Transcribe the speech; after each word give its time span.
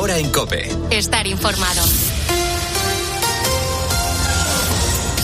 hora 0.00 0.16
en 0.16 0.30
Cope. 0.30 0.66
Estar 0.90 1.26
informado. 1.26 1.82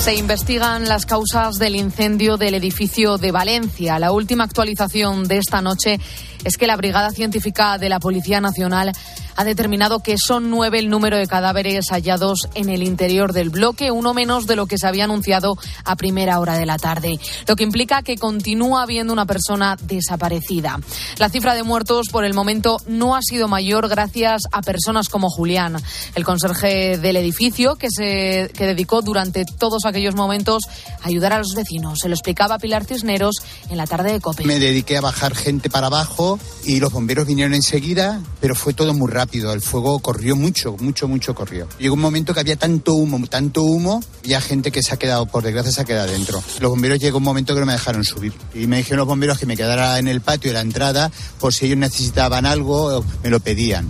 Se 0.04 0.14
investigan 0.14 0.86
las 0.86 1.06
causas 1.06 1.54
del 1.54 1.76
incendio 1.76 2.36
del 2.36 2.52
edificio 2.52 3.16
de 3.16 3.32
Valencia. 3.32 3.98
La 3.98 4.12
última 4.12 4.44
actualización 4.44 5.24
de 5.28 5.38
esta 5.38 5.62
noche 5.62 5.98
es 6.44 6.58
que 6.58 6.66
la 6.66 6.76
Brigada 6.76 7.10
Científica 7.10 7.78
de 7.78 7.88
la 7.88 8.00
Policía 8.00 8.42
Nacional 8.42 8.92
ha 9.36 9.44
determinado 9.44 10.00
que 10.00 10.16
son 10.18 10.50
nueve 10.50 10.78
el 10.78 10.88
número 10.88 11.18
de 11.18 11.26
cadáveres 11.26 11.86
hallados 11.90 12.48
en 12.54 12.70
el 12.70 12.82
interior 12.82 13.32
del 13.32 13.50
bloque, 13.50 13.90
uno 13.90 14.14
menos 14.14 14.46
de 14.46 14.56
lo 14.56 14.66
que 14.66 14.78
se 14.78 14.86
había 14.86 15.04
anunciado 15.04 15.58
a 15.84 15.96
primera 15.96 16.40
hora 16.40 16.56
de 16.56 16.66
la 16.66 16.78
tarde, 16.78 17.20
lo 17.46 17.54
que 17.54 17.64
implica 17.64 18.02
que 18.02 18.16
continúa 18.16 18.82
habiendo 18.82 19.12
una 19.12 19.26
persona 19.26 19.76
desaparecida. 19.82 20.80
La 21.18 21.28
cifra 21.28 21.54
de 21.54 21.62
muertos 21.62 22.06
por 22.10 22.24
el 22.24 22.32
momento 22.32 22.78
no 22.86 23.14
ha 23.14 23.20
sido 23.22 23.46
mayor 23.46 23.88
gracias 23.88 24.42
a 24.52 24.62
personas 24.62 25.08
como 25.10 25.28
Julián, 25.28 25.76
el 26.14 26.24
conserje 26.24 26.96
del 26.96 27.16
edificio 27.16 27.76
que 27.76 27.88
se 27.90 28.50
que 28.54 28.64
dedicó 28.64 29.02
durante 29.02 29.44
todos 29.44 29.84
aquellos 29.84 30.14
momentos 30.14 30.62
a 31.02 31.08
ayudar 31.08 31.34
a 31.34 31.38
los 31.38 31.54
vecinos. 31.54 32.00
Se 32.00 32.08
lo 32.08 32.14
explicaba 32.14 32.58
Pilar 32.58 32.84
Cisneros 32.84 33.36
en 33.68 33.76
la 33.76 33.86
tarde 33.86 34.12
de 34.12 34.20
COPE. 34.20 34.44
Me 34.44 34.58
dediqué 34.58 34.96
a 34.96 35.02
bajar 35.02 35.34
gente 35.34 35.68
para 35.68 35.88
abajo 35.88 36.38
y 36.64 36.80
los 36.80 36.92
bomberos 36.92 37.26
vinieron 37.26 37.54
enseguida, 37.54 38.20
pero 38.40 38.54
fue 38.54 38.72
todo 38.72 38.94
muy 38.94 39.10
rápido 39.10 39.25
el 39.32 39.60
fuego 39.60 39.98
corrió 39.98 40.36
mucho, 40.36 40.76
mucho, 40.78 41.08
mucho 41.08 41.34
corrió. 41.34 41.68
Llegó 41.78 41.94
un 41.94 42.00
momento 42.00 42.34
que 42.34 42.40
había 42.40 42.56
tanto 42.56 42.94
humo, 42.94 43.24
tanto 43.26 43.62
humo, 43.62 44.02
y 44.22 44.34
hay 44.34 44.42
gente 44.42 44.70
que 44.70 44.82
se 44.82 44.94
ha 44.94 44.98
quedado, 44.98 45.26
por 45.26 45.42
desgracia, 45.42 45.72
se 45.72 45.80
ha 45.80 45.84
quedado 45.84 46.10
dentro. 46.10 46.42
Los 46.60 46.70
bomberos 46.70 46.98
llegó 46.98 47.18
un 47.18 47.24
momento 47.24 47.54
que 47.54 47.60
no 47.60 47.66
me 47.66 47.72
dejaron 47.72 48.04
subir. 48.04 48.32
Y 48.54 48.66
me 48.66 48.78
dijeron 48.78 48.98
los 48.98 49.06
bomberos 49.06 49.38
que 49.38 49.46
me 49.46 49.56
quedara 49.56 49.98
en 49.98 50.08
el 50.08 50.20
patio 50.20 50.50
de 50.50 50.54
la 50.54 50.60
entrada, 50.60 51.10
por 51.38 51.52
si 51.52 51.66
ellos 51.66 51.78
necesitaban 51.78 52.46
algo, 52.46 53.04
me 53.22 53.30
lo 53.30 53.40
pedían. 53.40 53.86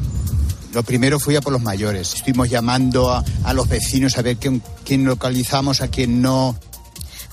Lo 0.72 0.82
primero 0.82 1.18
fui 1.18 1.34
a 1.36 1.40
por 1.40 1.54
los 1.54 1.62
mayores. 1.62 2.14
Estuvimos 2.14 2.50
llamando 2.50 3.10
a, 3.10 3.24
a 3.44 3.54
los 3.54 3.66
vecinos 3.66 4.18
a 4.18 4.22
ver 4.22 4.36
quién, 4.36 4.62
quién 4.84 5.06
localizamos, 5.06 5.80
a 5.80 5.88
quién 5.88 6.20
no. 6.20 6.54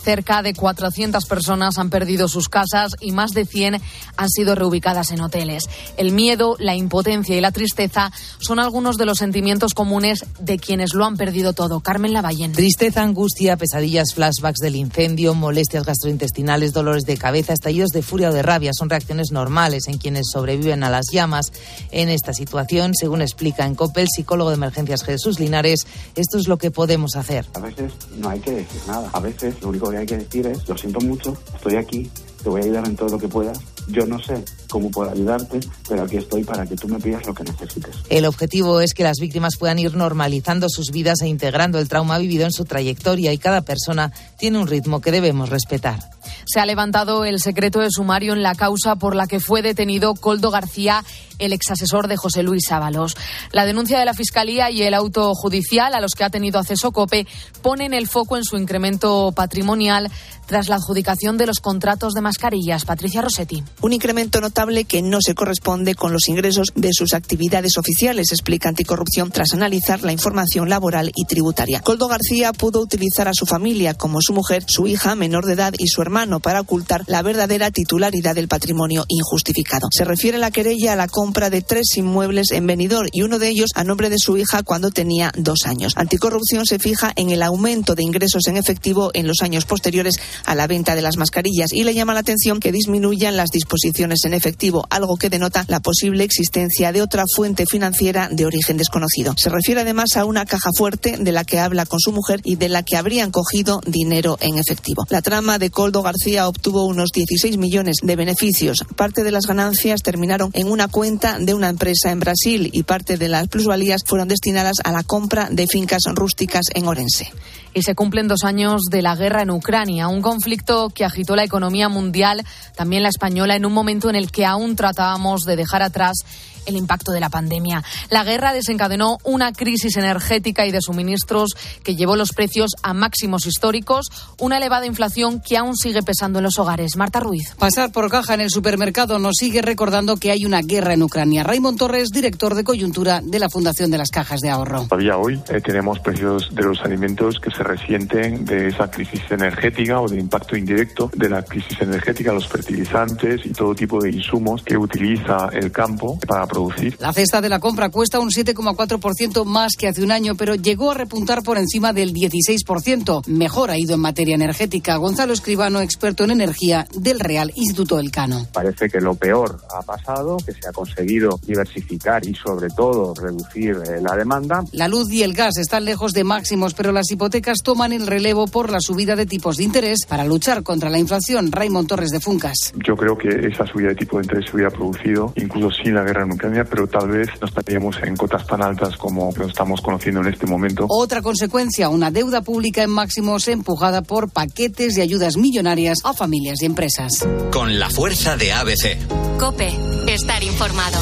Cerca 0.04 0.42
de 0.42 0.54
400 0.54 1.26
personas 1.26 1.78
han 1.78 1.90
perdido 1.90 2.28
sus 2.28 2.50
casas 2.50 2.96
y 3.00 3.12
más 3.12 3.32
de 3.32 3.46
100 3.46 3.82
han 4.18 4.30
sido 4.30 4.56
reubicadas 4.56 5.12
en 5.12 5.22
hoteles. 5.22 5.70
El 5.98 6.12
miedo, 6.12 6.56
la 6.60 6.76
impotencia 6.76 7.38
y 7.38 7.42
la 7.42 7.52
tristeza 7.52 8.12
son 8.40 8.60
algunos 8.60 8.98
de 8.98 9.06
los 9.06 9.20
sentimientos 9.20 9.74
comunes 9.74 10.26
de 10.40 10.58
quienes 10.58 10.94
lo 10.94 11.06
han 11.06 11.16
perdido 11.16 11.54
todo. 11.54 11.80
Carmen 11.80 12.14
Lavallén. 12.14 12.52
Tristeza, 12.52 13.02
angustia, 13.02 13.58
pesadillas, 13.58 14.14
flashbacks 14.14 14.60
del 14.60 14.76
incendio, 14.76 15.34
molestias 15.34 15.86
gastrointestinales, 15.86 16.74
dolores 16.74 17.04
de 17.04 17.18
cabeza, 17.18 17.54
estallidos 17.54 17.92
de 17.92 18.02
furia 18.02 18.30
o 18.30 18.34
de 18.34 18.44
rabia 18.44 18.72
son 18.74 18.90
reacciones 18.90 19.32
normales 19.32 19.88
en 19.88 19.98
quienes 19.98 20.28
sobreviven 20.32 20.84
a 20.84 20.90
las 20.90 21.08
llamas. 21.12 21.52
En 21.92 22.10
esta 22.10 22.34
situación, 22.34 22.94
según 22.94 23.22
explica 23.22 23.66
en 23.66 23.76
COPE 23.76 24.02
el 24.02 24.08
psicólogo 24.10 24.50
de 24.50 24.56
emergencias 24.56 25.04
Jesús 25.04 25.40
Linares, 25.40 25.88
esto 26.16 26.38
es 26.38 26.48
lo 26.48 26.58
que 26.58 26.72
podemos 26.72 27.16
hacer. 27.16 27.46
A 27.54 27.60
veces 27.60 27.94
no 28.18 28.30
hay 28.30 28.40
que 28.40 28.52
decir 28.52 28.82
nada. 28.88 29.10
A 29.14 29.20
veces 29.20 29.62
lo 29.62 29.70
único 29.70 29.93
que 29.94 30.00
hay 30.00 30.06
que 30.06 30.18
decir 30.18 30.48
es, 30.48 30.68
lo 30.68 30.78
siento 30.78 31.00
mucho, 31.02 31.38
estoy 31.56 31.76
aquí, 31.76 32.10
te 32.44 32.50
voy 32.50 32.62
a 32.62 32.64
ayudar 32.66 32.88
en 32.88 32.96
todo 32.96 33.10
lo 33.10 33.18
que 33.18 33.28
puedas. 33.28 33.60
Yo 33.88 34.06
no 34.06 34.18
sé 34.22 34.44
cómo 34.70 34.90
puedo 34.90 35.12
ayudarte, 35.12 35.60
pero 35.88 36.04
aquí 36.04 36.18
estoy 36.18 36.44
para 36.44 36.66
que 36.66 36.76
tú 36.76 36.88
me 36.88 37.00
pidas 37.00 37.26
lo 37.26 37.34
que 37.34 37.44
necesites. 37.44 37.96
El 38.10 38.26
objetivo 38.26 38.80
es 38.80 38.94
que 38.94 39.04
las 39.04 39.18
víctimas 39.20 39.58
puedan 39.58 39.80
ir 39.80 39.96
normalizando 39.96 40.70
sus 40.70 40.92
vidas 40.92 41.22
e 41.22 41.28
integrando 41.28 41.80
el 41.80 41.90
trauma 41.90 42.18
vivido 42.18 42.46
en 42.46 42.52
su 42.52 42.66
trayectoria 42.66 43.34
y 43.34 43.38
cada 43.38 43.62
persona 43.62 44.12
tiene 44.38 44.60
un 44.60 44.68
ritmo 44.68 45.02
que 45.02 45.12
debemos 45.12 45.50
respetar. 45.50 46.00
Se 46.46 46.60
ha 46.60 46.66
levantado 46.66 47.26
el 47.26 47.40
secreto 47.40 47.80
de 47.80 47.90
sumario 47.90 48.34
en 48.34 48.44
la 48.44 48.56
causa 48.56 48.96
por 48.96 49.16
la 49.16 49.28
que 49.28 49.40
fue 49.40 49.62
detenido 49.62 50.14
Coldo 50.16 50.52
García, 50.52 51.04
el 51.40 51.54
exasesor 51.54 52.08
de 52.08 52.18
José 52.18 52.44
Luis 52.44 52.72
Ábalos. 52.72 53.16
La 53.52 53.66
denuncia 53.66 54.00
de 54.00 54.06
la 54.06 54.14
Fiscalía 54.14 54.70
y 54.70 54.84
el 54.84 54.94
auto 54.94 55.34
judicial 55.34 55.94
a 55.94 56.02
los 56.02 56.14
que 56.14 56.24
ha 56.24 56.30
tenido 56.30 56.60
acceso 56.60 56.92
COPE 56.92 57.28
ponen 57.62 57.94
el 57.94 58.08
foco 58.08 58.38
en 58.38 58.44
su 58.44 58.58
incremento 58.58 59.32
patrimonial 59.32 60.12
tras 60.46 60.68
la 60.68 60.76
adjudicación 60.76 61.38
de 61.38 61.48
los 61.48 61.60
contratos 61.60 62.14
de 62.14 62.22
mascarillas. 62.22 62.86
Patricia 62.86 63.22
Rossetti. 63.22 63.64
Un 63.82 63.94
incremento 63.94 64.42
notable 64.42 64.84
que 64.86 65.02
no 65.02 65.20
se 65.22 65.36
corresponde 65.36 65.96
con 65.96 66.12
los 66.14 66.28
ingresos 66.28 66.74
de 66.76 66.90
sus 66.94 67.14
actividades 67.14 67.78
oficiales, 67.78 68.32
explica 68.32 68.70
Anticorrupción 68.70 69.32
tras 69.32 69.54
analizar 69.54 70.04
la 70.04 70.12
información 70.12 70.70
laboral 70.70 71.12
y 71.16 71.26
tributaria. 71.26 71.82
Coldo 71.82 72.08
García 72.08 72.54
pudo 72.54 72.82
utilizar 72.82 73.28
a 73.28 73.34
su 73.34 73.46
familia 73.46 73.94
como 73.94 74.22
su 74.22 74.34
mujer, 74.34 74.64
su 74.68 74.88
hija 74.88 75.16
menor 75.16 75.46
de 75.46 75.54
edad 75.54 75.74
y 75.78 75.88
su 75.88 76.02
hermano 76.02 76.33
para 76.40 76.62
ocultar 76.62 77.04
la 77.08 77.22
verdadera 77.22 77.72
titularidad 77.72 78.36
del 78.36 78.48
patrimonio 78.48 79.06
injustificado. 79.08 79.88
Se 79.92 80.06
refiere 80.06 80.38
la 80.38 80.52
querella 80.52 80.94
a 80.94 80.96
la 80.96 81.08
compra 81.08 81.50
de 81.50 81.62
tres 81.62 81.98
inmuebles 81.98 82.52
en 82.52 82.68
Benidorm 82.68 83.10
y 83.12 83.22
uno 83.22 83.40
de 83.40 83.50
ellos 83.50 83.72
a 83.76 83.84
nombre 83.84 84.10
de 84.10 84.18
su 84.18 84.38
hija 84.38 84.64
cuando 84.64 84.92
tenía 84.92 85.32
dos 85.38 85.66
años. 85.66 85.94
Anticorrupción 85.96 86.66
se 86.66 86.80
fija 86.80 87.12
en 87.16 87.30
el 87.30 87.44
aumento 87.44 87.96
de 87.96 88.04
ingresos 88.04 88.48
en 88.48 88.58
efectivo 88.58 89.12
en 89.14 89.28
los 89.28 89.42
años 89.42 89.66
posteriores 89.66 90.16
a 90.46 90.56
la 90.56 90.68
venta 90.68 90.96
de 90.96 91.02
las 91.02 91.18
mascarillas 91.18 91.74
y 91.74 91.84
le 91.84 91.94
llama 91.94 92.14
la 92.14 92.22
atención 92.22 92.60
que 92.60 92.72
disminuyan 92.72 93.38
las 93.38 93.52
disposiciones 93.52 94.26
en 94.26 94.34
efectivo, 94.34 94.86
algo 94.90 95.18
que 95.18 95.30
denota 95.30 95.66
la 95.68 95.80
posible 95.80 96.24
existencia 96.24 96.92
de 96.92 97.02
otra 97.02 97.26
fuente 97.34 97.66
financiera 97.66 98.30
de 98.32 98.46
origen 98.46 98.78
desconocido. 98.78 99.34
Se 99.38 99.50
refiere 99.50 99.82
además 99.82 100.16
a 100.16 100.26
una 100.26 100.46
caja 100.46 100.70
fuerte 100.76 101.18
de 101.18 101.32
la 101.32 101.44
que 101.44 101.60
habla 101.60 101.86
con 101.86 102.00
su 102.00 102.12
mujer 102.12 102.42
y 102.44 102.56
de 102.56 102.70
la 102.70 102.84
que 102.84 102.98
habrían 102.98 103.32
cogido 103.32 103.82
dinero 103.86 104.38
en 104.42 104.58
efectivo. 104.58 105.06
La 105.10 105.22
trama 105.22 105.60
de 105.60 105.70
Coldo 105.70 106.04
García 106.14 106.48
obtuvo 106.48 106.86
unos 106.86 107.10
16 107.12 107.58
millones 107.58 107.98
de 108.04 108.16
beneficios. 108.16 108.86
Parte 108.96 109.24
de 109.24 109.32
las 109.32 109.48
ganancias 109.48 110.04
terminaron 110.04 110.52
en 110.54 110.70
una 110.70 110.88
cuenta 110.88 111.40
de 111.40 111.56
una 111.56 111.70
empresa 111.70 112.12
en 112.12 112.20
Brasil 112.20 112.70
y 112.72 112.84
parte 112.84 113.18
de 113.18 113.30
las 113.30 113.48
plusvalías 113.48 114.04
fueron 114.06 114.28
destinadas 114.28 114.78
a 114.84 114.92
la 114.92 115.02
compra 115.02 115.50
de 115.50 115.66
fincas 115.66 116.04
rústicas 116.14 116.66
en 116.76 116.88
Orense 116.88 117.32
y 117.74 117.82
se 117.82 117.96
cumplen 117.96 118.28
dos 118.28 118.44
años 118.44 118.84
de 118.92 119.02
la 119.02 119.16
guerra 119.16 119.42
en 119.42 119.50
Ucrania, 119.50 120.08
un 120.08 120.22
conflicto 120.22 120.90
que 120.90 121.06
agitó 121.06 121.36
la 121.36 121.44
economía 121.44 121.90
mundial, 121.90 122.46
también 122.76 123.02
la 123.02 123.10
española, 123.10 123.56
en 123.56 123.66
un 123.66 123.74
momento 123.74 124.10
en 124.12 124.16
el 124.16 124.32
que 124.32 124.46
aún 124.46 124.76
tratábamos 124.76 125.46
de 125.46 125.56
dejar 125.56 125.82
atrás 125.82 126.18
el 126.66 126.76
impacto 126.76 127.12
de 127.12 127.20
la 127.20 127.30
pandemia. 127.30 127.84
La 128.10 128.24
guerra 128.24 128.54
desencadenó 128.54 129.18
una 129.24 129.52
crisis 129.52 129.98
energética 129.98 130.66
y 130.66 130.72
de 130.72 130.82
suministros 130.82 131.52
que 131.84 131.96
llevó 131.96 132.16
los 132.16 132.34
precios 132.34 132.72
a 132.82 132.94
máximos 132.94 133.46
históricos, 133.46 134.08
una 134.40 134.58
elevada 134.58 134.86
inflación 134.86 135.42
que 135.42 135.58
aún 135.58 135.76
sigue 135.76 136.04
pesando 136.04 136.40
en 136.40 136.44
los 136.44 136.60
hogares. 136.60 136.96
Marta 136.96 137.20
Ruiz. 137.20 137.56
Pasar 137.58 137.92
por 137.92 138.10
caja 138.10 138.34
en 138.34 138.42
el 138.42 138.50
supermercado 138.50 139.20
nos 139.20 139.36
sigue 139.38 139.62
recordando 139.62 140.18
que 140.18 140.32
hay 140.32 140.46
una 140.46 140.62
guerra 140.62 140.94
en 140.94 141.04
Ucrania. 141.04 141.44
Raymond 141.44 141.78
Torres, 141.78 142.10
director 142.10 142.56
de 142.56 142.64
coyuntura 142.64 143.22
de 143.22 143.40
la 143.40 143.50
Fundación 143.50 143.92
de 143.92 143.98
las 143.98 144.10
Cajas 144.10 144.42
de 144.42 144.50
Ahorro. 144.50 144.86
Todavía 144.90 145.18
hoy 145.18 145.42
eh, 145.50 145.62
tenemos 145.62 146.00
precios 146.00 146.54
de 146.54 146.64
los 146.64 146.82
alimentos 146.82 147.40
que 147.40 147.52
se 147.52 147.64
resienten 147.64 148.46
de 148.46 148.68
esa 148.68 148.90
crisis 148.90 149.22
energética 149.30 150.02
o 150.02 150.08
del 150.08 150.20
impacto 150.20 150.56
indirecto 150.56 151.10
de 151.16 151.30
la 151.30 151.44
crisis 151.44 151.80
energética, 151.82 152.34
los 152.34 152.48
fertilizantes 152.48 153.46
y 153.46 153.50
todo 153.50 153.76
tipo 153.76 154.02
de 154.02 154.12
insumos 154.12 154.64
que 154.64 154.78
utiliza 154.78 155.50
el 155.54 155.72
campo 155.72 156.20
para 156.28 156.46
producir. 156.54 156.96
La 157.00 157.14
cesta 157.14 157.42
de 157.42 157.50
la 157.50 157.60
compra 157.60 157.90
cuesta 157.90 158.20
un 158.20 158.30
7,4% 158.30 159.46
más 159.46 159.74
que 159.78 159.88
hace 159.88 160.04
un 160.04 160.12
año, 160.12 160.36
pero 160.36 160.56
llegó 160.56 160.92
a 160.92 160.94
repuntar 160.94 161.44
por 161.44 161.58
encima 161.58 161.94
del 161.94 162.14
16%. 162.14 163.28
Mejor 163.28 163.72
ha 163.72 163.78
ido 163.78 163.96
en 163.96 164.02
materia 164.02 164.36
energética. 164.36 164.98
Gonzalo 164.98 165.34
Escribano, 165.34 165.82
experto 165.82 166.24
en 166.24 166.32
energía 166.32 166.88
del 166.96 167.20
Real 167.20 167.52
Instituto 167.56 168.00
Elcano. 168.00 168.48
Parece 168.54 168.90
que 168.90 169.02
lo 169.02 169.16
peor 169.16 169.60
ha 169.76 169.82
pasado, 169.82 170.38
que 170.38 170.54
se 170.54 170.68
ha 170.68 170.72
conseguido 170.72 171.40
diversificar 171.46 172.26
y 172.28 172.36
sobre 172.36 172.70
todo 172.70 173.14
reducir 173.16 173.78
eh, 173.88 174.02
la 174.02 174.16
demanda. 174.16 174.64
La 174.72 174.88
luz 174.88 175.12
y 175.12 175.24
el 175.24 175.34
gas 175.34 175.58
están 175.58 175.86
lejos 175.86 176.14
de 176.14 176.24
máximos, 176.24 176.74
pero 176.74 176.92
las 176.92 177.10
hipotecas 177.12 177.60
toman 177.64 177.94
el 177.94 178.08
relevo 178.08 178.48
por 178.48 178.72
la 178.72 178.80
subida 178.80 179.16
de 179.16 179.26
tipos 179.26 179.58
de 179.58 179.64
interés 179.64 180.06
para 180.08 180.26
luchar 180.26 180.64
contra 180.64 180.90
la 180.90 181.00
inflación. 181.00 181.52
Raymond 181.52 181.88
Torres 181.88 182.10
de 182.10 182.20
Funcas. 182.20 182.74
Yo 182.86 182.96
creo 182.96 183.18
que 183.18 183.30
esa 183.48 183.66
subida 183.66 183.90
de 183.90 183.96
tipo 183.96 184.18
de 184.18 184.24
interés 184.24 184.46
se 184.50 184.56
hubiera 184.56 184.72
producido 184.72 185.34
incluso 185.36 185.70
sin 185.84 185.96
la 185.96 186.04
guerra 186.04 186.24
en 186.24 186.30
Pero 186.70 186.88
tal 186.88 187.08
vez 187.08 187.30
no 187.40 187.48
estaríamos 187.48 187.98
en 188.04 188.18
cotas 188.18 188.46
tan 188.46 188.62
altas 188.62 188.98
como 188.98 189.32
lo 189.38 189.48
estamos 189.48 189.80
conociendo 189.82 190.22
en 190.22 190.28
este 190.28 190.46
momento. 190.46 190.86
Otra 190.90 191.22
consecuencia, 191.22 191.90
una 191.90 192.12
deuda 192.12 192.42
pública 192.42 192.84
en 192.84 192.90
máximos 192.90 193.48
empujada 193.48 194.02
por 194.02 194.30
paquetes 194.32 194.96
de 194.96 195.04
ayudas 195.04 195.38
millonarias 195.38 196.00
a 196.04 196.14
familias 196.14 196.62
y 196.62 196.66
empresas. 196.66 197.26
Con 197.52 197.80
la 197.80 197.90
fuerza 197.90 198.36
de 198.36 198.52
ABC. 198.52 198.98
Cope, 199.40 199.70
estar 200.08 200.44
informado. 200.44 201.00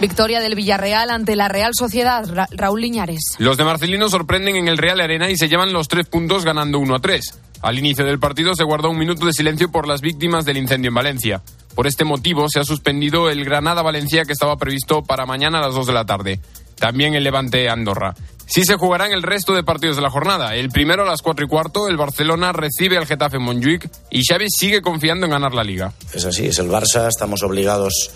Victoria 0.00 0.40
del 0.40 0.56
Villarreal 0.56 1.10
ante 1.10 1.36
la 1.36 1.46
Real 1.46 1.70
Sociedad. 1.78 2.24
Ra 2.26 2.48
Raúl 2.50 2.80
Liñares. 2.80 3.36
Los 3.38 3.56
de 3.56 3.64
Marcelino 3.64 4.08
sorprenden 4.08 4.56
en 4.56 4.66
el 4.66 4.78
Real 4.78 5.00
Arena 5.00 5.30
y 5.30 5.36
se 5.36 5.48
llevan 5.48 5.72
los 5.72 5.86
tres 5.86 6.08
puntos 6.08 6.44
ganando 6.44 6.80
1 6.80 6.96
a 6.96 6.98
3. 6.98 7.38
Al 7.62 7.78
inicio 7.78 8.04
del 8.04 8.18
partido 8.18 8.54
se 8.56 8.64
guardó 8.64 8.90
un 8.90 8.98
minuto 8.98 9.24
de 9.24 9.32
silencio 9.32 9.70
por 9.70 9.86
las 9.86 10.00
víctimas 10.00 10.44
del 10.44 10.56
incendio 10.56 10.88
en 10.88 10.94
Valencia. 10.94 11.42
Por 11.76 11.86
este 11.86 12.04
motivo 12.04 12.46
se 12.48 12.58
ha 12.58 12.64
suspendido 12.64 13.30
el 13.30 13.44
Granada-Valencia 13.44 14.24
que 14.24 14.32
estaba 14.32 14.56
previsto 14.56 15.02
para 15.04 15.26
mañana 15.26 15.58
a 15.58 15.62
las 15.62 15.74
2 15.74 15.86
de 15.86 15.92
la 15.92 16.04
tarde. 16.04 16.40
También 16.76 17.14
el 17.14 17.22
Levante-Andorra. 17.22 18.14
Sí 18.46 18.64
se 18.64 18.74
jugarán 18.74 19.12
el 19.12 19.22
resto 19.22 19.54
de 19.54 19.62
partidos 19.62 19.94
de 19.94 20.02
la 20.02 20.10
jornada. 20.10 20.56
El 20.56 20.70
primero 20.70 21.04
a 21.04 21.06
las 21.06 21.22
4 21.22 21.46
y 21.46 21.48
cuarto, 21.48 21.88
el 21.88 21.96
Barcelona 21.96 22.52
recibe 22.52 22.98
al 22.98 23.06
Getafe 23.06 23.38
Montjuic 23.38 23.88
y 24.10 24.24
Xavi 24.24 24.46
sigue 24.50 24.82
confiando 24.82 25.26
en 25.26 25.32
ganar 25.32 25.54
la 25.54 25.62
Liga. 25.62 25.92
Es 26.12 26.24
así, 26.24 26.46
es 26.46 26.58
el 26.58 26.68
Barça, 26.68 27.08
estamos 27.08 27.44
obligados 27.44 28.10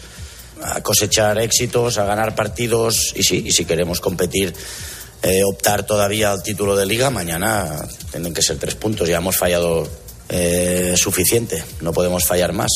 a 0.63 0.81
cosechar 0.83 1.39
éxitos, 1.39 1.99
a 1.99 2.05
ganar 2.05 2.35
partidos 2.35 3.15
y 3.17 3.23
sí, 3.23 3.45
y 3.47 3.53
si 3.53 3.65
queremos 3.65 4.01
competir, 4.01 4.53
eh, 5.23 5.43
optar 5.45 5.85
todavía 5.85 6.33
al 6.33 6.43
título 6.43 6.77
de 6.77 6.87
liga, 6.87 7.11
mañana 7.11 7.85
tienen 8.11 8.35
que 8.35 8.43
ser 8.43 8.59
tres 8.59 8.75
puntos. 8.75 9.09
Ya 9.09 9.19
hemos 9.19 9.37
fallado 9.37 9.89
eh, 10.29 10.95
suficiente, 10.97 11.63
no 11.81 11.93
podemos 11.93 12.25
fallar 12.25 12.53
más. 12.53 12.71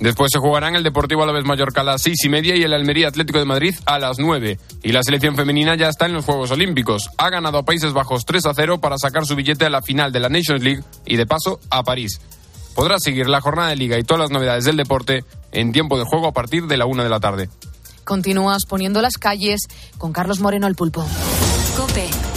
Después 0.00 0.30
se 0.32 0.38
jugarán 0.38 0.76
el 0.76 0.82
Deportivo 0.82 1.22
Alavés 1.22 1.44
Mallorca 1.44 1.82
a 1.82 1.84
las 1.84 2.00
seis 2.00 2.24
y 2.24 2.30
media 2.30 2.56
y 2.56 2.62
el 2.62 2.72
Almería 2.72 3.08
Atlético 3.08 3.38
de 3.38 3.44
Madrid 3.44 3.74
a 3.84 3.98
las 3.98 4.18
nueve. 4.18 4.58
Y 4.82 4.92
la 4.92 5.02
selección 5.02 5.36
femenina 5.36 5.76
ya 5.76 5.90
está 5.90 6.06
en 6.06 6.14
los 6.14 6.24
Juegos 6.24 6.50
Olímpicos. 6.50 7.10
Ha 7.18 7.28
ganado 7.28 7.58
a 7.58 7.64
Países 7.64 7.92
Bajos 7.92 8.24
3 8.24 8.46
a 8.46 8.54
0 8.54 8.80
para 8.80 8.96
sacar 8.96 9.26
su 9.26 9.36
billete 9.36 9.66
a 9.66 9.70
la 9.70 9.82
final 9.82 10.10
de 10.10 10.20
la 10.20 10.30
Nations 10.30 10.62
League 10.62 10.82
y 11.04 11.16
de 11.16 11.26
paso 11.26 11.60
a 11.68 11.82
París. 11.82 12.18
Podrá 12.74 12.98
seguir 12.98 13.28
la 13.28 13.42
jornada 13.42 13.68
de 13.68 13.76
liga 13.76 13.98
y 13.98 14.02
todas 14.02 14.22
las 14.22 14.30
novedades 14.30 14.64
del 14.64 14.78
deporte 14.78 15.22
en 15.52 15.72
tiempo 15.72 15.98
de 15.98 16.04
juego 16.06 16.28
a 16.28 16.32
partir 16.32 16.66
de 16.66 16.78
la 16.78 16.86
una 16.86 17.02
de 17.02 17.10
la 17.10 17.20
tarde. 17.20 17.50
Continúas 18.04 18.62
poniendo 18.66 19.02
las 19.02 19.18
calles 19.18 19.60
con 19.98 20.14
Carlos 20.14 20.40
Moreno 20.40 20.66
al 20.66 20.76
pulpo. 20.76 21.04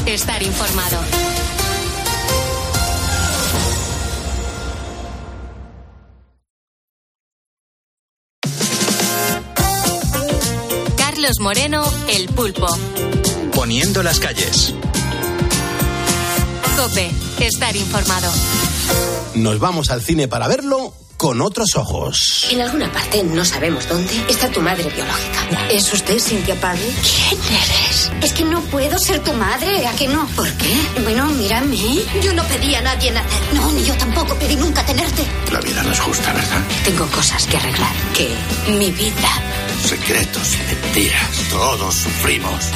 Estar 0.05 0.43
informado. 0.43 0.99
Carlos 10.97 11.39
Moreno, 11.39 11.83
el 12.09 12.27
pulpo. 12.27 12.67
Poniendo 13.55 14.03
las 14.03 14.19
calles. 14.19 14.73
Cope, 16.75 17.09
estar 17.39 17.73
informado. 17.75 18.29
Nos 19.35 19.59
vamos 19.59 19.89
al 19.89 20.01
cine 20.01 20.27
para 20.27 20.49
verlo 20.49 20.93
con 21.17 21.41
otros 21.41 21.75
ojos. 21.75 22.47
En 22.51 22.61
alguna 22.61 22.91
parte, 22.91 23.23
no 23.23 23.45
sabemos 23.45 23.87
dónde, 23.87 24.13
está 24.29 24.49
tu 24.49 24.61
madre 24.61 24.89
biológica. 24.89 25.67
¿Es 25.69 25.91
usted 25.93 26.19
Cynthia 26.19 26.55
Parry? 26.59 26.93
¿Quién 27.01 27.41
eres? 27.53 28.11
Es 28.21 28.33
que 28.33 28.43
no 28.45 28.61
puedo 28.61 28.97
ser 28.99 29.19
tu 29.19 29.33
madre, 29.33 29.87
¿a 29.87 29.93
que 29.93 30.07
no? 30.07 30.27
¿Por 30.35 30.51
qué? 30.53 30.73
Bueno, 31.03 31.27
mírame. 31.31 31.77
Yo 32.21 32.33
no 32.33 32.43
pedí 32.45 32.75
a 32.75 32.81
nadie 32.81 33.11
nacer. 33.11 33.41
No, 33.53 33.71
ni 33.71 33.83
yo 33.83 33.95
tampoco 33.95 34.35
pedí 34.35 34.55
nunca 34.55 34.85
tenerte. 34.85 35.23
La 35.51 35.59
vida 35.59 35.83
no 35.83 35.91
es 35.91 35.99
justa, 35.99 36.33
¿verdad? 36.33 36.61
Tengo 36.83 37.05
cosas 37.07 37.45
que 37.47 37.57
arreglar. 37.57 37.93
Que 38.15 38.35
mi 38.71 38.91
vida. 38.91 39.41
Secretos 39.83 40.55
y 40.55 40.75
mentiras. 40.75 41.29
Todos 41.49 41.95
sufrimos. 41.95 42.71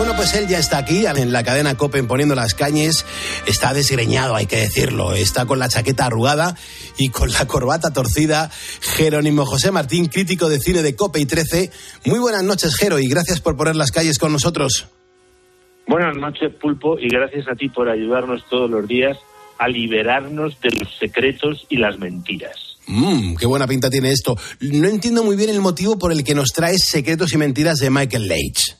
Bueno, 0.00 0.16
pues 0.16 0.32
él 0.32 0.48
ya 0.48 0.58
está 0.58 0.78
aquí 0.78 1.04
en 1.04 1.30
la 1.30 1.44
cadena 1.44 1.76
Copen 1.76 2.06
poniendo 2.06 2.34
las 2.34 2.54
cañes. 2.54 3.04
Está 3.44 3.74
desgreñado, 3.74 4.34
hay 4.34 4.46
que 4.46 4.56
decirlo. 4.56 5.12
Está 5.12 5.44
con 5.44 5.58
la 5.58 5.68
chaqueta 5.68 6.06
arrugada 6.06 6.56
y 7.00 7.08
con 7.08 7.30
la 7.32 7.46
corbata 7.46 7.92
torcida. 7.92 8.50
Jerónimo 8.80 9.46
José 9.46 9.70
Martín, 9.70 10.06
crítico 10.06 10.48
de 10.48 10.58
cine 10.58 10.82
de 10.82 10.94
Cope 10.94 11.18
y 11.18 11.26
13. 11.26 11.70
Muy 12.04 12.18
buenas 12.18 12.44
noches, 12.44 12.76
Jero, 12.76 12.98
y 12.98 13.08
gracias 13.08 13.40
por 13.40 13.56
poner 13.56 13.74
las 13.74 13.90
calles 13.90 14.18
con 14.18 14.32
nosotros. 14.32 14.86
Buenas 15.86 16.16
noches, 16.16 16.54
Pulpo, 16.60 16.98
y 16.98 17.08
gracias 17.08 17.48
a 17.48 17.54
ti 17.56 17.68
por 17.68 17.88
ayudarnos 17.88 18.44
todos 18.48 18.70
los 18.70 18.86
días 18.86 19.18
a 19.58 19.66
liberarnos 19.68 20.60
de 20.60 20.70
los 20.70 20.96
secretos 20.98 21.66
y 21.68 21.78
las 21.78 21.98
mentiras. 21.98 22.78
Mmm, 22.86 23.36
qué 23.36 23.46
buena 23.46 23.66
pinta 23.66 23.90
tiene 23.90 24.10
esto. 24.10 24.36
No 24.60 24.88
entiendo 24.88 25.24
muy 25.24 25.36
bien 25.36 25.50
el 25.50 25.60
motivo 25.60 25.98
por 25.98 26.12
el 26.12 26.22
que 26.22 26.34
nos 26.34 26.52
traes 26.52 26.84
Secretos 26.84 27.32
y 27.32 27.38
Mentiras 27.38 27.78
de 27.78 27.90
Michael 27.90 28.28
Leitch. 28.28 28.76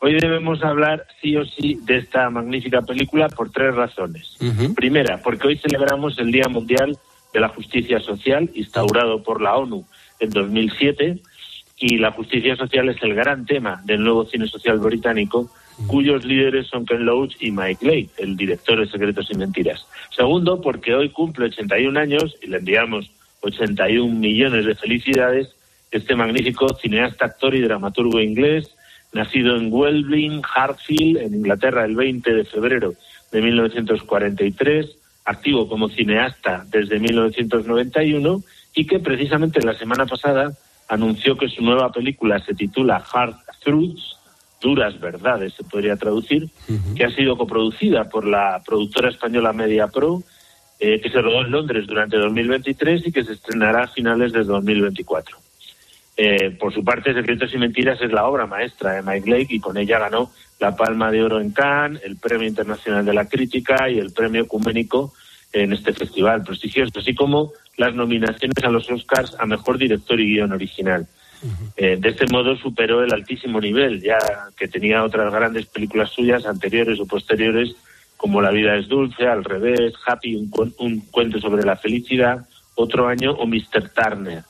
Hoy 0.00 0.16
debemos 0.20 0.62
hablar 0.62 1.06
sí 1.22 1.36
o 1.36 1.44
sí 1.44 1.78
de 1.82 1.98
esta 1.98 2.28
magnífica 2.30 2.82
película 2.82 3.28
por 3.28 3.50
tres 3.50 3.74
razones. 3.74 4.36
Primera, 4.74 5.20
porque 5.22 5.48
hoy 5.48 5.58
celebramos 5.58 6.18
el 6.18 6.30
Día 6.30 6.46
Mundial 6.48 6.98
de 7.34 7.40
la 7.40 7.48
Justicia 7.48 8.00
Social, 8.00 8.48
instaurado 8.54 9.22
por 9.22 9.42
la 9.42 9.56
ONU 9.56 9.84
en 10.20 10.30
2007, 10.30 11.18
y 11.76 11.98
la 11.98 12.12
justicia 12.12 12.56
social 12.56 12.88
es 12.88 13.02
el 13.02 13.14
gran 13.14 13.44
tema 13.44 13.82
del 13.84 14.02
nuevo 14.02 14.24
cine 14.24 14.46
social 14.46 14.78
británico, 14.78 15.50
cuyos 15.88 16.24
líderes 16.24 16.68
son 16.68 16.86
Ken 16.86 17.04
Loach 17.04 17.34
y 17.40 17.50
Mike 17.50 17.84
Leigh, 17.84 18.08
el 18.18 18.36
director 18.36 18.78
de 18.78 18.86
Secretos 18.86 19.28
y 19.30 19.36
Mentiras. 19.36 19.86
Segundo, 20.10 20.60
porque 20.60 20.94
hoy 20.94 21.10
cumple 21.10 21.46
81 21.46 21.98
años 21.98 22.36
y 22.40 22.46
le 22.46 22.58
enviamos 22.58 23.10
81 23.40 24.14
millones 24.14 24.64
de 24.64 24.74
felicidades 24.76 25.54
este 25.90 26.16
magnífico 26.16 26.74
cineasta, 26.74 27.26
actor 27.26 27.54
y 27.54 27.60
dramaturgo 27.60 28.20
inglés, 28.20 28.74
nacido 29.12 29.56
en 29.56 29.72
Welbling, 29.72 30.42
Hartfield, 30.42 31.18
en 31.18 31.34
Inglaterra, 31.34 31.84
el 31.84 31.94
20 31.94 32.34
de 32.34 32.44
febrero 32.44 32.94
de 33.30 33.42
1943, 33.42 34.96
activo 35.24 35.68
como 35.68 35.88
cineasta 35.88 36.64
desde 36.70 36.98
1991 36.98 38.42
y 38.74 38.86
que 38.86 38.98
precisamente 38.98 39.62
la 39.62 39.74
semana 39.74 40.06
pasada 40.06 40.52
anunció 40.88 41.36
que 41.36 41.48
su 41.48 41.62
nueva 41.62 41.90
película 41.90 42.38
se 42.40 42.54
titula 42.54 43.02
Hard 43.12 43.36
Truths, 43.62 44.16
duras 44.60 44.98
verdades 45.00 45.54
se 45.54 45.64
podría 45.64 45.96
traducir, 45.96 46.48
que 46.96 47.04
ha 47.04 47.10
sido 47.10 47.36
coproducida 47.36 48.08
por 48.08 48.26
la 48.26 48.62
productora 48.64 49.10
española 49.10 49.52
Media 49.52 49.88
Pro, 49.88 50.22
eh, 50.80 51.00
que 51.00 51.10
se 51.10 51.20
rodó 51.20 51.42
en 51.42 51.50
Londres 51.50 51.86
durante 51.86 52.16
2023 52.16 53.06
y 53.06 53.12
que 53.12 53.24
se 53.24 53.34
estrenará 53.34 53.84
a 53.84 53.88
finales 53.88 54.32
de 54.32 54.44
2024. 54.44 55.43
Eh, 56.16 56.50
por 56.58 56.72
su 56.72 56.84
parte, 56.84 57.12
Secretos 57.12 57.52
y 57.54 57.58
Mentiras 57.58 58.00
es 58.00 58.12
la 58.12 58.26
obra 58.26 58.46
maestra 58.46 58.92
de 58.92 59.02
Mike 59.02 59.30
Lake 59.30 59.54
y 59.54 59.60
con 59.60 59.76
ella 59.76 59.98
ganó 59.98 60.30
la 60.60 60.76
Palma 60.76 61.10
de 61.10 61.22
Oro 61.22 61.40
en 61.40 61.50
Cannes, 61.50 62.02
el 62.04 62.16
Premio 62.16 62.46
Internacional 62.46 63.04
de 63.04 63.14
la 63.14 63.28
Crítica 63.28 63.90
y 63.90 63.98
el 63.98 64.12
Premio 64.12 64.42
Ecuménico 64.42 65.12
en 65.52 65.72
este 65.72 65.92
festival 65.92 66.42
prestigioso, 66.42 66.98
así 66.98 67.14
como 67.14 67.52
las 67.76 67.94
nominaciones 67.94 68.62
a 68.62 68.68
los 68.68 68.90
Oscars 68.90 69.36
a 69.38 69.46
Mejor 69.46 69.78
Director 69.78 70.20
y 70.20 70.34
Guión 70.34 70.52
Original. 70.52 71.06
Eh, 71.76 71.98
de 72.00 72.08
este 72.08 72.26
modo 72.28 72.56
superó 72.56 73.02
el 73.02 73.12
altísimo 73.12 73.60
nivel, 73.60 74.00
ya 74.00 74.18
que 74.56 74.66
tenía 74.66 75.04
otras 75.04 75.30
grandes 75.30 75.66
películas 75.66 76.10
suyas 76.10 76.46
anteriores 76.46 76.98
o 77.00 77.06
posteriores, 77.06 77.76
como 78.16 78.40
La 78.40 78.50
vida 78.50 78.76
es 78.76 78.88
dulce, 78.88 79.26
Al 79.26 79.44
revés, 79.44 79.92
Happy, 80.06 80.36
un, 80.36 80.74
un 80.78 81.00
cuento 81.10 81.38
sobre 81.40 81.64
la 81.64 81.76
felicidad, 81.76 82.46
otro 82.76 83.06
año, 83.06 83.32
o 83.32 83.46
Mr. 83.46 83.90
Turner. 83.94 84.44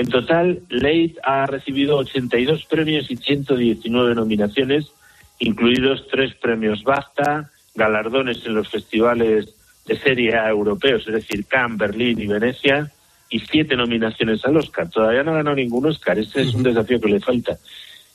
En 0.00 0.08
total, 0.08 0.62
Leigh 0.70 1.16
ha 1.22 1.44
recibido 1.44 1.98
82 1.98 2.64
premios 2.64 3.10
y 3.10 3.16
119 3.16 4.14
nominaciones, 4.14 4.90
incluidos 5.38 6.08
tres 6.10 6.34
premios 6.36 6.82
BAFTA, 6.82 7.50
galardones 7.74 8.46
en 8.46 8.54
los 8.54 8.70
festivales 8.70 9.54
de 9.84 9.98
serie 9.98 10.38
A 10.38 10.48
europeos, 10.48 11.06
es 11.06 11.12
decir, 11.12 11.44
Cannes, 11.44 11.76
Berlín 11.76 12.18
y 12.18 12.26
Venecia, 12.26 12.90
y 13.28 13.40
siete 13.40 13.76
nominaciones 13.76 14.42
al 14.46 14.56
Oscar. 14.56 14.88
Todavía 14.88 15.22
no 15.22 15.32
ha 15.32 15.36
ganado 15.36 15.56
ningún 15.56 15.84
Oscar, 15.84 16.18
ese 16.18 16.40
es 16.40 16.54
un 16.54 16.62
desafío 16.62 16.98
que 16.98 17.10
le 17.10 17.20
falta. 17.20 17.58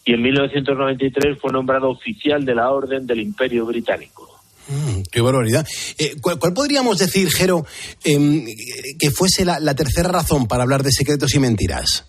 Y 0.04 0.16
en 0.16 0.24
1993 0.24 1.38
fue 1.38 1.52
nombrado 1.52 1.92
oficial 1.92 2.44
de 2.46 2.56
la 2.56 2.72
Orden 2.72 3.06
del 3.06 3.20
Imperio 3.20 3.64
Británico. 3.64 4.35
Mm, 4.68 5.02
qué 5.12 5.22
barbaridad. 5.22 5.66
Eh, 5.98 6.16
¿cuál, 6.22 6.40
¿cuál, 6.40 6.54
podríamos 6.54 6.98
decir, 6.98 7.30
Jero, 7.30 7.66
eh, 8.04 8.46
que 9.00 9.12
fuese 9.12 9.46
la, 9.46 9.60
la, 9.60 9.76
tercera 9.76 10.10
razón 10.10 10.48
para 10.48 10.64
hablar 10.64 10.84
de 10.84 10.92
secretos 10.92 11.34
y 11.36 11.40
mentiras? 11.40 12.08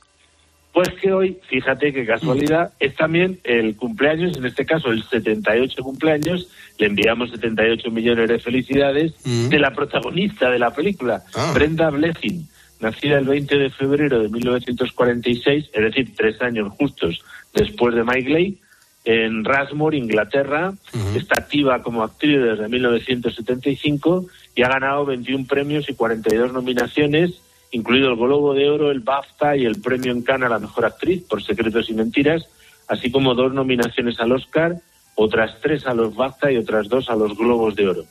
Pues 0.76 0.90
que 1.00 1.10
hoy, 1.10 1.38
fíjate 1.48 1.90
qué 1.90 2.04
casualidad, 2.04 2.74
es 2.78 2.94
también 2.96 3.40
el 3.44 3.76
cumpleaños, 3.76 4.36
en 4.36 4.44
este 4.44 4.66
caso 4.66 4.90
el 4.90 5.02
78 5.02 5.82
cumpleaños, 5.82 6.50
le 6.78 6.88
enviamos 6.88 7.30
78 7.30 7.90
millones 7.90 8.28
de 8.28 8.38
felicidades, 8.38 9.14
mm. 9.24 9.48
de 9.48 9.58
la 9.58 9.70
protagonista 9.70 10.50
de 10.50 10.58
la 10.58 10.74
película, 10.74 11.22
ah. 11.34 11.52
Brenda 11.54 11.88
Blessing, 11.88 12.46
nacida 12.80 13.16
el 13.16 13.24
20 13.24 13.56
de 13.56 13.70
febrero 13.70 14.22
de 14.22 14.28
1946, 14.28 15.70
es 15.72 15.82
decir, 15.82 16.12
tres 16.14 16.42
años 16.42 16.70
justos 16.78 17.24
después 17.54 17.94
de 17.94 18.04
Mike 18.04 18.28
Leigh, 18.28 18.58
en 19.06 19.44
Rasmore, 19.44 19.96
Inglaterra. 19.96 20.70
Uh 20.70 20.96
-huh. 20.96 21.16
Está 21.16 21.38
activa 21.38 21.80
como 21.80 22.02
actriz 22.02 22.42
desde 22.42 22.68
1975 22.68 24.26
y 24.54 24.62
ha 24.62 24.68
ganado 24.68 25.06
21 25.06 25.46
premios 25.46 25.88
y 25.88 25.94
42 25.94 26.52
nominaciones, 26.52 27.40
incluido 27.70 28.10
el 28.10 28.16
Globo 28.16 28.52
de 28.52 28.68
Oro, 28.68 28.90
el 28.90 29.00
BAFTA 29.00 29.56
y 29.56 29.64
el 29.64 29.80
premio 29.80 30.10
en 30.10 30.22
Cannes 30.22 30.46
a 30.46 30.50
la 30.50 30.58
mejor 30.58 30.84
actriz 30.84 31.22
por 31.22 31.42
Secretos 31.42 31.88
y 31.88 31.94
Mentiras, 31.94 32.48
así 32.88 33.10
como 33.10 33.34
dos 33.34 33.54
nominaciones 33.54 34.18
al 34.18 34.32
Oscar, 34.32 34.74
otras 35.14 35.56
tres 35.62 35.86
a 35.86 35.94
los 35.94 36.14
BAFTA 36.16 36.50
y 36.50 36.56
otras 36.56 36.88
dos 36.88 37.08
a 37.08 37.14
los 37.14 37.38
Globos 37.38 37.76
de 37.76 37.88
Oro. 37.88 38.04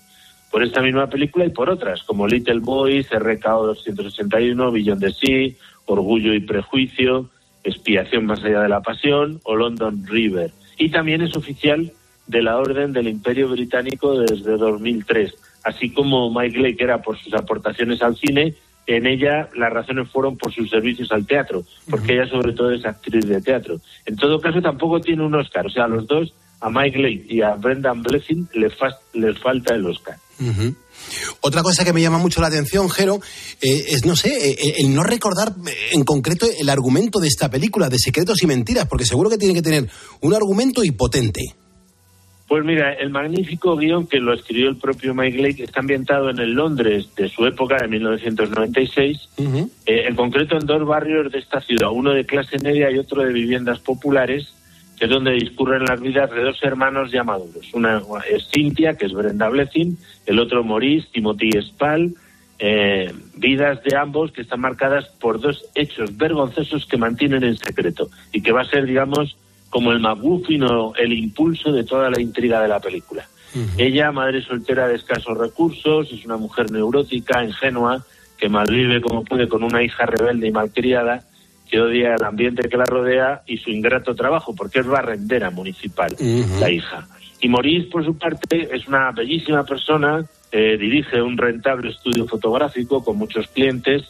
Por 0.49 0.63
esta 0.63 0.81
misma 0.81 1.09
película 1.09 1.43
y 1.43 1.49
por 1.49 1.69
otras, 1.69 2.03
como 2.03 2.25
Little 2.25 2.59
Boys, 2.59 3.09
RKO 3.11 3.67
261, 3.67 4.71
Billón 4.71 4.99
de 4.99 5.11
Sí, 5.11 5.57
Orgullo 5.87 6.33
y 6.33 6.39
Prejuicio, 6.39 7.29
Expiación 7.65 8.27
más 8.27 8.43
allá 8.43 8.61
de 8.61 8.69
la 8.69 8.81
pasión 8.81 9.41
o 9.43 9.55
London 9.55 10.05
River 10.05 10.51
y 10.77 10.89
también 10.89 11.21
es 11.21 11.35
oficial 11.35 11.91
de 12.27 12.41
la 12.41 12.57
Orden 12.57 12.91
del 12.93 13.07
Imperio 13.07 13.49
Británico 13.49 14.19
desde 14.19 14.57
2003, 14.57 15.33
así 15.63 15.91
como 15.91 16.33
Mike 16.33 16.59
Leigh, 16.59 16.75
que 16.75 16.83
era 16.83 17.01
por 17.01 17.17
sus 17.17 17.33
aportaciones 17.33 18.01
al 18.01 18.15
cine, 18.15 18.55
en 18.87 19.07
ella 19.07 19.49
las 19.55 19.73
razones 19.73 20.09
fueron 20.09 20.37
por 20.37 20.53
sus 20.53 20.69
servicios 20.69 21.11
al 21.11 21.25
teatro, 21.25 21.63
porque 21.89 22.13
uh 22.13 22.15
-huh. 22.15 22.21
ella 22.21 22.29
sobre 22.29 22.53
todo 22.53 22.71
es 22.71 22.85
actriz 22.85 23.27
de 23.27 23.41
teatro. 23.41 23.79
En 24.05 24.15
todo 24.15 24.39
caso 24.39 24.61
tampoco 24.61 24.99
tiene 24.99 25.23
un 25.23 25.35
Oscar, 25.35 25.65
o 25.65 25.69
sea, 25.69 25.85
a 25.85 25.87
los 25.87 26.05
dos, 26.07 26.33
a 26.61 26.69
Mike 26.69 26.99
Leigh 26.99 27.25
y 27.29 27.41
a 27.41 27.55
Brendan 27.55 28.03
Blessing, 28.03 28.47
les, 28.53 28.73
fa 28.75 28.89
les 29.13 29.37
falta 29.39 29.75
el 29.75 29.85
Oscar. 29.85 30.17
Ujú. 30.39 30.75
Otra 31.41 31.61
cosa 31.61 31.85
que 31.85 31.93
me 31.93 32.01
llama 32.01 32.17
mucho 32.17 32.41
la 32.41 32.47
atención, 32.47 32.89
Jero, 32.89 33.19
eh, 33.61 33.85
es, 33.89 34.05
no 34.05 34.15
sé, 34.15 34.51
eh, 34.51 34.75
el 34.79 34.93
no 34.93 35.03
recordar 35.03 35.53
eh, 35.67 35.71
en 35.91 36.03
concreto 36.03 36.47
el 36.57 36.69
argumento 36.69 37.19
de 37.19 37.27
esta 37.27 37.49
película, 37.49 37.89
de 37.89 37.99
Secretos 37.99 38.41
y 38.43 38.47
Mentiras, 38.47 38.87
porque 38.87 39.05
seguro 39.05 39.29
que 39.29 39.37
tiene 39.37 39.53
que 39.53 39.61
tener 39.61 39.89
un 40.21 40.33
argumento 40.33 40.83
y 40.83 40.91
potente. 40.91 41.41
Pues 42.47 42.63
mira, 42.63 42.93
el 42.93 43.09
magnífico 43.09 43.75
guion 43.75 44.05
que 44.05 44.19
lo 44.19 44.33
escribió 44.33 44.69
el 44.69 44.77
propio 44.77 45.15
Mike 45.15 45.41
Lake 45.41 45.63
está 45.63 45.79
ambientado 45.79 46.29
en 46.29 46.37
el 46.37 46.51
Londres 46.51 47.09
de 47.15 47.27
su 47.27 47.43
época, 47.45 47.77
de 47.81 47.87
1996, 47.87 49.29
eh, 49.39 50.03
en 50.07 50.15
concreto 50.15 50.55
en 50.55 50.67
dos 50.67 50.85
barrios 50.85 51.31
de 51.31 51.39
esta 51.39 51.59
ciudad, 51.59 51.89
uno 51.91 52.13
de 52.13 52.23
clase 52.25 52.57
media 52.59 52.91
y 52.91 52.99
otro 52.99 53.23
de 53.23 53.33
viviendas 53.33 53.79
populares, 53.79 54.53
que 54.97 55.05
es 55.05 55.11
donde 55.11 55.31
discurren 55.31 55.83
las 55.83 55.99
vidas 55.99 56.31
de 56.31 56.43
dos 56.43 56.57
hermanos 56.63 57.11
ya 57.11 57.23
maduros. 57.23 57.73
Una 57.73 58.01
es 58.29 58.47
Cynthia, 58.53 58.95
que 58.95 59.05
es 59.05 59.13
Brenda 59.13 59.49
Blessing, 59.49 59.97
el 60.25 60.39
otro 60.39 60.63
Maurice, 60.63 61.07
Timothy 61.11 61.51
Spall, 61.61 62.15
eh, 62.57 63.13
vidas 63.35 63.83
de 63.83 63.97
ambos 63.97 64.31
que 64.31 64.41
están 64.41 64.61
marcadas 64.61 65.07
por 65.19 65.41
dos 65.41 65.65
hechos 65.75 66.15
vergonzosos 66.15 66.85
que 66.85 66.97
mantienen 66.97 67.43
en 67.43 67.57
secreto 67.57 68.09
y 68.31 68.41
que 68.41 68.53
va 68.53 68.61
a 68.61 68.65
ser, 68.65 68.85
digamos, 68.85 69.37
como 69.69 69.91
el 69.91 69.99
McGuffin 69.99 70.63
o 70.63 70.95
el 70.95 71.11
impulso 71.11 71.73
de 71.73 71.83
toda 71.83 72.09
la 72.09 72.21
intriga 72.21 72.61
de 72.61 72.69
la 72.69 72.79
película. 72.79 73.27
Ella, 73.77 74.11
madre 74.11 74.41
soltera 74.41 74.87
de 74.87 74.95
escasos 74.95 75.37
recursos, 75.37 76.11
es 76.11 76.25
una 76.25 76.35
mujer 76.35 76.71
neurótica, 76.71 77.43
ingenua, 77.43 78.05
que 78.37 78.49
malvive 78.49 79.01
como 79.01 79.23
puede 79.23 79.47
con 79.47 79.63
una 79.63 79.81
hija 79.81 80.05
rebelde 80.05 80.47
y 80.47 80.51
malcriada, 80.51 81.23
que 81.69 81.79
odia 81.79 82.15
el 82.15 82.23
ambiente 82.23 82.69
que 82.69 82.77
la 82.77 82.85
rodea 82.85 83.41
y 83.45 83.57
su 83.57 83.69
ingrato 83.69 84.15
trabajo, 84.15 84.55
porque 84.55 84.79
es 84.79 84.87
barrendera 84.87 85.49
municipal, 85.49 86.15
la 86.59 86.69
hija. 86.69 87.07
Y 87.41 87.49
Maurice, 87.49 87.89
por 87.89 88.05
su 88.05 88.17
parte, 88.17 88.69
es 88.71 88.87
una 88.87 89.11
bellísima 89.11 89.63
persona, 89.63 90.25
eh, 90.51 90.77
dirige 90.77 91.21
un 91.21 91.37
rentable 91.37 91.89
estudio 91.91 92.27
fotográfico 92.27 93.03
con 93.03 93.17
muchos 93.17 93.47
clientes, 93.47 94.03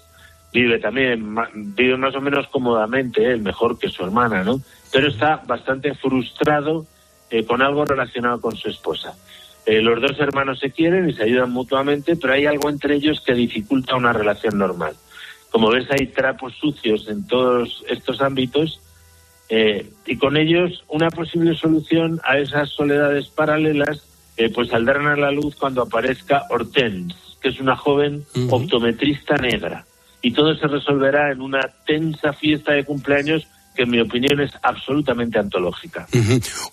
vive 0.53 0.79
también, 0.79 1.35
vive 1.75 1.97
más 1.97 2.15
o 2.15 2.21
menos 2.21 2.47
cómodamente, 2.47 3.25
él 3.31 3.41
mejor 3.41 3.77
que 3.77 3.89
su 3.89 4.03
hermana, 4.03 4.43
¿no? 4.43 4.61
Pero 4.91 5.07
está 5.07 5.41
bastante 5.45 5.93
frustrado 5.95 6.85
eh, 7.29 7.45
con 7.45 7.61
algo 7.61 7.83
relacionado 7.83 8.39
con 8.39 8.55
su 8.55 8.69
esposa. 8.69 9.15
Eh, 9.65 9.81
los 9.81 9.99
dos 9.99 10.19
hermanos 10.19 10.59
se 10.59 10.71
quieren 10.71 11.09
y 11.09 11.13
se 11.13 11.23
ayudan 11.23 11.51
mutuamente, 11.51 12.15
pero 12.15 12.33
hay 12.33 12.45
algo 12.45 12.69
entre 12.69 12.95
ellos 12.95 13.21
que 13.25 13.33
dificulta 13.33 13.95
una 13.95 14.13
relación 14.13 14.57
normal. 14.57 14.95
Como 15.55 15.69
ves, 15.69 15.87
hay 15.89 16.07
trapos 16.07 16.53
sucios 16.59 17.07
en 17.07 17.25
todos 17.25 17.85
estos 17.87 18.19
ámbitos 18.19 18.81
eh, 19.47 19.89
y 20.05 20.17
con 20.17 20.35
ellos 20.35 20.83
una 20.89 21.09
posible 21.09 21.55
solución 21.55 22.19
a 22.25 22.37
esas 22.39 22.71
soledades 22.71 23.29
paralelas 23.29 24.05
eh, 24.35 24.51
pues 24.53 24.67
saldrán 24.67 25.07
a 25.07 25.15
la 25.15 25.31
luz 25.31 25.55
cuando 25.55 25.83
aparezca 25.83 26.43
Hortense, 26.49 27.15
que 27.41 27.47
es 27.47 27.61
una 27.61 27.77
joven 27.77 28.25
optometrista 28.49 29.37
negra. 29.37 29.85
Y 30.21 30.31
todo 30.31 30.53
se 30.55 30.67
resolverá 30.67 31.31
en 31.31 31.39
una 31.39 31.61
tensa 31.87 32.33
fiesta 32.33 32.73
de 32.73 32.83
cumpleaños 32.83 33.47
que 33.75 33.83
en 33.83 33.89
mi 33.91 33.99
opinión 33.99 34.39
es 34.39 34.51
absolutamente 34.61 35.37
antológica. 35.39 36.07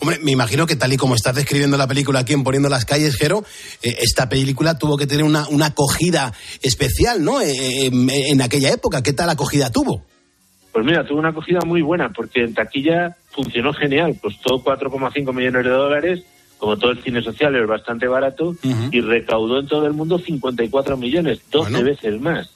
Hombre, 0.00 0.18
me 0.23 0.30
imagino 0.32 0.66
que 0.66 0.76
tal 0.76 0.92
y 0.92 0.97
como 0.97 1.14
estás 1.14 1.35
describiendo 1.35 1.76
la 1.76 1.87
película 1.87 2.21
aquí 2.21 2.32
en 2.32 2.44
Poniendo 2.44 2.68
las 2.68 2.85
calles, 2.85 3.16
Jero, 3.16 3.44
eh, 3.82 3.97
esta 4.00 4.28
película 4.28 4.78
tuvo 4.78 4.97
que 4.97 5.06
tener 5.06 5.25
una, 5.25 5.49
una 5.49 5.66
acogida 5.66 6.32
especial, 6.62 7.25
¿no? 7.25 7.40
Eh, 7.40 7.87
en, 7.87 8.09
en 8.11 8.42
aquella 8.42 8.71
época, 8.73 9.02
¿qué 9.02 9.12
tal 9.12 9.28
acogida 9.30 9.71
tuvo? 9.71 10.04
Pues 10.73 10.87
mira, 10.87 11.04
tuvo 11.04 11.18
una 11.18 11.28
acogida 11.28 11.61
muy 11.66 11.82
buena 11.82 12.11
porque 12.11 12.40
en 12.40 12.54
taquilla 12.54 13.16
funcionó 13.30 13.75
genial. 13.75 14.16
Costó 14.21 14.62
4,5 14.64 15.35
millones 15.35 15.64
de 15.64 15.71
dólares, 15.71 16.25
como 16.62 16.76
todo 16.76 16.92
el 16.92 17.02
cine 17.02 17.21
social 17.21 17.57
es 17.57 17.66
bastante 17.66 18.07
barato, 18.07 18.54
y 18.92 19.00
recaudó 19.00 19.59
en 19.59 19.66
todo 19.66 19.85
el 19.85 19.95
mundo 19.95 20.16
54 20.16 20.97
millones, 20.97 21.40
12 21.50 21.83
veces 21.83 22.21
más. 22.21 22.54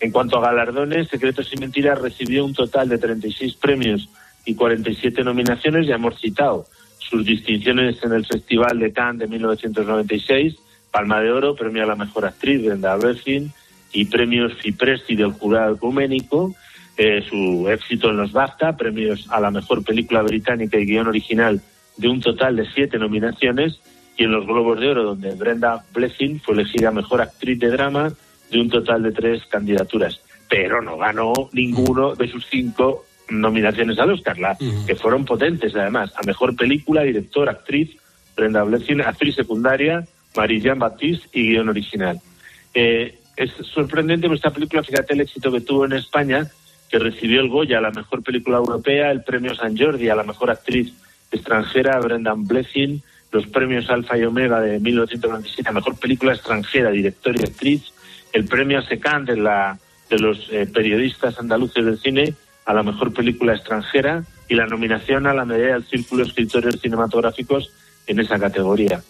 En 0.00 0.10
cuanto 0.10 0.38
a 0.38 0.40
galardones, 0.40 1.06
Secretos 1.06 1.52
y 1.52 1.58
Mentiras 1.58 2.00
recibió 2.00 2.44
un 2.44 2.52
total 2.52 2.88
de 2.88 2.98
36 2.98 3.54
premios 3.54 4.08
y 4.44 4.56
47 4.56 5.22
nominaciones, 5.22 5.86
ya 5.86 5.94
hemos 5.94 6.20
citado 6.20 6.66
sus 6.98 7.24
distinciones 7.24 8.02
en 8.02 8.14
el 8.14 8.26
Festival 8.26 8.80
de 8.80 8.92
Cannes 8.92 9.20
de 9.20 9.28
1996, 9.28 10.56
Palma 10.90 11.20
de 11.20 11.30
Oro, 11.30 11.54
premio 11.54 11.84
a 11.84 11.86
la 11.86 11.94
mejor 11.94 12.26
actriz, 12.26 12.60
Brenda 12.60 12.96
Blessing, 12.96 13.52
y 13.92 14.06
premios 14.06 14.52
Fipresti 14.54 15.14
del 15.14 15.30
jurado 15.30 15.76
ecuménico, 15.76 16.52
eh, 16.96 17.22
su 17.30 17.68
éxito 17.68 18.10
en 18.10 18.16
los 18.16 18.32
BAFTA, 18.32 18.76
premios 18.76 19.28
a 19.30 19.38
la 19.38 19.52
mejor 19.52 19.84
película 19.84 20.22
británica 20.22 20.76
y 20.76 20.86
guion 20.86 21.06
original 21.06 21.62
de 21.96 22.08
un 22.08 22.20
total 22.20 22.56
de 22.56 22.66
siete 22.72 22.98
nominaciones, 22.98 23.80
y 24.16 24.24
en 24.24 24.32
los 24.32 24.46
Globos 24.46 24.78
de 24.78 24.88
Oro, 24.88 25.02
donde 25.02 25.34
Brenda 25.34 25.84
Blessing 25.92 26.40
fue 26.40 26.54
elegida 26.54 26.90
mejor 26.92 27.20
actriz 27.20 27.58
de 27.58 27.68
drama 27.68 28.12
de 28.50 28.60
un 28.60 28.70
total 28.70 29.02
de 29.02 29.12
tres 29.12 29.42
candidaturas. 29.46 30.20
Pero 30.48 30.80
no 30.82 30.96
ganó 30.96 31.32
ninguno 31.52 32.14
de 32.14 32.28
sus 32.28 32.46
cinco 32.46 33.04
nominaciones 33.28 33.98
al 33.98 34.12
Oscar, 34.12 34.38
la- 34.38 34.56
que 34.86 34.94
fueron 34.94 35.24
potentes 35.24 35.74
además, 35.74 36.12
a 36.16 36.22
mejor 36.24 36.54
película, 36.54 37.02
director, 37.02 37.48
actriz, 37.48 37.90
Brenda 38.36 38.62
Blessing, 38.62 39.00
actriz 39.00 39.34
secundaria, 39.34 40.04
Marie-Jean 40.36 40.78
Baptiste 40.78 41.28
y 41.32 41.48
guion 41.50 41.68
original. 41.68 42.20
Eh, 42.74 43.18
es 43.36 43.50
sorprendente 43.72 44.28
esta 44.32 44.50
película, 44.50 44.82
fíjate 44.82 45.14
el 45.14 45.22
éxito 45.22 45.50
que 45.50 45.60
tuvo 45.60 45.86
en 45.86 45.94
España, 45.94 46.46
que 46.88 46.98
recibió 46.98 47.40
el 47.40 47.48
Goya 47.48 47.78
a 47.78 47.80
la 47.80 47.90
mejor 47.90 48.22
película 48.22 48.58
europea, 48.58 49.10
el 49.10 49.24
premio 49.24 49.54
San 49.54 49.76
Jordi 49.76 50.08
a 50.08 50.14
la 50.14 50.22
mejor 50.22 50.50
actriz 50.50 50.92
extranjera, 51.34 51.98
Brendan 52.00 52.46
Blessing, 52.46 53.02
los 53.32 53.46
premios 53.46 53.90
Alfa 53.90 54.16
y 54.16 54.24
Omega 54.24 54.60
de 54.60 54.78
1997 54.78 55.68
a 55.68 55.72
mejor 55.72 55.98
película 55.98 56.32
extranjera, 56.32 56.90
director 56.90 57.36
y 57.36 57.42
actriz, 57.42 57.92
el 58.32 58.46
premio 58.46 58.80
Secán 58.82 59.24
de, 59.24 59.36
la, 59.36 59.78
de 60.08 60.18
los 60.18 60.48
eh, 60.50 60.66
periodistas 60.72 61.38
andaluces 61.38 61.84
del 61.84 61.98
cine 61.98 62.34
a 62.64 62.72
la 62.72 62.82
mejor 62.82 63.12
película 63.12 63.54
extranjera 63.54 64.24
y 64.48 64.54
la 64.54 64.66
nominación 64.66 65.26
a 65.26 65.34
la 65.34 65.44
medalla 65.44 65.74
del 65.74 65.84
Círculo 65.84 66.22
de 66.22 66.28
Escritores 66.28 66.80
Cinematográficos 66.80 67.70
en 68.06 68.20
esa 68.20 68.38
categoría. 68.38 69.02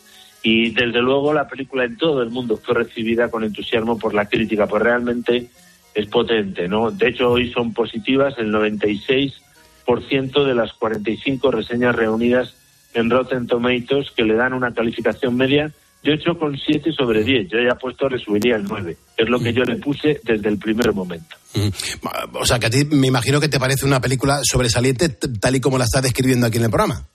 Y 0.42 0.70
desde 0.70 1.00
luego 1.00 1.32
la 1.32 1.48
película 1.48 1.84
en 1.84 1.96
todo 1.96 2.22
el 2.22 2.30
mundo 2.30 2.58
fue 2.62 2.74
recibida 2.74 3.30
con 3.30 3.44
entusiasmo 3.44 3.98
por 3.98 4.14
la 4.14 4.28
crítica, 4.28 4.66
pues 4.66 4.82
realmente 4.82 5.48
es 5.94 6.06
potente, 6.06 6.68
¿no? 6.68 6.90
De 6.90 7.08
hecho, 7.08 7.30
hoy 7.30 7.50
son 7.50 7.72
positivas 7.72 8.34
el 8.38 8.52
96% 8.52 9.32
de 9.86 10.54
las 10.54 10.72
45 10.74 11.50
reseñas 11.50 11.94
reunidas 11.94 12.54
en 12.94 13.10
Rotten 13.10 13.46
Tomatoes 13.46 14.10
que 14.16 14.24
le 14.24 14.34
dan 14.34 14.52
una 14.52 14.72
calificación 14.72 15.36
media 15.36 15.72
de 16.02 16.12
8,7 16.12 16.94
sobre 16.94 17.24
10. 17.24 17.48
Yo 17.48 17.58
ya 17.58 17.74
puesto, 17.76 18.08
le 18.08 18.18
subiría 18.18 18.56
el 18.56 18.64
9. 18.64 18.96
Es 19.16 19.28
lo 19.28 19.40
que 19.40 19.52
yo 19.52 19.64
le 19.64 19.76
puse 19.76 20.20
desde 20.22 20.48
el 20.48 20.58
primer 20.58 20.92
momento. 20.92 21.36
O 22.34 22.44
sea, 22.44 22.58
que 22.58 22.66
a 22.66 22.70
ti 22.70 22.84
me 22.84 23.06
imagino 23.06 23.40
que 23.40 23.48
te 23.48 23.58
parece 23.58 23.86
una 23.86 24.00
película 24.00 24.40
sobresaliente 24.42 25.08
tal 25.08 25.56
y 25.56 25.60
como 25.60 25.78
la 25.78 25.84
estás 25.84 26.02
describiendo 26.02 26.46
aquí 26.46 26.58
en 26.58 26.64
el 26.64 26.70
programa. 26.70 27.06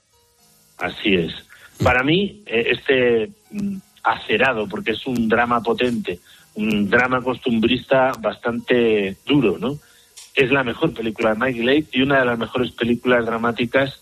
Así 0.78 1.14
es. 1.14 1.32
Para 1.82 2.02
mí, 2.02 2.42
eh, 2.46 2.72
este 2.72 3.30
mm, 3.52 3.76
acerado, 4.02 4.68
porque 4.68 4.92
es 4.92 5.06
un 5.06 5.28
drama 5.28 5.62
potente, 5.62 6.18
un 6.54 6.90
drama 6.90 7.22
costumbrista 7.22 8.12
bastante 8.20 9.16
duro, 9.24 9.56
¿no? 9.58 9.78
Es 10.40 10.50
la 10.50 10.64
mejor 10.64 10.94
película 10.94 11.34
de 11.34 11.40
Mike 11.40 11.62
Lake 11.64 11.86
y 11.92 12.02
una 12.02 12.20
de 12.20 12.24
las 12.24 12.38
mejores 12.38 12.70
películas 12.72 13.26
dramáticas 13.26 14.00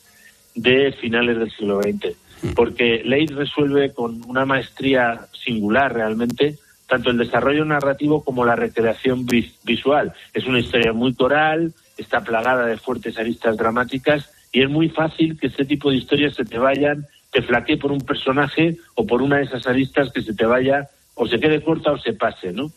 de 0.55 0.93
finales 0.93 1.39
del 1.39 1.51
siglo 1.51 1.81
XX. 1.83 2.15
Porque 2.55 3.03
Lake 3.05 3.35
resuelve 3.35 3.93
con 3.93 4.23
una 4.29 4.45
maestría 4.45 5.27
singular 5.45 5.93
realmente 5.93 6.57
tanto 6.87 7.11
el 7.11 7.19
desarrollo 7.19 7.65
narrativo 7.65 8.23
como 8.23 8.45
la 8.45 8.55
recreación 8.57 9.27
vis- 9.27 9.59
visual. 9.65 10.13
Es 10.33 10.47
una 10.47 10.61
historia 10.61 10.93
muy 10.93 11.13
coral, 11.15 11.73
está 11.99 12.21
plagada 12.23 12.65
de 12.67 12.77
fuertes 12.77 13.19
aristas 13.19 13.57
dramáticas 13.57 14.31
y 14.53 14.63
es 14.63 14.71
muy 14.71 14.89
fácil 14.89 15.37
que 15.39 15.49
este 15.49 15.65
tipo 15.65 15.91
de 15.91 15.97
historias 15.97 16.35
se 16.37 16.45
te 16.45 16.57
vayan, 16.59 17.05
te 17.33 17.43
flaquee 17.43 17.77
por 17.77 17.91
un 17.93 18.01
personaje 18.01 18.77
o 18.95 19.05
por 19.07 19.21
una 19.21 19.37
de 19.39 19.43
esas 19.45 19.67
aristas 19.67 20.13
que 20.13 20.23
se 20.23 20.35
te 20.35 20.47
vaya 20.47 20.89
o 21.15 21.27
se 21.27 21.41
quede 21.41 21.63
corta 21.63 21.91
o 21.93 21.99
se 21.99 22.13
pase, 22.13 22.53
¿no? 22.53 22.71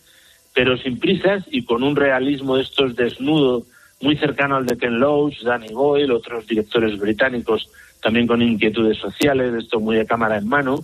Pero 0.53 0.77
sin 0.77 1.00
prisas 1.00 1.43
y 1.50 1.63
con 1.63 1.84
un 1.84 1.96
realismo 1.96 2.58
de 2.58 2.63
estos 2.63 2.96
desnudo 2.96 3.65
muy 4.01 4.17
cercano 4.17 4.58
al 4.58 4.65
de 4.65 4.77
Ken 4.77 5.00
Loach, 5.00 5.41
Danny 5.43 5.74
Boyle, 5.74 6.12
otros 6.12 6.48
directores 6.48 7.00
británicos 7.00 7.70
también 8.01 8.27
con 8.27 8.41
inquietudes 8.41 8.98
sociales, 8.98 9.53
esto 9.53 9.79
muy 9.79 9.96
de 9.96 10.05
cámara 10.05 10.38
en 10.38 10.48
mano, 10.48 10.84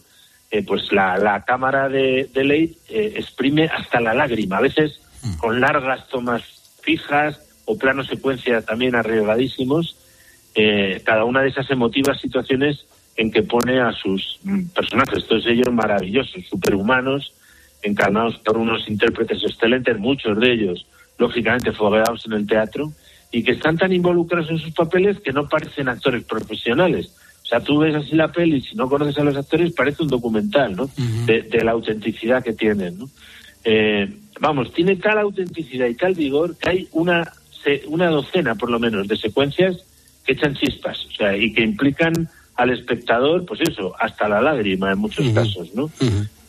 eh, 0.52 0.64
pues 0.64 0.92
la, 0.92 1.18
la 1.18 1.44
cámara 1.44 1.90
de, 1.90 2.30
de 2.34 2.44
Leigh 2.44 2.78
eh, 2.90 3.14
exprime 3.18 3.66
hasta 3.66 4.00
la 4.00 4.14
lágrima, 4.14 4.58
a 4.58 4.62
veces 4.62 5.02
con 5.40 5.60
largas 5.60 6.08
tomas 6.08 6.44
fijas 6.82 7.42
o 7.66 7.78
planos 7.78 8.08
secuencia 8.08 8.62
también 8.62 8.96
arriesgadísimos, 8.96 9.98
eh, 10.56 11.02
cada 11.04 11.26
una 11.26 11.42
de 11.42 11.50
esas 11.50 11.70
emotivas 11.70 12.22
situaciones 12.22 12.86
en 13.18 13.32
que 13.32 13.44
pone 13.44 13.82
a 13.82 13.92
sus 13.92 14.40
mm, 14.44 14.68
personajes, 14.68 15.28
todos 15.28 15.46
ellos 15.48 15.74
maravillosos, 15.74 16.46
superhumanos, 16.48 17.34
encarnados 17.88 18.38
por 18.40 18.58
unos 18.58 18.88
intérpretes 18.88 19.44
excelentes, 19.44 19.98
muchos 19.98 20.40
de 20.40 20.54
ellos, 20.54 20.86
lógicamente, 21.18 21.72
fogueados 21.72 22.26
en 22.26 22.34
el 22.34 22.48
teatro, 22.48 22.92
y 23.32 23.44
que 23.44 23.54
están 23.54 23.78
tan 23.78 23.92
involucrados 23.92 24.50
en 24.50 24.60
sus 24.60 24.74
papeles 24.74 25.20
que 25.20 25.34
no 25.34 25.50
parecen 25.50 25.90
actores 25.90 26.24
profesionales. 26.24 27.12
O 27.44 27.46
sea, 27.46 27.60
tú 27.62 27.80
ves 27.80 27.96
así 27.96 28.16
la 28.16 28.32
peli, 28.32 28.62
si 28.62 28.76
no 28.76 28.90
conoces 28.90 29.18
a 29.18 29.24
los 29.24 29.36
actores, 29.36 29.74
parece 29.74 30.04
un 30.04 30.10
documental, 30.10 30.76
¿no? 30.76 30.90
de, 31.26 31.44
de 31.44 31.64
la 31.64 31.72
autenticidad 31.72 32.44
que 32.44 32.54
tienen, 32.54 33.00
¿no? 33.00 33.10
Eh, 33.64 34.10
vamos, 34.40 34.72
tiene 34.74 34.96
tal 34.96 35.18
autenticidad 35.20 35.88
y 35.88 35.96
tal 35.96 36.14
vigor 36.14 36.58
que 36.58 36.70
hay 36.70 36.88
una, 36.92 37.30
una 37.88 38.08
docena, 38.10 38.56
por 38.56 38.70
lo 38.70 38.80
menos, 38.80 39.08
de 39.08 39.18
secuencias 39.18 39.78
que 40.26 40.34
echan 40.34 40.56
chispas, 40.56 41.06
o 41.06 41.12
sea, 41.12 41.36
y 41.36 41.54
que 41.54 41.64
implican 41.64 42.30
al 42.58 42.72
espectador, 42.72 43.46
pues 43.46 43.62
eso, 43.62 43.94
hasta 44.00 44.28
la 44.28 44.42
lágrima 44.42 44.92
en 44.92 44.98
muchos 44.98 45.30
casos, 45.30 45.74
¿no? 45.76 45.90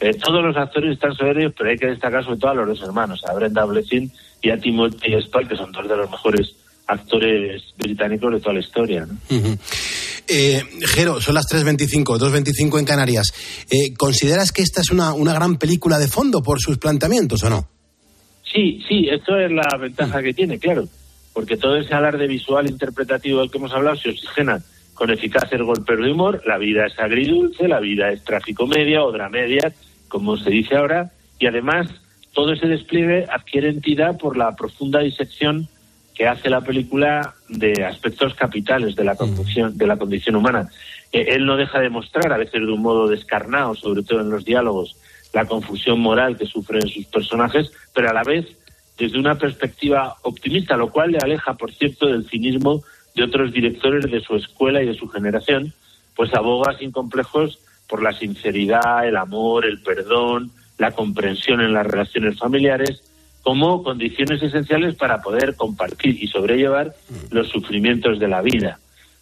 Eh, 0.00 0.14
todos 0.14 0.42
los 0.42 0.56
actores 0.56 0.94
están 0.94 1.14
soberbios, 1.14 1.52
pero 1.56 1.68
hay 1.70 1.76
que 1.76 1.86
destacar 1.86 2.24
sobre 2.24 2.38
todo 2.38 2.50
a 2.50 2.54
los 2.54 2.68
dos 2.68 2.88
hermanos, 2.88 3.20
a 3.26 3.34
Brenda 3.34 3.64
Blessing 3.66 4.10
y 4.40 4.50
a 4.50 4.58
Timothy 4.58 5.20
Spall, 5.22 5.46
que 5.46 5.56
son 5.56 5.70
dos 5.70 5.86
de 5.86 5.96
los 5.96 6.10
mejores 6.10 6.54
actores 6.86 7.62
británicos 7.76 8.32
de 8.32 8.40
toda 8.40 8.54
la 8.54 8.60
historia, 8.60 9.06
¿no? 9.06 9.36
Ujú. 9.36 9.58
Eh, 10.26 10.62
Jero, 10.94 11.20
son 11.20 11.34
las 11.34 11.46
3.25, 11.46 12.18
2.25 12.18 12.78
en 12.78 12.84
Canarias. 12.86 13.32
Eh, 13.70 13.94
¿Consideras 13.94 14.50
que 14.50 14.62
esta 14.62 14.80
es 14.80 14.90
una, 14.90 15.12
una 15.12 15.34
gran 15.34 15.58
película 15.58 15.98
de 15.98 16.08
fondo 16.08 16.42
por 16.42 16.58
sus 16.58 16.78
planteamientos 16.78 17.42
o 17.42 17.50
no? 17.50 17.68
Sí, 18.50 18.82
sí, 18.88 19.08
esto 19.10 19.38
es 19.38 19.50
la 19.52 19.76
ventaja 19.78 20.22
que 20.22 20.32
tiene, 20.32 20.58
claro, 20.58 20.88
porque 21.34 21.58
todo 21.58 21.76
ese 21.76 21.92
alarde 21.92 22.26
visual 22.26 22.66
interpretativo 22.66 23.40
del 23.40 23.50
que 23.50 23.58
hemos 23.58 23.72
hablado 23.72 23.96
se 23.96 24.08
oxigena 24.08 24.62
con 24.98 25.10
eficacia 25.10 25.56
el 25.56 25.62
golpe 25.62 25.94
de 25.94 26.10
humor, 26.10 26.42
la 26.44 26.58
vida 26.58 26.86
es 26.86 26.98
agridulce, 26.98 27.68
la 27.68 27.78
vida 27.78 28.10
es 28.10 28.24
tragicomedia 28.24 29.04
o 29.04 29.12
dramedia, 29.12 29.72
como 30.08 30.36
se 30.36 30.50
dice 30.50 30.74
ahora, 30.74 31.12
y 31.38 31.46
además 31.46 31.86
todo 32.32 32.52
ese 32.52 32.66
despliegue 32.66 33.24
adquiere 33.30 33.68
entidad 33.68 34.18
por 34.18 34.36
la 34.36 34.56
profunda 34.56 34.98
disección 34.98 35.68
que 36.16 36.26
hace 36.26 36.50
la 36.50 36.62
película 36.62 37.32
de 37.48 37.84
aspectos 37.84 38.34
capitales 38.34 38.96
de 38.96 39.04
la 39.04 39.14
condición, 39.14 39.78
de 39.78 39.86
la 39.86 39.96
condición 39.96 40.34
humana. 40.34 40.68
Eh, 41.12 41.26
él 41.28 41.46
no 41.46 41.56
deja 41.56 41.78
de 41.78 41.90
mostrar, 41.90 42.32
a 42.32 42.36
veces 42.36 42.60
de 42.60 42.72
un 42.72 42.82
modo 42.82 43.06
descarnado, 43.06 43.76
sobre 43.76 44.02
todo 44.02 44.20
en 44.20 44.30
los 44.30 44.44
diálogos, 44.44 44.96
la 45.32 45.44
confusión 45.44 46.00
moral 46.00 46.36
que 46.36 46.46
sufren 46.46 46.88
sus 46.88 47.06
personajes, 47.06 47.70
pero 47.94 48.10
a 48.10 48.12
la 48.12 48.24
vez 48.24 48.46
desde 48.98 49.16
una 49.16 49.36
perspectiva 49.36 50.16
optimista, 50.22 50.76
lo 50.76 50.90
cual 50.90 51.12
le 51.12 51.18
aleja, 51.18 51.54
por 51.54 51.70
cierto, 51.72 52.08
del 52.08 52.28
cinismo 52.28 52.82
de 53.18 53.24
otros 53.24 53.52
directores 53.52 54.10
de 54.10 54.20
su 54.20 54.36
escuela 54.36 54.82
y 54.82 54.86
de 54.86 54.94
su 54.94 55.08
generación, 55.08 55.72
pues 56.14 56.32
aboga 56.34 56.78
sin 56.78 56.92
complejos 56.92 57.58
por 57.88 58.02
la 58.02 58.12
sinceridad, 58.12 59.06
el 59.06 59.16
amor, 59.16 59.66
el 59.66 59.82
perdón, 59.82 60.52
la 60.78 60.92
comprensión 60.92 61.60
en 61.60 61.72
las 61.72 61.86
relaciones 61.86 62.38
familiares, 62.38 63.02
como 63.42 63.82
condiciones 63.82 64.42
esenciales 64.42 64.94
para 64.94 65.20
poder 65.20 65.56
compartir 65.56 66.22
y 66.22 66.28
sobrellevar 66.28 66.94
los 67.30 67.48
sufrimientos 67.48 68.18
de 68.18 68.28
la 68.28 68.42
vida. 68.42 68.78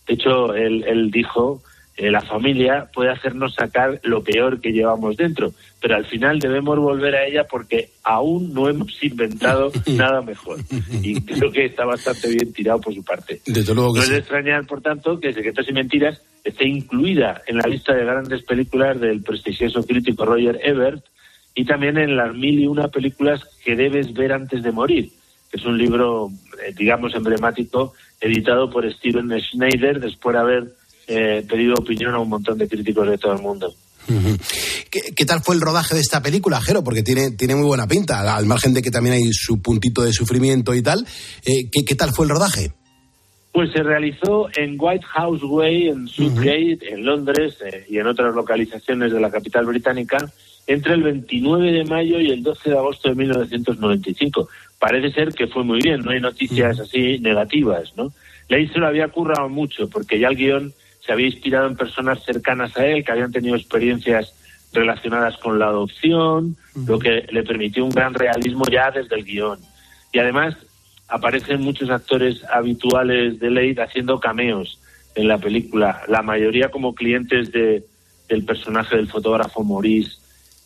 De 0.07 0.15
hecho, 0.15 0.55
él, 0.55 0.85
él 0.87 1.11
dijo, 1.11 1.63
eh, 1.97 2.11
la 2.11 2.21
familia 2.21 2.91
puede 2.93 3.11
hacernos 3.11 3.55
sacar 3.55 3.99
lo 4.03 4.23
peor 4.23 4.61
que 4.61 4.73
llevamos 4.73 5.17
dentro, 5.17 5.53
pero 5.81 5.97
al 5.97 6.05
final 6.05 6.39
debemos 6.39 6.79
volver 6.79 7.15
a 7.15 7.27
ella 7.27 7.45
porque 7.45 7.89
aún 8.05 8.53
no 8.53 8.69
hemos 8.69 9.03
inventado 9.03 9.73
nada 9.87 10.21
mejor. 10.21 10.59
Y 11.03 11.21
creo 11.23 11.51
que 11.51 11.65
está 11.65 11.87
bastante 11.87 12.29
bien 12.29 12.53
tirado 12.53 12.81
por 12.81 12.95
su 12.95 13.03
parte. 13.03 13.41
Desde 13.47 13.75
luego 13.75 13.95
que 13.95 13.99
No 13.99 14.03
es 14.03 14.09
sí. 14.09 14.13
de 14.15 14.19
extrañar, 14.21 14.67
por 14.67 14.83
tanto, 14.83 15.19
que 15.19 15.33
Secretos 15.33 15.69
y 15.69 15.73
Mentiras 15.73 16.21
esté 16.45 16.69
incluida 16.69 17.41
en 17.47 17.57
la 17.57 17.67
lista 17.67 17.95
de 17.95 18.05
grandes 18.05 18.43
películas 18.43 19.01
del 19.01 19.23
prestigioso 19.23 19.83
crítico 19.85 20.27
Roger 20.27 20.61
Ebert 20.63 21.03
y 21.55 21.65
también 21.65 21.97
en 21.97 22.15
las 22.15 22.35
mil 22.35 22.61
y 22.61 22.67
una 22.67 22.89
películas 22.89 23.43
que 23.65 23.75
debes 23.75 24.13
ver 24.13 24.33
antes 24.35 24.63
de 24.63 24.71
morir, 24.71 25.09
que 25.51 25.57
es 25.57 25.65
un 25.65 25.79
libro, 25.79 26.29
eh, 26.63 26.75
digamos, 26.77 27.15
emblemático, 27.15 27.95
editado 28.21 28.69
por 28.69 28.91
Steven 28.93 29.31
Schneider 29.41 29.99
después 29.99 30.35
de 30.35 30.41
haber 30.41 30.65
eh, 31.07 31.45
pedido 31.49 31.75
opinión 31.75 32.15
a 32.15 32.19
un 32.19 32.29
montón 32.29 32.59
de 32.59 32.69
críticos 32.69 33.09
de 33.09 33.19
todo 33.19 33.35
el 33.35 33.43
mundo. 33.43 33.75
¿Qué, 34.91 35.01
qué 35.15 35.25
tal 35.25 35.43
fue 35.43 35.55
el 35.55 35.61
rodaje 35.61 35.95
de 35.95 36.01
esta 36.01 36.23
película, 36.23 36.61
Jero? 36.61 36.85
Porque 36.85 37.03
tiene, 37.03 37.33
tiene 37.33 37.57
muy 37.57 37.67
buena 37.67 37.87
pinta, 37.87 38.37
al 38.37 38.47
margen 38.47 38.75
de 38.75 38.83
que 38.83 38.91
también 38.91 39.17
hay 39.17 39.33
su 39.33 39.61
puntito 39.61 40.03
de 40.03 40.13
sufrimiento 40.13 40.75
y 40.75 40.83
tal. 40.83 41.07
Eh, 41.45 41.69
¿qué, 41.71 41.85
qué 41.85 41.95
tal 41.95 42.13
fue 42.13 42.27
el 42.27 42.31
rodaje? 42.31 42.73
Pues 43.53 43.73
se 43.73 43.83
realizó 43.83 44.49
en 44.55 44.77
White 44.79 45.07
House 45.15 45.43
Way, 45.43 45.89
en 45.89 46.09
Sudgate, 46.09 46.93
en 46.93 47.07
Londres 47.07 47.57
eh, 47.65 47.87
y 47.89 47.99
en 47.99 48.07
otras 48.07 48.35
localizaciones 48.35 49.13
de 49.13 49.19
la 49.19 49.31
capital 49.31 49.65
británica, 49.65 50.19
entre 50.67 50.95
el 50.95 51.03
29 51.03 51.73
de 51.73 51.85
mayo 51.85 52.21
y 52.21 52.31
el 52.31 52.43
12 52.43 52.71
de 52.71 52.77
agosto 52.77 53.09
de 53.09 53.15
1995. 53.15 54.49
Parece 54.79 55.11
ser 55.13 55.33
que 55.33 55.47
fue 55.47 55.65
muy 55.65 55.81
bien, 55.81 56.03
no 56.03 56.11
hay 56.11 56.21
noticias 56.21 56.79
así 56.79 57.19
negativas, 57.19 57.97
¿no? 57.97 58.13
Ley 58.49 58.69
se 58.69 58.79
lo 58.79 58.89
había 58.89 59.09
currado 59.09 59.49
mucho, 59.49 59.89
porque 59.89 60.21
ya 60.21 60.29
el 60.29 60.37
guion 60.37 60.75
se 61.07 61.13
había 61.13 61.27
inspirado 61.27 61.69
en 61.69 61.77
personas 61.77 62.25
cercanas 62.25 62.77
a 62.77 62.85
él, 62.85 63.05
que 63.05 63.13
habían 63.13 63.31
tenido 63.31 63.55
experiencias 63.55 64.35
relacionadas 64.73 65.37
con 65.39 65.59
la 65.59 65.69
adopción, 65.69 66.57
lo 66.87 66.99
que 66.99 67.27
le 67.31 67.45
permitió 67.45 67.85
un 67.85 67.91
gran 67.91 68.13
realismo 68.13 68.65
ya 68.71 68.91
desde 68.91 69.15
el 69.15 69.25
guion. 69.25 69.61
Y 70.13 70.19
además 70.19 70.57
aparecen 71.09 71.63
muchos 71.63 71.89
actores 71.91 72.43
habituales 72.53 73.39
de 73.39 73.51
Leigh 73.51 73.81
haciendo 73.81 74.19
cameos 74.19 74.81
en 75.15 75.29
la 75.29 75.39
película, 75.39 76.03
la 76.09 76.23
mayoría 76.23 76.71
como 76.71 76.95
clientes 76.95 77.53
de, 77.53 77.85
del 78.29 78.45
personaje 78.45 78.97
del 78.97 79.09
fotógrafo 79.09 79.65
Maurice. 79.65 80.19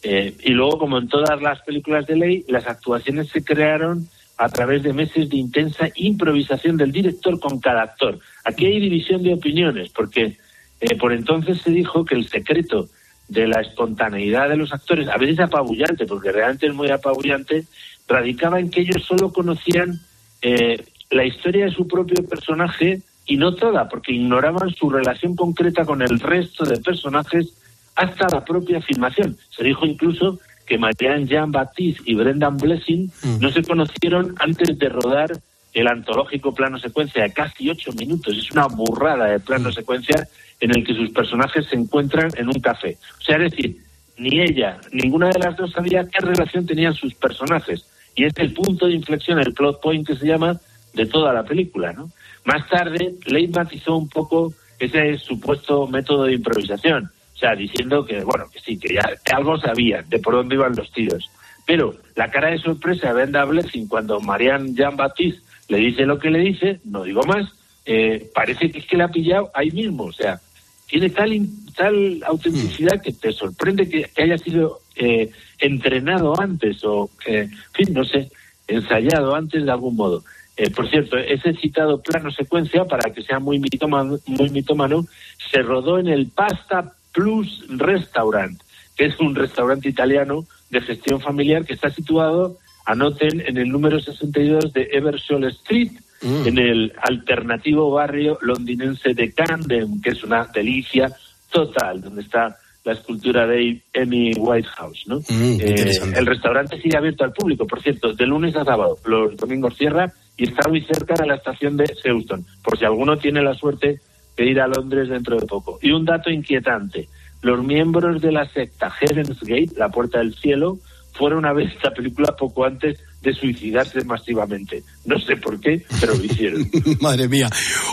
Eh, 0.02 0.34
y 0.42 0.52
luego, 0.52 0.78
como 0.78 0.98
en 0.98 1.08
todas 1.08 1.40
las 1.42 1.60
películas 1.60 2.06
de 2.06 2.16
Ley, 2.16 2.44
las 2.48 2.66
actuaciones 2.66 3.28
se 3.28 3.44
crearon 3.44 4.08
a 4.40 4.48
través 4.48 4.82
de 4.82 4.94
meses 4.94 5.28
de 5.28 5.36
intensa 5.36 5.90
improvisación 5.96 6.78
del 6.78 6.90
director 6.90 7.38
con 7.38 7.60
cada 7.60 7.82
actor. 7.82 8.18
Aquí 8.42 8.64
hay 8.64 8.80
división 8.80 9.22
de 9.22 9.34
opiniones, 9.34 9.90
porque 9.90 10.38
eh, 10.80 10.96
por 10.96 11.12
entonces 11.12 11.60
se 11.60 11.70
dijo 11.70 12.06
que 12.06 12.14
el 12.14 12.26
secreto 12.26 12.88
de 13.28 13.46
la 13.46 13.60
espontaneidad 13.60 14.48
de 14.48 14.56
los 14.56 14.72
actores, 14.72 15.08
a 15.08 15.18
veces 15.18 15.40
apabullante, 15.40 16.06
porque 16.06 16.32
realmente 16.32 16.68
es 16.68 16.74
muy 16.74 16.88
apabullante, 16.90 17.66
radicaba 18.08 18.58
en 18.58 18.70
que 18.70 18.80
ellos 18.80 19.04
solo 19.04 19.30
conocían 19.30 20.00
eh, 20.40 20.82
la 21.10 21.26
historia 21.26 21.66
de 21.66 21.72
su 21.72 21.86
propio 21.86 22.26
personaje 22.26 23.02
y 23.26 23.36
no 23.36 23.54
toda, 23.54 23.90
porque 23.90 24.14
ignoraban 24.14 24.70
su 24.70 24.88
relación 24.88 25.36
concreta 25.36 25.84
con 25.84 26.00
el 26.00 26.18
resto 26.18 26.64
de 26.64 26.80
personajes 26.80 27.52
hasta 27.94 28.26
la 28.32 28.42
propia 28.42 28.80
filmación. 28.80 29.36
Se 29.50 29.64
dijo 29.64 29.84
incluso 29.84 30.40
que 30.70 30.78
Marianne 30.78 31.26
Jean 31.26 31.50
Baptiste 31.50 32.00
y 32.06 32.14
Brendan 32.14 32.56
Blessing 32.56 33.10
no 33.40 33.50
se 33.50 33.60
conocieron 33.64 34.36
antes 34.38 34.78
de 34.78 34.88
rodar 34.88 35.32
el 35.74 35.88
antológico 35.88 36.54
plano 36.54 36.78
secuencia 36.78 37.24
de 37.24 37.32
casi 37.32 37.68
ocho 37.68 37.90
minutos. 37.94 38.38
Es 38.38 38.52
una 38.52 38.68
burrada 38.68 39.26
de 39.26 39.40
plano 39.40 39.72
secuencia 39.72 40.28
en 40.60 40.70
el 40.70 40.84
que 40.84 40.94
sus 40.94 41.10
personajes 41.10 41.66
se 41.66 41.74
encuentran 41.74 42.30
en 42.36 42.46
un 42.46 42.60
café. 42.60 42.96
O 43.18 43.20
sea, 43.20 43.38
es 43.38 43.50
decir, 43.50 43.78
ni 44.16 44.40
ella, 44.40 44.78
ninguna 44.92 45.30
de 45.30 45.40
las 45.40 45.56
dos 45.56 45.72
sabía 45.72 46.04
qué 46.08 46.24
relación 46.24 46.64
tenían 46.64 46.94
sus 46.94 47.14
personajes. 47.14 47.84
Y 48.14 48.26
es 48.26 48.32
el 48.36 48.52
punto 48.52 48.86
de 48.86 48.92
inflexión, 48.92 49.40
el 49.40 49.52
plot 49.52 49.80
point 49.80 50.06
que 50.06 50.14
se 50.14 50.28
llama, 50.28 50.60
de 50.94 51.06
toda 51.06 51.32
la 51.32 51.42
película, 51.42 51.92
¿no? 51.92 52.12
Más 52.44 52.68
tarde, 52.68 53.16
Leigh 53.26 53.48
matizó 53.48 53.96
un 53.96 54.08
poco 54.08 54.54
ese 54.78 55.18
supuesto 55.18 55.88
método 55.88 56.26
de 56.26 56.34
improvisación. 56.34 57.10
O 57.40 57.42
sea, 57.42 57.56
diciendo 57.56 58.04
que, 58.04 58.22
bueno, 58.22 58.44
que 58.52 58.60
sí, 58.60 58.78
que 58.78 58.92
ya 58.92 59.16
que 59.24 59.32
algo 59.32 59.58
sabían 59.58 60.06
de 60.10 60.18
por 60.18 60.34
dónde 60.34 60.56
iban 60.56 60.76
los 60.76 60.92
tiros. 60.92 61.30
Pero 61.66 61.94
la 62.14 62.30
cara 62.30 62.50
de 62.50 62.58
sorpresa 62.58 63.08
de 63.08 63.14
Brenda 63.14 63.46
Blessing 63.46 63.88
cuando 63.88 64.20
Marianne 64.20 64.74
Jean 64.74 64.94
Baptiste 64.94 65.40
le 65.68 65.78
dice 65.78 66.04
lo 66.04 66.18
que 66.18 66.28
le 66.28 66.40
dice, 66.40 66.80
no 66.84 67.02
digo 67.02 67.22
más, 67.22 67.50
eh, 67.86 68.30
parece 68.34 68.70
que 68.70 68.80
es 68.80 68.86
que 68.86 68.98
la 68.98 69.06
ha 69.06 69.08
pillado 69.08 69.50
ahí 69.54 69.70
mismo. 69.70 70.04
O 70.04 70.12
sea, 70.12 70.38
tiene 70.86 71.08
tal, 71.08 71.30
tal 71.74 72.22
autenticidad 72.26 73.00
que 73.00 73.14
te 73.14 73.32
sorprende 73.32 73.88
que, 73.88 74.02
que 74.14 74.22
haya 74.22 74.36
sido 74.36 74.80
eh, 74.96 75.30
entrenado 75.58 76.38
antes 76.38 76.84
o, 76.84 77.08
eh, 77.26 77.48
en 77.48 77.72
fin, 77.72 77.94
no 77.94 78.04
sé, 78.04 78.30
ensayado 78.68 79.34
antes 79.34 79.64
de 79.64 79.70
algún 79.70 79.96
modo. 79.96 80.22
Eh, 80.58 80.68
por 80.68 80.90
cierto, 80.90 81.16
ese 81.16 81.54
citado 81.54 82.02
plano 82.02 82.30
secuencia, 82.30 82.84
para 82.84 83.10
que 83.14 83.22
sea 83.22 83.38
muy 83.38 83.58
mitómano, 83.58 84.18
muy 84.26 84.50
mitómano, 84.50 85.06
se 85.50 85.62
rodó 85.62 85.98
en 85.98 86.08
el 86.08 86.26
Pasta 86.26 86.92
Plus 87.12 87.64
Restaurant, 87.68 88.60
que 88.96 89.06
es 89.06 89.18
un 89.20 89.34
restaurante 89.34 89.88
italiano 89.88 90.44
de 90.70 90.80
gestión 90.80 91.20
familiar 91.20 91.64
que 91.64 91.74
está 91.74 91.90
situado, 91.90 92.58
anoten, 92.86 93.40
en 93.46 93.56
el 93.56 93.68
número 93.68 93.98
62 94.00 94.72
de 94.72 94.88
Eversole 94.92 95.48
Street, 95.48 95.92
Mm. 96.22 96.46
en 96.48 96.58
el 96.58 96.92
alternativo 97.00 97.90
barrio 97.90 98.36
londinense 98.42 99.14
de 99.14 99.32
Camden, 99.32 100.02
que 100.02 100.10
es 100.10 100.22
una 100.22 100.44
delicia 100.52 101.10
total, 101.50 102.02
donde 102.02 102.20
está 102.20 102.58
la 102.84 102.92
escultura 102.92 103.46
de 103.46 103.80
Amy 103.94 104.32
Whitehouse, 104.36 105.04
¿no? 105.06 105.20
Mm, 105.20 105.60
Eh, 105.60 105.92
el 106.16 106.26
restaurante 106.26 106.78
sigue 106.78 106.98
abierto 106.98 107.24
al 107.24 107.32
público, 107.32 107.66
por 107.66 107.80
cierto, 107.82 108.12
de 108.12 108.26
lunes 108.26 108.54
a 108.56 108.64
sábado. 108.66 108.98
Los 109.06 109.34
domingos 109.36 109.76
cierra 109.78 110.12
y 110.36 110.44
está 110.44 110.68
muy 110.68 110.82
cerca 110.82 111.14
de 111.14 111.26
la 111.26 111.36
estación 111.36 111.76
de 111.78 111.86
Seuston, 111.86 112.44
por 112.62 112.78
si 112.78 112.84
alguno 112.84 113.16
tiene 113.16 113.42
la 113.42 113.54
suerte 113.54 114.00
de 114.40 114.50
ir 114.50 114.60
a 114.60 114.66
Londres 114.66 115.10
dentro 115.10 115.38
de 115.38 115.44
poco. 115.44 115.78
Y 115.82 115.90
un 115.92 116.06
dato 116.06 116.30
inquietante, 116.30 117.08
los 117.42 117.62
miembros 117.62 118.22
de 118.22 118.32
la 118.32 118.48
secta 118.48 118.90
Heaven's 118.90 119.38
Gate, 119.42 119.72
la 119.76 119.90
puerta 119.90 120.18
del 120.18 120.34
cielo, 120.34 120.78
fueron 121.12 121.44
a 121.44 121.52
ver 121.52 121.66
esta 121.68 121.90
película 121.90 122.34
poco 122.38 122.64
antes 122.64 122.98
de 123.20 123.34
suicidarse 123.34 124.02
masivamente. 124.04 124.82
No 125.04 125.18
sé 125.18 125.36
por 125.36 125.60
qué, 125.60 125.84
pero 126.00 126.14
lo 126.14 126.24
hicieron. 126.24 126.70
Madre 127.00 127.28
mía. 127.28 127.50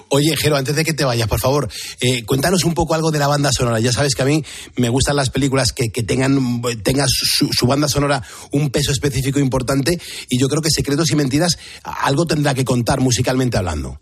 Oye, 0.08 0.38
Jero, 0.38 0.56
antes 0.56 0.74
de 0.74 0.86
que 0.86 0.94
te 0.94 1.04
vayas, 1.04 1.28
por 1.28 1.42
favor, 1.42 1.68
eh, 2.00 2.24
cuéntanos 2.24 2.64
un 2.64 2.74
poco 2.74 2.94
algo 2.94 3.12
de 3.12 3.20
la 3.20 3.28
banda 3.28 3.52
sonora. 3.52 3.82
Ya 3.82 3.92
sabes 3.92 4.16
que 4.16 4.22
a 4.22 4.26
mí 4.26 4.42
me 4.78 4.88
gustan 4.88 5.18
las 5.18 5.30
películas 5.30 5.74
que, 5.74 5.90
que 5.90 6.04
tengan, 6.04 6.62
tengan 6.82 7.10
su, 7.10 7.68
banda 7.68 7.90
sonora 7.90 8.24
un 8.54 8.70
peso 8.70 8.94
específico 8.94 9.42
importante 9.42 10.00
y 10.30 10.40
yo 10.40 10.48
creo 10.48 10.62
que 10.62 10.72
Secretos 10.72 11.12
y 11.12 11.18
Mentiras 11.18 11.58
algo 11.84 12.26
tendrá 12.26 12.54
que 12.54 12.64
contar 12.64 13.02
musicalmente 13.02 13.58
hablando. 13.58 14.00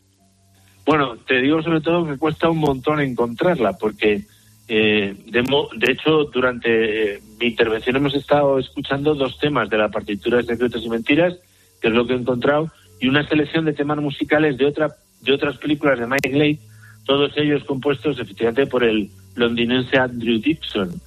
Bueno, 0.85 1.17
te 1.27 1.41
digo 1.41 1.61
sobre 1.63 1.81
todo 1.81 2.05
que 2.05 2.17
cuesta 2.17 2.49
un 2.49 2.59
montón 2.59 2.99
encontrarla 2.99 3.73
porque 3.73 4.23
eh, 4.67 5.15
de, 5.27 5.41
de, 5.77 5.91
hecho, 5.91 6.25
durante 6.25 7.15
eh, 7.15 7.21
mi 7.39 7.47
intervención 7.47 7.95
hemos 7.95 8.15
estado 8.15 8.59
escuchando 8.59 9.13
dos 9.15 9.37
temas 9.39 9.69
de 9.69 9.77
la 9.77 9.89
partitura 9.89 10.37
de 10.37 10.43
Secretos 10.43 10.83
y 10.83 10.89
Mentiras, 10.89 11.35
que 11.81 11.87
es 11.87 11.93
lo 11.93 12.05
que 12.05 12.13
he 12.13 12.17
encontrado, 12.17 12.71
y 12.99 13.07
una 13.07 13.27
selección 13.27 13.65
de 13.65 13.73
temas 13.73 13.97
musicales 13.97 14.57
de, 14.57 14.65
otra, 14.65 14.95
de 15.21 15.33
otras 15.33 15.57
películas 15.57 15.99
de 15.99 16.07
Mike 16.07 16.29
Leigh, 16.29 16.59
todos 17.05 17.31
ellos 17.37 17.63
compuestos 17.63 18.19
efectivamente 18.19 18.65
por 18.65 18.83
el 18.83 19.09
londinense 19.35 19.97
Andrew 19.97 20.39
Dixon, 20.39 20.99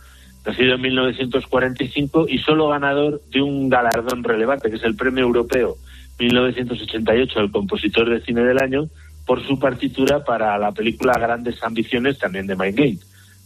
nacido 0.46 0.74
en 0.74 0.80
1945 0.80 2.26
y 2.28 2.38
solo 2.38 2.68
ganador 2.68 3.20
de 3.30 3.42
un 3.42 3.68
galardón 3.68 4.22
relevante, 4.22 4.70
que 4.70 4.76
es 4.76 4.84
el 4.84 4.94
Premio 4.94 5.24
Europeo 5.24 5.76
1988 6.18 7.38
al 7.38 7.50
Compositor 7.50 8.10
de 8.10 8.20
Cine 8.20 8.42
del 8.42 8.58
Año, 8.58 8.88
por 9.28 9.46
su 9.46 9.58
partitura 9.58 10.24
para 10.24 10.56
la 10.56 10.72
película 10.72 11.12
Grandes 11.12 11.62
Ambiciones, 11.62 12.18
también 12.18 12.46
de 12.46 12.56
Leigh. 12.56 12.98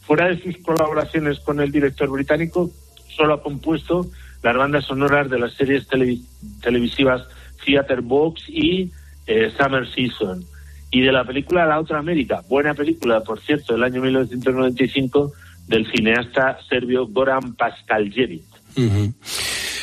Fuera 0.02 0.28
de 0.28 0.40
sus 0.40 0.56
colaboraciones 0.58 1.40
con 1.40 1.58
el 1.58 1.72
director 1.72 2.08
británico, 2.08 2.70
solo 3.08 3.34
ha 3.34 3.42
compuesto 3.42 4.06
las 4.44 4.56
bandas 4.56 4.84
sonoras 4.84 5.28
de 5.28 5.40
las 5.40 5.54
series 5.54 5.88
televis 5.88 6.20
televisivas 6.60 7.22
Theater 7.66 8.00
Box 8.00 8.44
y 8.48 8.92
eh, 9.26 9.52
Summer 9.58 9.84
Season. 9.92 10.44
Y 10.92 11.00
de 11.00 11.10
la 11.10 11.24
película 11.24 11.66
La 11.66 11.80
Otra 11.80 11.98
América, 11.98 12.42
buena 12.48 12.74
película, 12.74 13.20
por 13.24 13.40
cierto, 13.40 13.72
del 13.72 13.82
año 13.82 14.00
1995, 14.02 15.32
del 15.66 15.90
cineasta 15.90 16.58
serbio 16.68 17.08
Goran 17.08 17.54
Paskaljevic. 17.56 18.44
Uh. 18.76 19.12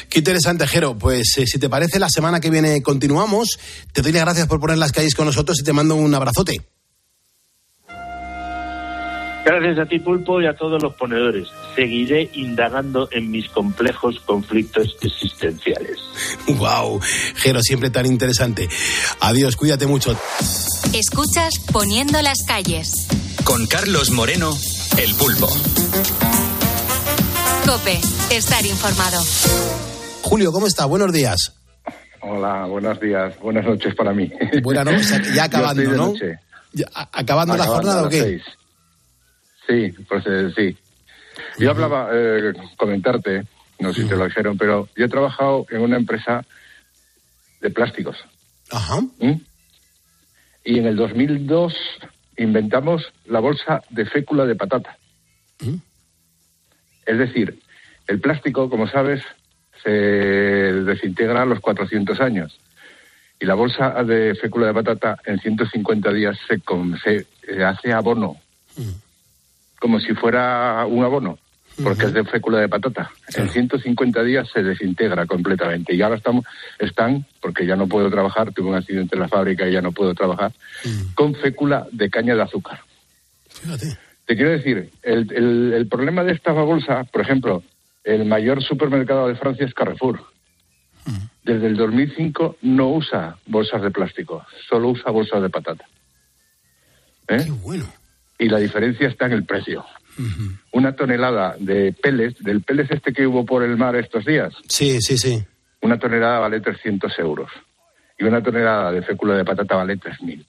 Qué 0.09 0.19
interesante, 0.19 0.67
Jero. 0.67 0.97
Pues 0.97 1.37
eh, 1.37 1.45
si 1.45 1.59
te 1.59 1.69
parece, 1.69 1.99
la 1.99 2.09
semana 2.09 2.39
que 2.39 2.49
viene 2.49 2.81
continuamos. 2.81 3.59
Te 3.93 4.01
doy 4.01 4.11
las 4.11 4.23
gracias 4.23 4.47
por 4.47 4.59
poner 4.59 4.77
las 4.77 4.91
calles 4.91 5.13
con 5.13 5.25
nosotros 5.25 5.59
y 5.59 5.63
te 5.63 5.73
mando 5.73 5.95
un 5.95 6.13
abrazote. 6.13 6.61
Gracias 9.45 9.79
a 9.79 9.85
ti, 9.87 9.97
Pulpo, 9.99 10.41
y 10.41 10.45
a 10.45 10.55
todos 10.55 10.81
los 10.81 10.93
ponedores. 10.95 11.47
Seguiré 11.75 12.29
indagando 12.33 13.09
en 13.11 13.31
mis 13.31 13.49
complejos 13.49 14.19
conflictos 14.25 14.95
existenciales. 15.01 15.97
¡Wow! 16.47 16.99
Jero, 17.35 17.61
siempre 17.61 17.89
tan 17.89 18.05
interesante. 18.05 18.67
Adiós, 19.21 19.55
cuídate 19.55 19.87
mucho. 19.87 20.15
Escuchas 20.93 21.53
Poniendo 21.71 22.21
las 22.21 22.37
calles. 22.47 23.07
Con 23.43 23.65
Carlos 23.65 24.11
Moreno, 24.11 24.51
el 24.97 25.15
Pulpo. 25.15 25.49
Cope, 27.65 27.99
estar 28.31 28.65
informado. 28.65 29.19
Julio, 30.21 30.51
¿cómo 30.51 30.67
está? 30.67 30.85
Buenos 30.85 31.11
días. 31.11 31.53
Hola, 32.21 32.65
buenos 32.65 32.99
días. 32.99 33.39
Buenas 33.39 33.65
noches 33.65 33.95
para 33.95 34.13
mí. 34.13 34.31
Buenas 34.61 34.85
noches, 34.85 35.33
ya 35.33 35.43
acabando, 35.45 35.83
¿no? 35.83 36.07
noche. 36.07 36.39
Ya, 36.73 36.85
¿Acabando, 36.93 37.57
la 37.57 37.65
jornada 37.65 38.05
o 38.05 38.09
qué? 38.09 38.21
seis. 38.21 38.43
Sí, 39.67 40.03
pues 40.07 40.23
eh, 40.27 40.51
sí. 40.55 40.77
Yo 41.57 41.71
hablaba, 41.71 42.09
eh, 42.11 42.53
comentarte, 42.75 43.45
no 43.79 43.93
sé 43.93 44.03
si 44.03 44.07
te 44.07 44.15
lo 44.15 44.25
dijeron, 44.25 44.57
pero 44.57 44.87
yo 44.95 45.05
he 45.05 45.09
trabajado 45.09 45.65
en 45.69 45.81
una 45.81 45.97
empresa 45.97 46.43
de 47.61 47.69
plásticos. 47.69 48.17
Ajá. 48.71 49.01
¿Mm? 49.19 49.41
Y 50.65 50.79
en 50.79 50.85
el 50.85 50.95
2002 50.95 51.73
inventamos 52.37 53.03
la 53.25 53.39
bolsa 53.39 53.81
de 53.89 54.05
fécula 54.05 54.45
de 54.45 54.55
patata. 54.55 54.97
¿Mm? 55.61 55.75
Es 57.05 57.17
decir, 57.17 57.59
el 58.07 58.19
plástico, 58.19 58.69
como 58.69 58.87
sabes, 58.87 59.23
se 59.83 59.89
desintegra 59.91 61.41
a 61.41 61.45
los 61.45 61.59
400 61.59 62.19
años. 62.21 62.59
Y 63.39 63.45
la 63.45 63.53
bolsa 63.55 64.03
de 64.03 64.35
fécula 64.35 64.67
de 64.67 64.73
patata 64.73 65.17
en 65.25 65.39
150 65.39 66.11
días 66.11 66.37
se, 66.47 66.59
se, 67.45 67.63
hace 67.63 67.93
abono. 67.93 68.35
Como 69.79 69.99
si 70.01 70.13
fuera 70.13 70.85
un 70.85 71.03
abono, 71.05 71.39
porque 71.81 72.05
es 72.07 72.13
de 72.13 72.25
fécula 72.25 72.59
de 72.59 72.67
patata. 72.67 73.09
En 73.35 73.49
150 73.49 74.23
días 74.23 74.49
se 74.53 74.61
desintegra 74.61 75.25
completamente. 75.25 75.95
Y 75.95 76.01
ahora 76.01 76.17
estamos, 76.17 76.43
están, 76.79 77.25
porque 77.41 77.65
ya 77.65 77.77
no 77.77 77.87
puedo 77.87 78.09
trabajar, 78.09 78.51
tuve 78.51 78.69
un 78.69 78.75
accidente 78.75 79.15
en 79.15 79.21
la 79.21 79.29
fábrica 79.29 79.65
y 79.67 79.71
ya 79.71 79.81
no 79.81 79.93
puedo 79.93 80.13
trabajar, 80.13 80.51
con 81.15 81.33
fécula 81.35 81.87
de 81.93 82.09
caña 82.09 82.35
de 82.35 82.41
azúcar. 82.41 82.81
Te 84.25 84.35
quiero 84.35 84.51
decir, 84.51 84.89
el, 85.01 85.31
el- 85.33 85.73
el 85.73 85.87
problema 85.87 86.23
de 86.25 86.33
esta 86.33 86.51
bolsa, 86.51 87.05
por 87.05 87.21
ejemplo, 87.21 87.63
el 88.03 88.25
mayor 88.25 88.63
supermercado 88.63 89.27
de 89.27 89.35
Francia 89.35 89.65
es 89.65 89.73
Carrefour. 89.73 90.19
Desde 91.43 91.67
el 91.67 91.77
2005 91.77 92.57
no 92.61 92.89
usa 92.89 93.37
bolsas 93.47 93.81
de 93.81 93.89
plástico, 93.91 94.45
solo 94.67 94.89
usa 94.89 95.11
bolsas 95.11 95.41
de 95.41 95.49
patata. 95.49 95.85
¿Eh? 97.27 97.45
Y 98.37 98.49
la 98.49 98.59
diferencia 98.59 99.07
está 99.07 99.25
en 99.25 99.33
el 99.33 99.45
precio. 99.45 99.83
Una 100.73 100.95
tonelada 100.95 101.55
de 101.59 101.93
pellets, 101.93 102.43
del 102.43 102.61
pellets 102.61 102.91
este 102.91 103.13
que 103.13 103.25
hubo 103.25 103.45
por 103.45 103.63
el 103.63 103.77
mar 103.77 103.95
estos 103.95 104.25
días, 104.25 104.53
Sí, 104.67 105.01
sí, 105.01 105.17
sí. 105.17 105.43
una 105.81 105.97
tonelada 105.97 106.39
vale 106.39 106.59
300 106.59 107.17
euros. 107.19 107.49
Y 108.17 108.25
una 108.25 108.43
tonelada 108.43 108.91
de 108.91 109.01
fécula 109.01 109.35
de 109.35 109.45
patata 109.45 109.75
vale 109.75 109.97
3.000. 109.97 110.45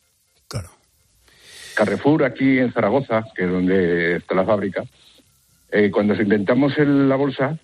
Carrefour, 1.74 2.24
aquí 2.24 2.58
en 2.58 2.72
Zaragoza, 2.72 3.24
que 3.34 3.44
es 3.44 3.50
donde 3.50 4.16
está 4.16 4.34
la 4.34 4.44
fábrica, 4.44 4.82
eh, 5.72 5.90
cuando 5.90 6.14
inventamos 6.14 6.76
el- 6.78 7.08
la 7.08 7.16
bolsa, 7.16 7.58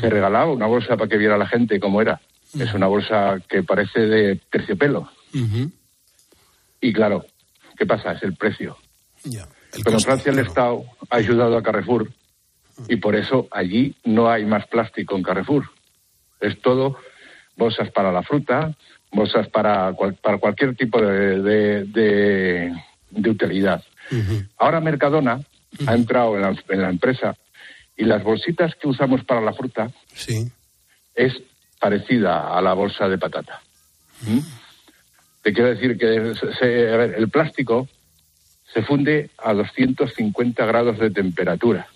se 0.00 0.08
regalaba 0.08 0.50
una 0.52 0.66
bolsa 0.66 0.96
para 0.96 1.08
que 1.08 1.18
viera 1.18 1.36
la 1.36 1.46
gente 1.46 1.78
cómo 1.78 2.00
era. 2.00 2.20
Es 2.58 2.72
una 2.74 2.86
bolsa 2.86 3.38
que 3.48 3.62
parece 3.62 4.00
de 4.00 4.36
terciopelo. 4.50 5.08
Y 6.80 6.92
claro, 6.92 7.24
¿qué 7.76 7.86
pasa? 7.86 8.12
Es 8.12 8.22
el 8.22 8.34
precio. 8.36 8.76
Pero 9.84 9.96
en 9.96 10.00
Francia 10.04 10.32
el 10.32 10.38
Estado 10.40 10.84
ha 11.10 11.16
ayudado 11.16 11.56
a 11.56 11.62
Carrefour 11.62 12.10
y 12.88 12.96
por 12.96 13.14
eso 13.16 13.48
allí 13.50 13.94
no 14.04 14.28
hay 14.30 14.44
más 14.44 14.66
plástico 14.66 15.16
en 15.16 15.22
Carrefour. 15.22 15.64
Es 16.40 16.60
todo 16.60 16.96
bolsas 17.56 17.90
para 17.90 18.10
la 18.12 18.22
fruta, 18.22 18.74
bolsas 19.12 19.48
para, 19.48 19.92
cual- 19.92 20.14
para 20.20 20.38
cualquier 20.38 20.74
tipo 20.74 21.00
de, 21.00 21.40
de- 21.40 21.84
de- 21.84 22.72
de 23.10 23.30
utilidad. 23.30 23.82
Ahora 24.58 24.80
Mercadona 24.80 25.40
ha 25.86 25.94
entrado 25.94 26.34
en 26.36 26.42
la, 26.42 26.54
en 26.68 26.82
la 26.82 26.90
empresa 26.90 27.34
y 27.96 28.04
las 28.04 28.22
bolsitas 28.22 28.74
que 28.76 28.88
usamos 28.88 29.24
para 29.24 29.40
la 29.40 29.52
fruta 29.52 29.90
es 31.14 31.34
parecida 31.80 32.56
a 32.56 32.60
la 32.62 32.72
bolsa 32.74 33.08
de 33.08 33.18
patata. 33.18 33.60
¿Mm? 34.22 34.38
Te 35.42 35.52
quiero 35.52 35.70
decir 35.70 35.98
que 35.98 36.34
se- 36.36 36.54
se- 36.54 36.92
a 36.92 36.96
ver, 36.96 37.14
el 37.18 37.28
plástico 37.28 37.88
se 38.72 38.82
funde 38.82 39.30
a 39.38 39.52
250 39.52 40.64
grados 40.64 40.98
de 40.98 41.10
temperatura 41.10 41.88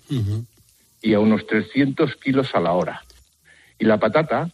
y 1.01 1.13
a 1.13 1.19
unos 1.19 1.47
300 1.47 2.15
kilos 2.17 2.53
a 2.53 2.59
la 2.59 2.73
hora. 2.73 3.03
Y 3.79 3.85
la 3.85 3.97
patata 3.97 4.49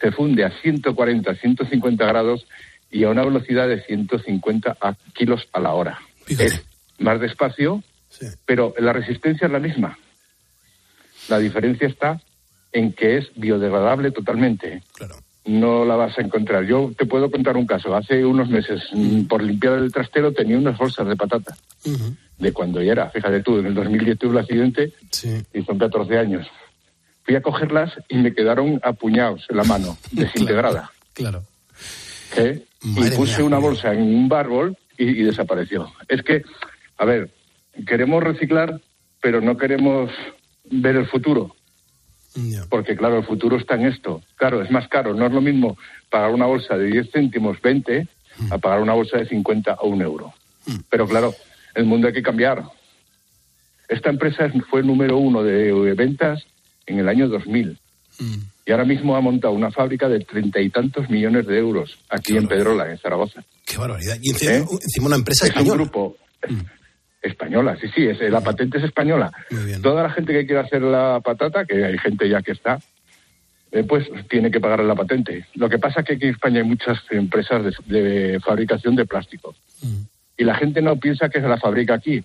se 0.00 0.12
funde 0.12 0.44
a 0.44 0.50
140, 0.62 1.34
150 1.34 2.06
grados 2.06 2.46
y 2.90 3.04
a 3.04 3.10
una 3.10 3.24
velocidad 3.24 3.68
de 3.68 3.82
150 3.82 4.76
a- 4.80 4.94
kilos 5.14 5.48
a 5.52 5.60
la 5.60 5.72
hora. 5.74 6.00
Es 6.44 6.62
más 6.98 7.20
despacio, 7.20 7.82
pero 8.46 8.72
la 8.78 8.92
resistencia 8.92 9.46
es 9.46 9.52
la 9.52 9.58
misma. 9.58 9.98
La 11.28 11.38
diferencia 11.38 11.86
está 11.86 12.20
en 12.72 12.92
que 12.92 13.18
es 13.18 13.30
biodegradable 13.36 14.10
totalmente. 14.10 14.82
No 15.44 15.84
la 15.84 15.96
vas 15.96 16.18
a 16.18 16.22
encontrar. 16.22 16.64
Yo 16.64 16.92
te 16.96 17.06
puedo 17.06 17.30
contar 17.30 17.56
un 17.56 17.66
caso. 17.66 17.94
Hace 17.94 18.24
unos 18.24 18.48
meses, 18.48 18.82
mm, 18.92 19.24
por 19.24 19.42
limpiar 19.42 19.74
el 19.78 19.92
trastero, 19.92 20.32
tenía 20.32 20.56
unas 20.56 20.78
bolsas 20.78 21.06
de 21.06 21.16
patata. 21.16 21.56
De 22.38 22.52
cuando 22.52 22.80
ya 22.82 22.92
era. 22.92 23.10
Fíjate 23.10 23.42
tú, 23.42 23.58
en 23.58 23.66
el 23.66 23.74
2010 23.74 24.18
tuve 24.18 24.32
el 24.32 24.38
accidente 24.38 24.92
y 25.52 25.62
son 25.62 25.78
14 25.78 26.18
años. 26.18 26.46
Fui 27.24 27.36
a 27.36 27.42
cogerlas 27.42 27.92
y 28.08 28.16
me 28.16 28.34
quedaron 28.34 28.80
apuñados 28.82 29.44
en 29.48 29.56
la 29.56 29.64
mano, 29.64 29.96
desintegrada. 30.12 30.90
Claro. 31.12 31.44
¿eh? 32.36 32.64
Y 32.82 33.10
puse 33.10 33.38
mía, 33.38 33.46
una 33.46 33.58
bolsa 33.58 33.92
en 33.92 34.02
un 34.02 34.28
bárbol 34.28 34.76
y, 34.96 35.04
y 35.04 35.22
desapareció. 35.22 35.92
Es 36.08 36.22
que, 36.22 36.42
a 36.98 37.04
ver, 37.04 37.30
queremos 37.86 38.22
reciclar, 38.22 38.80
pero 39.20 39.40
no 39.40 39.56
queremos 39.56 40.10
ver 40.72 40.96
el 40.96 41.06
futuro. 41.06 41.54
Porque, 42.70 42.96
claro, 42.96 43.18
el 43.18 43.24
futuro 43.24 43.56
está 43.58 43.74
en 43.74 43.86
esto. 43.86 44.22
Claro, 44.36 44.62
es 44.62 44.70
más 44.70 44.88
caro. 44.88 45.12
No 45.14 45.26
es 45.26 45.32
lo 45.32 45.40
mismo 45.42 45.76
pagar 46.10 46.30
una 46.30 46.46
bolsa 46.46 46.76
de 46.78 46.86
10 46.86 47.10
céntimos, 47.12 47.60
20, 47.60 48.08
a 48.50 48.58
pagar 48.58 48.80
una 48.80 48.94
bolsa 48.94 49.18
de 49.18 49.26
50 49.26 49.74
o 49.80 49.88
un 49.88 50.00
euro. 50.00 50.32
Pero, 50.88 51.06
claro, 51.06 51.34
el 51.74 51.84
mundo 51.84 52.06
hay 52.08 52.14
que 52.14 52.22
cambiar. 52.22 52.62
Esta 53.88 54.08
empresa 54.10 54.46
es- 54.46 54.64
fue 54.70 54.82
número 54.82 55.18
uno 55.18 55.42
de, 55.42 55.72
de 55.74 55.94
ventas 55.94 56.42
en 56.86 56.98
el 57.00 57.08
año 57.08 57.28
2000. 57.28 57.78
Y 58.64 58.70
ahora 58.70 58.84
mismo 58.84 59.16
ha 59.16 59.20
montado 59.20 59.52
una 59.52 59.70
fábrica 59.70 60.08
de 60.08 60.20
treinta 60.20 60.60
y 60.60 60.70
tantos 60.70 61.10
millones 61.10 61.46
de 61.46 61.58
euros 61.58 61.98
aquí 62.08 62.36
en 62.36 62.46
Pedrola, 62.46 62.90
en 62.90 62.98
Zaragoza. 62.98 63.42
Qué 63.66 63.76
barbaridad. 63.76 64.16
Y 64.22 64.30
encima, 64.30 64.52
¿Eh? 64.52 64.64
encima 64.82 65.06
una 65.08 65.16
empresa 65.16 65.44
es 65.46 65.50
española. 65.50 65.72
un 65.72 65.78
grupo 65.88 66.16
española, 67.22 67.76
sí, 67.80 67.88
sí, 67.94 68.06
es, 68.06 68.20
la 68.20 68.40
patente 68.40 68.78
es 68.78 68.84
española. 68.84 69.32
Toda 69.82 70.02
la 70.02 70.10
gente 70.10 70.32
que 70.32 70.44
quiera 70.44 70.62
hacer 70.62 70.82
la 70.82 71.20
patata, 71.24 71.64
que 71.64 71.84
hay 71.84 71.98
gente 71.98 72.28
ya 72.28 72.42
que 72.42 72.52
está, 72.52 72.80
eh, 73.70 73.84
pues 73.84 74.06
tiene 74.28 74.50
que 74.50 74.60
pagar 74.60 74.80
la 74.80 74.94
patente. 74.94 75.46
Lo 75.54 75.68
que 75.68 75.78
pasa 75.78 76.00
es 76.00 76.06
que 76.06 76.12
aquí 76.14 76.24
en 76.24 76.32
España 76.32 76.60
hay 76.60 76.66
muchas 76.66 76.98
empresas 77.10 77.64
de, 77.86 78.02
de 78.02 78.40
fabricación 78.40 78.96
de 78.96 79.06
plástico. 79.06 79.54
Y 80.36 80.44
la 80.44 80.54
gente 80.54 80.82
no 80.82 80.96
piensa 80.96 81.28
que 81.28 81.40
se 81.40 81.48
la 81.48 81.58
fabrica 81.58 81.94
aquí, 81.94 82.22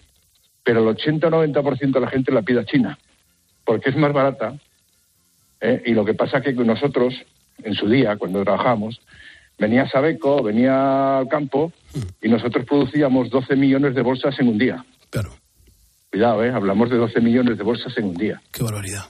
pero 0.64 0.82
el 0.82 0.88
80 0.88 1.28
o 1.28 1.32
90% 1.32 1.92
de 1.92 2.00
la 2.00 2.10
gente 2.10 2.32
la 2.32 2.42
pide 2.42 2.60
a 2.60 2.66
China, 2.66 2.98
porque 3.64 3.90
es 3.90 3.96
más 3.96 4.12
barata. 4.12 4.56
¿eh? 5.62 5.84
Y 5.86 5.94
lo 5.94 6.04
que 6.04 6.14
pasa 6.14 6.40
es 6.40 6.44
que 6.44 6.54
nosotros, 6.54 7.14
en 7.64 7.74
su 7.74 7.88
día, 7.88 8.18
cuando 8.18 8.44
trabajamos, 8.44 9.00
venía 9.58 9.90
Sabeco, 9.90 10.44
venía 10.44 11.20
al 11.20 11.28
campo 11.28 11.72
y 12.22 12.30
nosotros 12.30 12.66
producíamos 12.66 13.30
12 13.30 13.56
millones 13.56 13.96
de 13.96 14.02
bolsas 14.02 14.40
en 14.40 14.50
un 14.50 14.58
día. 14.58 14.86
Claro. 15.10 15.32
Cuidado, 16.12 16.44
¿eh? 16.44 16.52
hablamos 16.52 16.90
de 16.90 16.98
12 16.98 17.22
millones 17.22 17.58
de 17.58 17.64
bolsas 17.64 17.98
en 17.98 18.06
un 18.06 18.16
día. 18.16 18.42
Qué 18.52 18.64
barbaridad. 18.64 19.06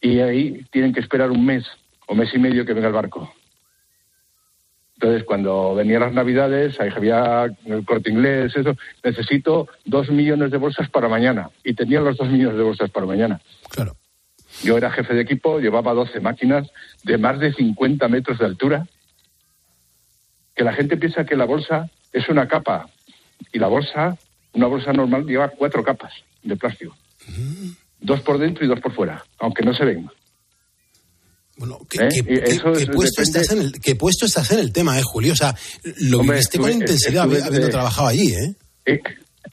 Y 0.00 0.20
ahí 0.20 0.64
tienen 0.70 0.92
que 0.92 1.00
esperar 1.00 1.30
un 1.30 1.44
mes 1.44 1.64
o 2.06 2.14
mes 2.14 2.32
y 2.32 2.38
medio 2.38 2.64
que 2.64 2.72
venga 2.72 2.88
el 2.88 2.94
barco. 2.94 3.32
Entonces, 4.94 5.22
cuando 5.24 5.76
venían 5.76 6.00
las 6.00 6.12
navidades, 6.12 6.80
ahí 6.80 6.90
había 6.94 7.44
el 7.66 7.84
corte 7.84 8.10
inglés, 8.10 8.52
eso, 8.56 8.74
necesito 9.04 9.68
dos 9.84 10.10
millones 10.10 10.50
de 10.50 10.56
bolsas 10.56 10.90
para 10.90 11.08
mañana. 11.08 11.50
Y 11.62 11.74
tenían 11.74 12.04
los 12.04 12.16
dos 12.16 12.28
millones 12.28 12.56
de 12.56 12.64
bolsas 12.64 12.90
para 12.90 13.06
mañana. 13.06 13.40
Claro. 13.70 13.94
Yo 14.64 14.76
era 14.76 14.90
jefe 14.90 15.14
de 15.14 15.20
equipo, 15.20 15.60
llevaba 15.60 15.94
12 15.94 16.20
máquinas 16.20 16.68
de 17.04 17.16
más 17.16 17.38
de 17.38 17.52
50 17.52 18.08
metros 18.08 18.38
de 18.40 18.46
altura. 18.46 18.86
Que 20.58 20.64
la 20.64 20.72
gente 20.72 20.96
piensa 20.96 21.24
que 21.24 21.36
la 21.36 21.44
bolsa 21.44 21.88
es 22.12 22.28
una 22.28 22.48
capa. 22.48 22.88
Y 23.52 23.60
la 23.60 23.68
bolsa, 23.68 24.18
una 24.54 24.66
bolsa 24.66 24.92
normal, 24.92 25.24
lleva 25.24 25.48
cuatro 25.50 25.84
capas 25.84 26.12
de 26.42 26.56
plástico. 26.56 26.96
Dos 28.00 28.20
por 28.22 28.38
dentro 28.38 28.64
y 28.64 28.68
dos 28.68 28.80
por 28.80 28.92
fuera, 28.92 29.24
aunque 29.38 29.64
no 29.64 29.72
se 29.72 29.84
ven. 29.84 30.10
Bueno, 31.58 31.78
¿Eh? 31.82 31.86
¿Qué, 31.88 32.08
Y 32.18 32.22
qué- 32.24 32.44
eso 32.46 32.72
qué 32.72 32.82
es- 32.82 32.90
puesto 32.90 33.22
estás 33.22 33.52
en 33.52 33.60
el, 33.60 33.72
qué 33.80 33.94
puesto 33.94 34.26
estás 34.26 34.50
en 34.50 34.58
el 34.58 34.72
tema, 34.72 34.98
eh, 34.98 35.02
Julio? 35.04 35.32
O 35.32 35.36
sea, 35.36 35.54
lo 36.00 36.18
Hombre, 36.20 36.34
viviste 36.34 36.58
con 36.58 36.70
estuve- 36.70 36.84
intensidad 36.84 37.24
estuve 37.24 37.38
habi- 37.38 37.46
habiendo 37.46 37.66
de- 37.66 37.72
trabajado 37.72 38.08
allí, 38.08 38.32
¿eh? 38.34 38.54
Eh, 38.86 39.00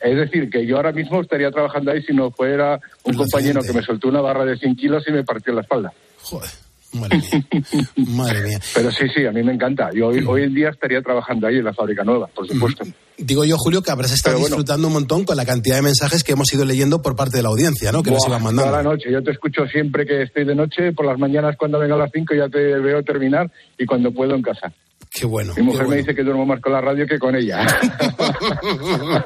Es 0.02 0.18
decir, 0.18 0.50
que 0.50 0.66
yo 0.66 0.76
ahora 0.76 0.92
mismo 0.92 1.22
estaría 1.22 1.50
trabajando 1.52 1.90
ahí 1.92 2.02
si 2.04 2.14
no 2.14 2.30
fuera 2.30 2.80
un 3.04 3.14
compañero 3.16 3.62
que 3.62 3.72
me 3.74 3.82
soltó 3.82 4.10
una 4.10 4.20
barra 4.22 4.44
de 4.44 4.58
100 4.58 4.76
kilos 4.76 5.04
y 5.08 5.12
me 5.12 5.24
partió 5.24 5.54
la 5.54 5.62
espalda. 5.62 5.94
Joder, 6.22 6.50
madre 6.96 7.18
mía. 7.18 7.90
Madre 8.08 8.42
mía. 8.42 8.60
Pero 8.74 8.92
sí, 8.92 9.06
sí, 9.14 9.26
a 9.26 9.32
mí 9.32 9.44
me 9.44 9.54
encanta. 9.54 9.90
Yo 9.94 10.08
hoy, 10.08 10.24
hoy 10.26 10.44
en 10.44 10.54
día 10.54 10.70
estaría 10.70 11.02
trabajando 11.02 11.48
ahí 11.48 11.58
en 11.58 11.66
la 11.66 11.74
fábrica 11.74 12.04
nueva, 12.04 12.28
por 12.28 12.48
supuesto. 12.48 12.84
Digo 13.18 13.46
yo, 13.46 13.58
Julio, 13.58 13.82
que 13.82 13.92
habrás 13.92 14.12
estado 14.12 14.36
bueno. 14.36 14.48
disfrutando 14.48 14.88
un 14.88 14.94
montón 14.94 15.24
con 15.24 15.38
la 15.38 15.46
cantidad 15.46 15.78
de 15.78 15.84
mensajes 15.84 16.24
que 16.24 16.34
hemos 16.34 16.54
ido 16.54 16.66
leyendo 16.66 17.02
por 17.02 17.16
parte 17.16 17.38
de 17.38 17.44
la 17.44 17.50
audiencia, 17.50 17.92
¿no? 17.92 18.04
Que 18.04 18.12
nos 18.12 18.28
iban 18.28 18.44
mandando. 18.44 18.70
Toda 18.72 18.84
la 18.84 18.90
noche. 18.90 19.12
Yo 19.12 19.24
te 19.24 19.32
escucho 19.32 19.66
siempre 19.68 20.06
que 20.06 20.24
estoy 20.24 20.44
de 20.46 20.56
noche, 20.56 20.92
por 20.92 21.06
las 21.06 21.18
mañanas 21.18 21.56
cuando 21.58 21.80
vengo 21.80 21.96
a 21.96 22.00
las 22.00 22.12
5 22.14 22.36
ya 22.36 22.50
te 22.50 22.60
veo 22.60 23.02
terminar 23.04 23.50
y 23.78 23.86
cuando 23.86 24.12
puedo 24.12 24.36
en 24.36 24.42
casa. 24.42 24.74
Qué 25.12 25.26
bueno. 25.26 25.54
Mi 25.56 25.64
mujer 25.64 25.88
me 25.88 25.96
dice 25.98 26.14
que 26.14 26.24
duermo 26.24 26.46
más 26.46 26.60
con 26.60 26.74
la 26.74 26.82
radio 26.82 27.08
que 27.08 27.18
con 27.18 27.34
ella. 27.36 27.66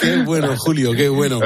Qué 0.00 0.16
bueno, 0.24 0.54
Julio, 0.56 0.92
qué 0.92 1.08
bueno. 1.08 1.40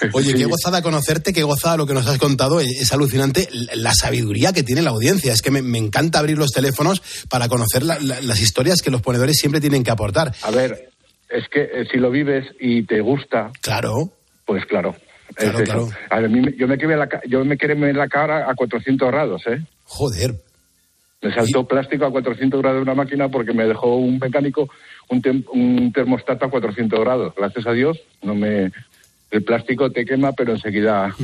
Oye, 0.12 0.34
qué 0.34 0.44
gozada 0.44 0.82
conocerte, 0.82 1.32
qué 1.32 1.42
gozada 1.42 1.76
lo 1.76 1.86
que 1.86 1.94
nos 1.94 2.06
has 2.06 2.18
contado. 2.18 2.60
Es, 2.60 2.92
alucinante 2.92 3.48
la 3.74 3.92
sabiduría 3.94 4.52
que 4.52 4.62
tiene 4.62 4.82
la 4.82 4.90
audiencia. 4.90 5.32
Es 5.32 5.42
que 5.42 5.50
me, 5.50 5.62
me 5.62 5.78
encanta 5.78 6.18
abrir 6.18 6.38
los 6.38 6.50
teléfonos 6.50 7.02
para 7.28 7.48
conocer 7.48 7.82
la- 7.82 7.98
la- 8.00 8.20
las 8.20 8.40
historias 8.40 8.82
que 8.82 8.90
los 8.90 9.02
ponedores 9.02 9.36
siempre 9.38 9.60
tienen 9.60 9.84
que 9.84 9.90
aportar. 9.90 10.32
A 10.42 10.50
ver, 10.50 10.90
es 11.28 11.48
que 11.48 11.62
eh, 11.62 11.86
si 11.90 11.98
lo 11.98 12.10
vives 12.10 12.46
y 12.60 12.82
te 12.84 13.00
gusta. 13.00 13.50
Claro. 13.60 14.12
Pues 14.46 14.64
claro. 14.66 14.96
Claro, 15.34 15.62
claro. 15.62 15.88
A 16.10 16.20
ver, 16.20 16.56
yo 16.56 16.66
me 16.66 16.78
quemé 16.78 16.96
la, 16.96 17.08
yo 17.28 17.44
me 17.44 17.56
quemé 17.58 17.92
la 17.92 18.08
cara 18.08 18.50
a 18.50 18.54
400 18.54 19.08
grados, 19.08 19.42
¿eh? 19.46 19.60
Joder. 19.84 20.34
Me 21.20 21.34
saltó 21.34 21.66
plástico 21.66 22.06
a 22.06 22.10
400 22.10 22.60
grados 22.60 22.78
de 22.78 22.82
una 22.82 22.94
máquina 22.94 23.28
porque 23.28 23.52
me 23.52 23.66
dejó 23.66 23.96
un 23.96 24.18
mecánico 24.18 24.68
un, 25.10 25.20
tem- 25.22 25.44
un 25.52 25.92
termostato 25.92 26.46
a 26.46 26.50
400 26.50 26.98
grados. 27.00 27.34
Gracias 27.36 27.66
a 27.66 27.72
Dios, 27.72 27.98
no 28.22 28.34
me 28.34 28.70
el 29.30 29.44
plástico 29.44 29.90
te 29.90 30.04
quema, 30.04 30.32
pero 30.32 30.54
enseguida 30.54 31.14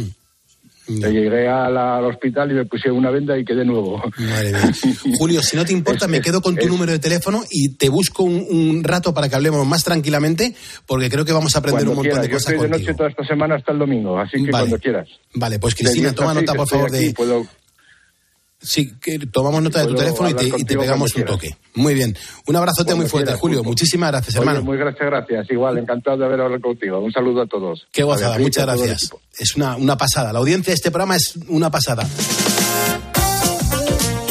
Hmm. 0.87 0.99
llegué 1.01 1.49
a 1.49 1.71
la- 1.71 1.97
al 1.97 2.05
hospital 2.05 2.51
y 2.51 2.55
me 2.55 2.67
puse 2.67 2.91
una 2.91 3.09
venda 3.11 3.39
y 3.39 3.45
quedé 3.45 3.65
nuevo. 3.65 4.03
Madre 4.19 4.53
mía. 4.53 4.73
Julio, 5.19 5.43
si 5.43 5.57
no 5.57 5.65
te 5.65 5.73
importa, 5.73 6.07
me 6.07 6.21
quedo 6.21 6.43
con 6.43 6.57
tu 6.57 6.69
número 6.69 6.93
de 6.93 6.99
teléfono 6.99 7.43
y 7.51 7.71
te 7.77 7.89
busco 7.89 8.23
un, 8.23 8.45
un 8.51 8.85
rato 8.85 9.15
para 9.15 9.29
que 9.31 9.35
hablemos 9.37 9.67
más 9.67 9.83
tranquilamente, 9.83 10.55
porque 10.87 11.09
creo 11.09 11.25
que 11.25 11.33
vamos 11.33 11.55
a 11.55 11.61
aprender 11.61 11.87
Cuando 11.87 11.91
un 11.93 11.97
montón 11.97 12.11
quieras. 12.11 12.23
de 12.23 12.29
Yo 12.29 12.35
cosas 12.35 12.53
estoy 12.53 12.67
de 12.67 12.71
contigo. 12.73 12.89
noche 12.91 12.97
toda 12.99 13.09
esta 13.09 13.25
semana 13.25 13.55
hasta 13.57 13.73
el 13.73 13.79
domingo, 13.79 14.19
así 14.19 14.33
que 14.45 14.51
Vale. 14.51 14.65
cuando 14.65 14.79
quieras. 14.79 15.09
Vale, 15.35 15.59
pues 15.59 15.75
Cristina, 15.75 16.13
toma 16.13 16.35
nota, 16.35 16.53
por 16.55 16.69
favor, 16.69 16.89
aquí, 16.95 17.07
de... 17.07 17.15
puedo- 17.15 17.47
Sí, 18.65 18.95
que 19.01 19.19
tomamos 19.31 19.63
nota 19.63 19.81
de 19.81 19.89
tu 19.89 19.95
teléfono 19.95 20.31
y 20.31 20.35
te, 20.35 20.47
y 20.57 20.65
pegamos 20.65 21.15
un 21.15 21.25
toque. 21.25 21.57
Muy 21.75 21.95
bien. 21.95 22.17
Un 22.47 22.57
abrazote 22.57 22.87
Cuando 22.87 23.03
muy 23.03 23.11
fuerte, 23.11 23.27
quieras, 23.27 23.41
Julio. 23.41 23.63
Muchísimas 23.63 24.11
gracias, 24.11 24.35
Oye, 24.37 24.41
hermano. 24.49 24.65
muy 24.65 24.79
gracias, 24.79 25.05
gracias. 25.07 25.51
Igual, 25.51 25.79
encantado 25.79 26.17
de 26.17 26.25
haber 26.25 26.41
hablado 26.41 26.63
contigo. 26.63 26.99
Un 27.01 27.13
saludo 27.13 27.43
a 27.43 27.47
todos. 27.47 27.87
Qué 27.93 28.03
gozada, 28.03 28.39
muchas 28.39 28.65
gracias. 28.65 29.11
Es 29.39 29.55
una, 29.57 29.77
una 29.77 29.97
pasada. 29.99 30.33
La 30.33 30.39
audiencia 30.39 30.71
de 30.71 30.77
este 30.77 30.91
programa 30.91 31.17
es 31.17 31.35
una 31.49 31.71
pasada. 31.71 32.09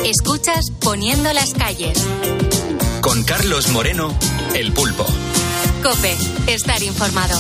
Escuchas 0.06 0.72
Poniendo 0.82 1.32
las 1.34 1.54
calles. 1.54 1.98
Con 3.02 3.24
Carlos 3.24 3.70
Moreno, 3.72 4.18
El 4.56 4.72
Pulpo. 4.74 5.06
Cope, 5.82 6.16
estar 6.48 6.82
informado. 6.82 7.38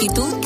¿Y 0.00 0.08
tú 0.08 0.40
qué 0.42 0.45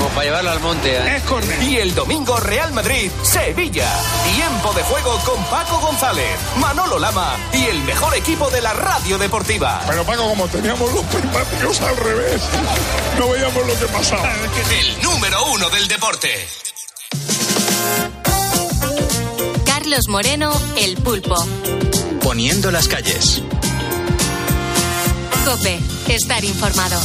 Como 0.00 0.14
para 0.14 0.24
llevarlo 0.24 0.50
al 0.50 0.60
monte. 0.60 0.96
¿eh? 0.96 1.16
Es 1.16 1.22
correcto. 1.24 1.62
Y 1.62 1.76
el 1.76 1.94
domingo, 1.94 2.34
Real 2.38 2.72
Madrid, 2.72 3.10
Sevilla. 3.22 3.86
Tiempo 4.34 4.72
de 4.72 4.82
juego 4.84 5.14
con 5.26 5.44
Paco 5.44 5.78
González, 5.78 6.38
Manolo 6.56 6.98
Lama 6.98 7.36
y 7.52 7.64
el 7.64 7.82
mejor 7.82 8.16
equipo 8.16 8.48
de 8.48 8.62
la 8.62 8.72
radio 8.72 9.18
deportiva. 9.18 9.82
Pero 9.86 10.02
Paco, 10.04 10.26
como 10.26 10.48
teníamos 10.48 10.90
los 10.94 11.04
prismáticos 11.04 11.80
al 11.82 11.96
revés, 11.98 12.40
no 13.18 13.28
veíamos 13.28 13.66
lo 13.66 13.78
que 13.78 13.86
pasaba. 13.92 14.32
El 14.70 15.02
número 15.02 15.44
uno 15.52 15.68
del 15.68 15.86
deporte. 15.86 16.48
Carlos 19.66 20.08
Moreno, 20.08 20.50
El 20.78 20.96
Pulpo. 20.96 21.36
Poniendo 22.22 22.70
las 22.70 22.88
calles. 22.88 23.42
Cope, 25.44 25.78
estar 26.08 26.42
informado. 26.42 26.98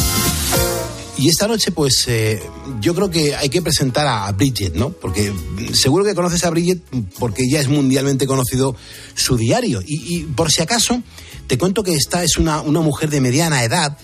Y 1.18 1.30
esta 1.30 1.48
noche, 1.48 1.72
pues, 1.72 2.06
eh, 2.08 2.44
yo 2.82 2.94
creo 2.94 3.10
que 3.10 3.36
hay 3.36 3.50
que 3.50 3.62
presentar 3.62 4.06
a, 4.06 4.28
a 4.28 4.32
Bridget, 4.34 4.74
¿no? 4.74 4.90
Porque 4.90 5.34
seguro 5.74 6.04
que 6.04 6.14
conoces 6.14 6.44
a 6.44 6.50
Bridget 6.50 6.82
porque 7.20 7.44
ya 7.50 7.62
es 7.62 7.70
mundialmente 7.70 8.28
conocido 8.28 8.76
su 9.16 9.38
diario. 9.38 9.82
Y, 9.86 10.18
y 10.18 10.24
por 10.24 10.52
si 10.52 10.62
acaso, 10.62 11.02
te 11.48 11.58
cuento 11.58 11.84
que 11.84 11.94
esta 11.94 12.24
es 12.24 12.38
una, 12.38 12.62
una 12.62 12.82
mujer 12.82 13.10
de 13.10 13.22
mediana 13.22 13.64
edad 13.64 13.98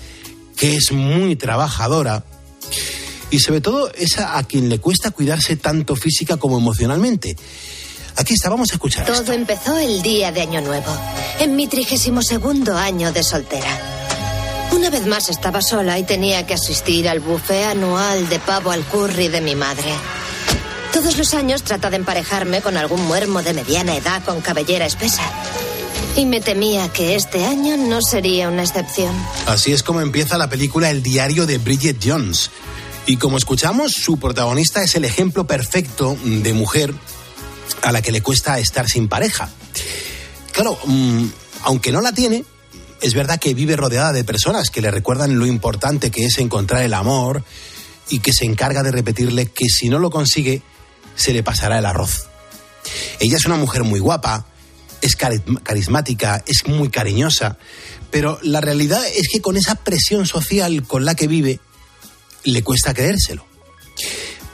que 0.56 0.78
es 0.78 0.92
muy 0.92 1.36
trabajadora 1.36 2.24
y 3.30 3.40
sobre 3.40 3.62
todo 3.62 3.92
es 3.94 4.18
a, 4.20 4.38
a 4.38 4.44
quien 4.44 4.70
le 4.70 4.80
cuesta 4.80 5.12
cuidarse 5.12 5.56
tanto 5.56 5.96
física 5.96 6.38
como 6.38 6.58
emocionalmente. 6.58 7.36
Aquí 8.18 8.34
está, 8.34 8.50
vamos 8.50 8.72
a 8.72 8.76
escuchar. 8.76 9.10
esto. 9.10 9.24
Todo 9.24 9.34
empezó 9.34 9.78
el 9.78 10.02
día 10.02 10.32
de 10.32 10.42
Año 10.42 10.62
Nuevo, 10.62 10.96
en 11.40 11.56
mi 11.56 11.68
trigésimo 11.68 12.22
segundo 12.22 12.78
año 12.78 13.12
de 13.12 13.24
soltera. 13.24 14.01
Una 14.72 14.90
vez 14.90 15.06
más 15.06 15.30
estaba 15.30 15.62
sola 15.62 16.00
y 16.00 16.04
tenía 16.04 16.46
que 16.46 16.54
asistir 16.54 17.08
al 17.10 17.20
buffet 17.20 17.66
anual 17.66 18.30
de 18.30 18.40
pavo 18.40 18.72
al 18.72 18.84
curry 18.84 19.28
de 19.28 19.42
mi 19.42 19.56
madre. 19.56 19.92
Todos 20.94 21.18
los 21.18 21.34
años 21.34 21.64
trata 21.64 21.90
de 21.90 21.98
emparejarme 21.98 22.62
con 22.62 22.78
algún 22.78 23.06
muermo 23.06 23.44
de 23.44 23.54
mediana 23.54 23.96
edad 23.96 24.24
con 24.24 24.42
cabellera 24.42 24.86
espesa. 24.86 25.24
Y 26.16 26.26
me 26.26 26.42
temía 26.42 26.90
que 26.90 27.16
este 27.16 27.46
año 27.46 27.78
no 27.78 28.02
sería 28.02 28.50
una 28.50 28.64
excepción. 28.64 29.14
Así 29.46 29.72
es 29.72 29.84
como 29.84 30.02
empieza 30.02 30.38
la 30.38 30.50
película 30.50 30.90
El 30.90 31.04
diario 31.04 31.46
de 31.46 31.58
Bridget 31.58 31.98
Jones. 32.04 32.52
Y 33.06 33.18
como 33.18 33.38
escuchamos, 33.38 33.94
su 33.94 34.20
protagonista 34.20 34.84
es 34.84 34.96
el 34.96 35.06
ejemplo 35.06 35.48
perfecto 35.48 36.18
de 36.24 36.54
mujer 36.54 36.94
a 37.82 37.92
la 37.92 38.02
que 38.02 38.12
le 38.12 38.22
cuesta 38.22 38.60
estar 38.60 38.88
sin 38.90 39.08
pareja. 39.08 39.50
Claro, 40.52 40.78
mm, 40.86 41.26
aunque 41.64 41.92
no 41.92 42.02
la 42.02 42.12
tiene, 42.12 42.44
es 43.02 43.14
verdad 43.14 43.40
que 43.40 43.54
vive 43.54 43.76
rodeada 43.76 44.14
de 44.14 44.24
personas 44.24 44.70
que 44.70 44.82
le 44.82 44.92
recuerdan 44.92 45.38
lo 45.38 45.46
importante 45.46 46.12
que 46.12 46.26
es 46.26 46.38
encontrar 46.38 46.84
el 46.84 46.94
amor 46.94 47.44
y 48.10 48.20
que 48.20 48.34
se 48.34 48.46
encarga 48.46 48.84
de 48.84 48.92
repetirle 48.92 49.48
que 49.48 49.66
si 49.68 49.90
no 49.90 50.00
lo 50.00 50.10
consigue, 50.10 50.62
se 51.16 51.34
le 51.34 51.44
pasará 51.44 51.80
el 51.80 51.86
arroz. 51.86 52.28
Ella 53.20 53.38
es 53.38 53.46
una 53.46 53.56
mujer 53.56 53.84
muy 53.84 54.00
guapa, 54.00 54.46
es 55.02 55.16
carismática, 55.16 56.44
es 56.46 56.68
muy 56.68 56.90
cariñosa, 56.90 57.58
pero 58.12 58.40
la 58.44 58.62
realidad 58.62 59.04
es 59.16 59.28
que 59.32 59.42
con 59.42 59.58
esa 59.58 59.76
presión 59.76 60.28
social 60.28 60.84
con 60.86 61.06
la 61.06 61.16
que 61.16 61.28
vive, 61.28 61.60
le 62.44 62.64
cuesta 62.64 62.94
creérselo. 62.94 63.46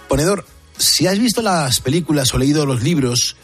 Ponedor, 0.07 0.45
si 0.77 1.07
has 1.07 1.19
visto 1.19 1.41
las 1.41 1.79
películas 1.81 2.33
o 2.33 2.37
leído 2.37 2.65
los 2.65 2.83
libros, 2.83 3.35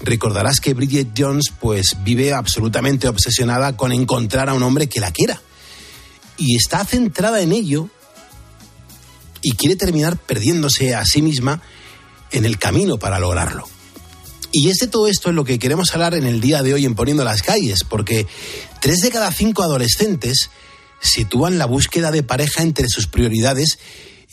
recordarás 0.00 0.60
que 0.60 0.74
Bridget 0.74 1.08
Jones 1.16 1.52
pues 1.60 1.96
vive 2.02 2.32
absolutamente 2.32 3.08
obsesionada 3.08 3.76
con 3.76 3.92
encontrar 3.92 4.48
a 4.48 4.54
un 4.54 4.62
hombre 4.62 4.88
que 4.88 5.00
la 5.00 5.12
quiera. 5.12 5.40
Y 6.36 6.56
está 6.56 6.84
centrada 6.84 7.40
en 7.40 7.52
ello 7.52 7.88
y 9.42 9.52
quiere 9.52 9.76
terminar 9.76 10.16
perdiéndose 10.16 10.94
a 10.94 11.04
sí 11.04 11.22
misma 11.22 11.62
en 12.32 12.44
el 12.44 12.58
camino 12.58 12.98
para 12.98 13.18
lograrlo. 13.18 13.68
Y 14.50 14.70
es 14.70 14.78
de 14.78 14.86
todo 14.86 15.08
esto 15.08 15.30
en 15.30 15.36
lo 15.36 15.44
que 15.44 15.58
queremos 15.58 15.92
hablar 15.94 16.14
en 16.14 16.26
el 16.26 16.40
día 16.40 16.62
de 16.62 16.74
hoy 16.74 16.84
en 16.84 16.94
Poniendo 16.94 17.24
las 17.24 17.42
Calles, 17.42 17.80
porque 17.88 18.26
tres 18.80 19.00
de 19.00 19.10
cada 19.10 19.32
cinco 19.32 19.62
adolescentes 19.62 20.50
sitúan 21.00 21.58
la 21.58 21.66
búsqueda 21.66 22.10
de 22.10 22.22
pareja 22.22 22.62
entre 22.62 22.88
sus 22.88 23.06
prioridades 23.06 23.78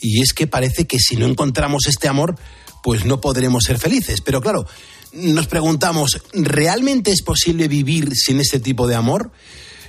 y 0.00 0.20
es 0.22 0.32
que 0.32 0.46
parece 0.46 0.86
que 0.86 0.98
si 0.98 1.16
no 1.16 1.26
encontramos 1.26 1.86
este 1.86 2.08
amor, 2.08 2.36
pues 2.82 3.04
no 3.04 3.20
podremos 3.20 3.64
ser 3.64 3.78
felices. 3.78 4.20
Pero 4.20 4.40
claro, 4.40 4.66
nos 5.12 5.46
preguntamos, 5.46 6.22
¿realmente 6.32 7.10
es 7.10 7.22
posible 7.22 7.68
vivir 7.68 8.14
sin 8.14 8.40
este 8.40 8.60
tipo 8.60 8.86
de 8.86 8.94
amor? 8.94 9.30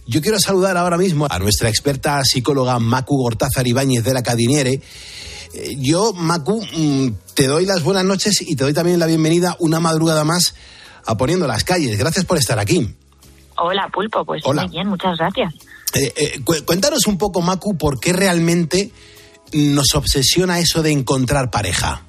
Yo 0.06 0.22
quiero 0.22 0.40
saludar 0.40 0.76
ahora 0.76 0.98
mismo 0.98 1.28
a 1.30 1.40
nuestra 1.40 1.70
experta 1.70 2.22
psicóloga 2.24 2.78
Macu 2.80 3.16
Gortázar 3.16 3.66
Ibáñez 3.66 4.04
de 4.04 4.14
la 4.14 4.22
Cadiniere. 4.22 4.82
Eh, 5.54 5.76
yo, 5.78 6.14
Macu, 6.14 6.62
mm, 6.62 7.08
te 7.34 7.48
doy 7.48 7.66
las 7.66 7.84
buenas 7.84 8.04
noches 8.04 8.42
y 8.42 8.56
te 8.56 8.66
doy 8.66 8.74
también 8.74 9.00
la 9.00 9.06
bienvenida 9.06 9.56
una 9.60 9.80
madrugada 9.80 10.26
más 10.26 10.56
a 11.06 11.16
Poniendo 11.16 11.48
las 11.48 11.64
Calles. 11.64 11.98
Gracias 11.98 12.26
por 12.26 12.38
estar 12.38 12.60
aquí. 12.60 12.94
Hola, 13.58 13.90
Pulpo. 13.94 14.26
Pues 14.26 14.44
muy 14.46 14.68
bien, 14.68 14.90
muchas 14.90 15.18
gracias. 15.18 15.54
Eh, 15.94 16.12
eh, 16.16 16.42
cuéntanos 16.66 17.08
un 17.08 17.18
poco, 17.18 17.42
Macu, 17.42 17.78
por 17.78 18.00
qué 18.00 18.12
realmente 18.12 18.92
nos 19.54 19.94
obsesiona 19.96 20.60
eso 20.60 20.82
de 20.82 20.92
encontrar 20.92 21.52
pareja. 21.52 22.04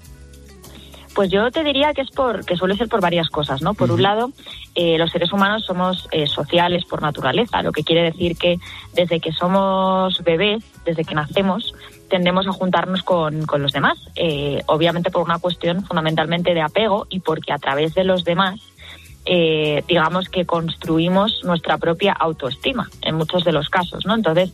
Pues 1.15 1.31
yo 1.31 1.51
te 1.51 1.63
diría 1.63 1.95
que 1.95 2.03
es 2.03 2.11
por 2.11 2.45
que 2.45 2.57
suele 2.57 2.77
ser 2.77 2.89
por 2.89 3.01
varias 3.01 3.29
cosas, 3.29 3.63
¿no? 3.63 3.75
Por 3.75 3.91
un 3.93 4.03
lado, 4.03 4.31
eh, 4.75 4.99
los 4.99 5.11
seres 5.11 5.33
humanos 5.33 5.65
somos 5.65 6.09
sociales 6.27 6.85
por 6.85 7.03
naturaleza, 7.03 7.63
lo 7.63 7.73
que 7.73 7.85
quiere 7.85 8.03
decir 8.03 8.37
que 8.37 8.59
desde 8.95 9.21
que 9.21 9.33
somos 9.33 10.23
bebés, 10.25 10.65
desde 10.85 11.05
que 11.05 11.15
nacemos, 11.15 11.73
tendemos 12.09 12.47
a 12.47 12.53
juntarnos 12.53 13.03
con, 13.03 13.47
con 13.47 13.63
los 13.63 13.73
demás. 13.73 13.99
obviamente 14.67 15.11
por 15.11 15.23
una 15.23 15.39
cuestión 15.39 15.85
fundamentalmente 15.85 16.53
de 16.55 16.63
apego 16.63 17.07
y 17.09 17.21
porque 17.21 17.53
a 17.53 17.59
través 17.59 17.95
de 17.95 18.05
los 18.05 18.25
demás 18.25 18.61
eh, 19.27 19.83
digamos 19.89 20.29
que 20.29 20.45
construimos 20.45 21.41
nuestra 21.45 21.79
propia 21.79 22.13
autoestima 22.13 22.91
en 23.01 23.15
muchos 23.15 23.43
de 23.45 23.53
los 23.53 23.71
casos, 23.71 24.05
¿no? 24.05 24.15
Entonces, 24.15 24.53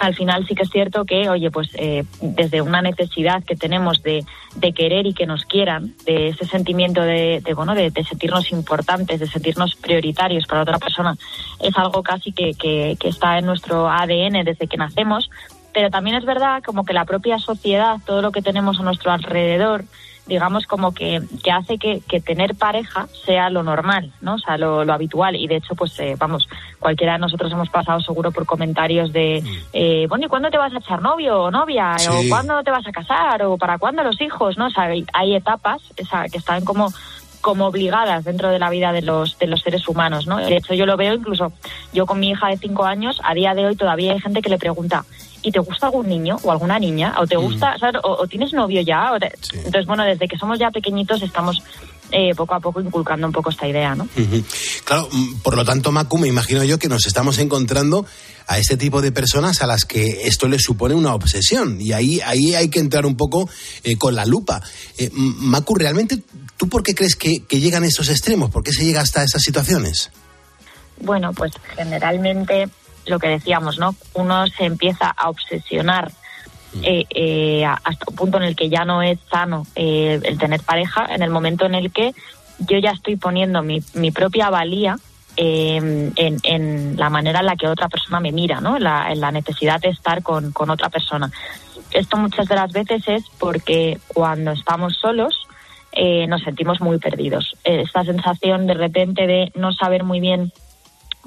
al 0.00 0.14
final 0.14 0.46
sí 0.46 0.54
que 0.54 0.62
es 0.62 0.70
cierto 0.70 1.04
que, 1.04 1.28
oye, 1.28 1.50
pues 1.50 1.68
eh, 1.74 2.04
desde 2.22 2.62
una 2.62 2.80
necesidad 2.80 3.44
que 3.44 3.54
tenemos 3.54 4.02
de, 4.02 4.24
de, 4.56 4.72
querer 4.72 5.06
y 5.06 5.12
que 5.12 5.26
nos 5.26 5.44
quieran, 5.44 5.94
de 6.06 6.28
ese 6.28 6.46
sentimiento 6.46 7.02
de, 7.02 7.42
bueno, 7.54 7.74
de, 7.74 7.92
sentirnos 8.08 8.50
importantes, 8.50 9.20
de 9.20 9.26
sentirnos 9.26 9.76
prioritarios 9.76 10.46
para 10.46 10.62
otra 10.62 10.78
persona, 10.78 11.14
es 11.60 11.76
algo 11.76 12.02
casi 12.02 12.32
que, 12.32 12.54
que 12.54 13.08
está 13.08 13.38
en 13.38 13.46
nuestro 13.46 13.90
ADN 13.90 14.42
desde 14.42 14.66
que 14.66 14.78
nacemos. 14.78 15.28
Pero 15.72 15.90
también 15.90 16.16
es 16.16 16.24
verdad 16.24 16.62
como 16.64 16.84
que 16.84 16.92
la 16.92 17.04
propia 17.04 17.38
sociedad, 17.38 17.96
todo 18.04 18.22
lo 18.22 18.32
que 18.32 18.42
tenemos 18.42 18.80
a 18.80 18.82
nuestro 18.82 19.12
alrededor, 19.12 19.84
digamos, 20.30 20.66
como 20.66 20.92
que, 20.92 21.20
que 21.42 21.50
hace 21.50 21.76
que, 21.76 22.00
que, 22.06 22.20
tener 22.20 22.54
pareja 22.54 23.08
sea 23.26 23.50
lo 23.50 23.64
normal, 23.64 24.12
¿no? 24.20 24.34
O 24.34 24.38
sea, 24.38 24.56
lo, 24.56 24.84
lo 24.84 24.92
habitual. 24.92 25.34
Y 25.34 25.48
de 25.48 25.56
hecho, 25.56 25.74
pues, 25.74 25.98
eh, 25.98 26.14
vamos, 26.16 26.48
cualquiera 26.78 27.14
de 27.14 27.18
nosotros 27.18 27.50
hemos 27.50 27.68
pasado 27.68 28.00
seguro 28.00 28.30
por 28.30 28.46
comentarios 28.46 29.12
de, 29.12 29.42
mm. 29.42 29.48
eh, 29.72 30.06
bueno, 30.08 30.26
¿y 30.26 30.28
cuándo 30.28 30.48
te 30.48 30.56
vas 30.56 30.72
a 30.72 30.78
echar 30.78 31.02
novio 31.02 31.42
o 31.42 31.50
novia? 31.50 31.96
¿O 32.10 32.28
cuándo 32.28 32.62
te 32.62 32.70
vas 32.70 32.86
a 32.86 32.92
casar? 32.92 33.42
¿O 33.42 33.58
para 33.58 33.78
cuándo 33.78 34.04
los 34.04 34.20
hijos? 34.20 34.56
¿No? 34.56 34.68
O 34.68 34.70
sea, 34.70 34.84
hay, 35.12 35.34
etapas 35.34 35.80
que 35.96 36.38
están 36.38 36.64
como 36.64 36.92
como 37.40 37.66
obligadas 37.66 38.24
dentro 38.24 38.50
de 38.50 38.58
la 38.58 38.70
vida 38.70 38.92
de 38.92 39.02
los 39.02 39.38
de 39.38 39.46
los 39.46 39.62
seres 39.62 39.88
humanos, 39.88 40.26
¿no? 40.26 40.36
De 40.36 40.56
hecho, 40.56 40.74
yo 40.74 40.86
lo 40.86 40.96
veo 40.96 41.14
incluso 41.14 41.52
yo 41.92 42.06
con 42.06 42.20
mi 42.20 42.30
hija 42.30 42.48
de 42.48 42.58
cinco 42.58 42.84
años, 42.84 43.20
a 43.24 43.34
día 43.34 43.54
de 43.54 43.66
hoy 43.66 43.76
todavía 43.76 44.12
hay 44.12 44.20
gente 44.20 44.42
que 44.42 44.50
le 44.50 44.58
pregunta, 44.58 45.04
¿y 45.42 45.50
te 45.50 45.58
gusta 45.58 45.86
algún 45.86 46.08
niño 46.08 46.38
o 46.42 46.50
alguna 46.50 46.78
niña? 46.78 47.14
¿O 47.18 47.26
te 47.26 47.36
mm. 47.36 47.40
gusta, 47.40 47.76
o, 48.02 48.26
tienes 48.26 48.52
novio 48.52 48.80
ya? 48.82 49.10
Entonces, 49.52 49.86
bueno, 49.86 50.04
desde 50.04 50.28
que 50.28 50.36
somos 50.36 50.58
ya 50.58 50.70
pequeñitos 50.70 51.22
estamos 51.22 51.62
eh, 52.12 52.34
poco 52.34 52.54
a 52.54 52.60
poco 52.60 52.80
inculcando 52.80 53.26
un 53.26 53.32
poco 53.32 53.50
esta 53.50 53.68
idea, 53.68 53.94
¿no? 53.94 54.08
Claro, 54.84 55.08
mm, 55.10 55.40
por 55.42 55.56
lo 55.56 55.64
tanto, 55.64 55.92
Macu, 55.92 56.18
me 56.18 56.28
imagino 56.28 56.64
yo 56.64 56.78
que 56.78 56.88
nos 56.88 57.06
estamos 57.06 57.38
encontrando 57.38 58.04
a 58.46 58.58
este 58.58 58.76
tipo 58.76 59.00
de 59.00 59.12
personas 59.12 59.62
a 59.62 59.66
las 59.66 59.84
que 59.84 60.22
esto 60.24 60.48
les 60.48 60.62
supone 60.62 60.94
una 60.94 61.14
obsesión. 61.14 61.80
Y 61.80 61.92
ahí, 61.92 62.20
ahí 62.24 62.54
hay 62.54 62.68
que 62.68 62.80
entrar 62.80 63.06
un 63.06 63.16
poco 63.16 63.48
eh, 63.84 63.96
con 63.96 64.16
la 64.16 64.24
lupa. 64.24 64.60
Eh, 64.98 65.08
Macu, 65.12 65.76
¿realmente 65.76 66.18
tú 66.56 66.68
por 66.68 66.82
qué 66.82 66.94
crees 66.94 67.14
que, 67.14 67.44
que 67.44 67.60
llegan 67.60 67.84
a 67.84 67.86
estos 67.86 68.08
extremos? 68.08 68.50
¿Por 68.50 68.64
qué 68.64 68.72
se 68.72 68.84
llega 68.84 69.00
hasta 69.00 69.22
esas 69.22 69.42
situaciones? 69.42 70.10
Bueno, 71.00 71.32
pues 71.32 71.52
generalmente 71.76 72.68
lo 73.10 73.18
que 73.18 73.28
decíamos, 73.28 73.78
¿no? 73.78 73.94
Uno 74.14 74.46
se 74.46 74.64
empieza 74.64 75.08
a 75.08 75.28
obsesionar 75.28 76.10
mm. 76.74 76.80
eh, 76.82 77.06
eh, 77.10 77.64
hasta 77.64 78.06
un 78.08 78.16
punto 78.16 78.38
en 78.38 78.44
el 78.44 78.56
que 78.56 78.68
ya 78.68 78.84
no 78.84 79.02
es 79.02 79.18
sano 79.30 79.66
eh, 79.74 80.20
el 80.22 80.38
tener 80.38 80.62
pareja, 80.62 81.06
en 81.14 81.22
el 81.22 81.30
momento 81.30 81.66
en 81.66 81.74
el 81.74 81.92
que 81.92 82.14
yo 82.58 82.78
ya 82.78 82.90
estoy 82.90 83.16
poniendo 83.16 83.62
mi, 83.62 83.82
mi 83.94 84.10
propia 84.10 84.50
valía 84.50 84.96
en, 85.36 86.12
en, 86.16 86.96
la 86.98 87.08
manera 87.08 87.40
en 87.40 87.46
la 87.46 87.56
que 87.56 87.68
otra 87.68 87.88
persona 87.88 88.20
me 88.20 88.32
mira, 88.32 88.60
¿no? 88.60 88.76
En 88.76 88.84
la, 88.84 89.10
en 89.10 89.20
la 89.20 89.32
necesidad 89.32 89.80
de 89.80 89.88
estar 89.88 90.22
con, 90.22 90.52
con 90.52 90.68
otra 90.68 90.90
persona. 90.90 91.30
Esto 91.92 92.16
muchas 92.18 92.46
de 92.46 92.56
las 92.56 92.72
veces 92.72 93.02
es 93.06 93.24
porque 93.38 93.98
cuando 94.08 94.50
estamos 94.52 94.96
solos 94.96 95.46
nos 96.28 96.42
sentimos 96.42 96.80
muy 96.80 96.98
perdidos. 96.98 97.56
esta 97.64 98.04
sensación 98.04 98.66
de 98.66 98.74
repente 98.74 99.26
de 99.26 99.50
no 99.56 99.72
saber 99.72 100.04
muy 100.04 100.20
bien 100.20 100.52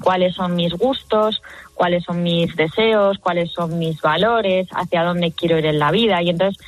cuáles 0.01 0.35
son 0.35 0.55
mis 0.55 0.73
gustos, 0.73 1.41
cuáles 1.73 2.03
son 2.03 2.23
mis 2.23 2.55
deseos, 2.55 3.17
cuáles 3.19 3.51
son 3.51 3.77
mis 3.79 4.01
valores, 4.01 4.67
hacia 4.71 5.03
dónde 5.03 5.31
quiero 5.31 5.57
ir 5.57 5.65
en 5.65 5.79
la 5.79 5.91
vida. 5.91 6.21
Y 6.21 6.29
entonces 6.29 6.63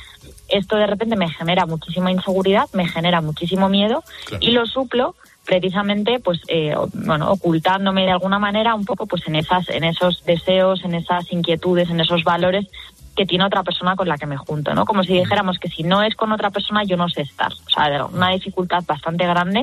esto 0.48 0.76
de 0.76 0.86
repente 0.86 1.16
me 1.16 1.28
genera 1.30 1.66
muchísima 1.66 2.10
inseguridad, 2.10 2.68
me 2.72 2.88
genera 2.88 3.20
muchísimo 3.20 3.68
miedo 3.68 4.02
y 4.40 4.52
lo 4.52 4.66
suplo 4.66 5.14
precisamente 5.44 6.18
pues 6.18 6.40
eh, 6.48 6.74
bueno 6.92 7.30
ocultándome 7.30 8.02
de 8.02 8.10
alguna 8.10 8.38
manera 8.38 8.74
un 8.74 8.84
poco 8.84 9.06
pues 9.06 9.26
en 9.28 9.36
esas 9.36 9.68
en 9.68 9.84
esos 9.84 10.24
deseos 10.24 10.84
en 10.84 10.94
esas 10.94 11.32
inquietudes 11.32 11.88
en 11.88 12.00
esos 12.00 12.24
valores 12.24 12.66
que 13.14 13.26
tiene 13.26 13.44
otra 13.44 13.62
persona 13.62 13.94
con 13.94 14.08
la 14.08 14.18
que 14.18 14.26
me 14.26 14.36
junto 14.36 14.74
no 14.74 14.84
como 14.84 15.04
si 15.04 15.14
dijéramos 15.14 15.58
que 15.58 15.68
si 15.68 15.84
no 15.84 16.02
es 16.02 16.16
con 16.16 16.32
otra 16.32 16.50
persona 16.50 16.82
yo 16.84 16.96
no 16.96 17.08
sé 17.08 17.22
estar. 17.22 17.52
O 17.52 17.70
sea 17.70 18.04
una 18.06 18.30
dificultad 18.30 18.82
bastante 18.86 19.24
grande 19.24 19.62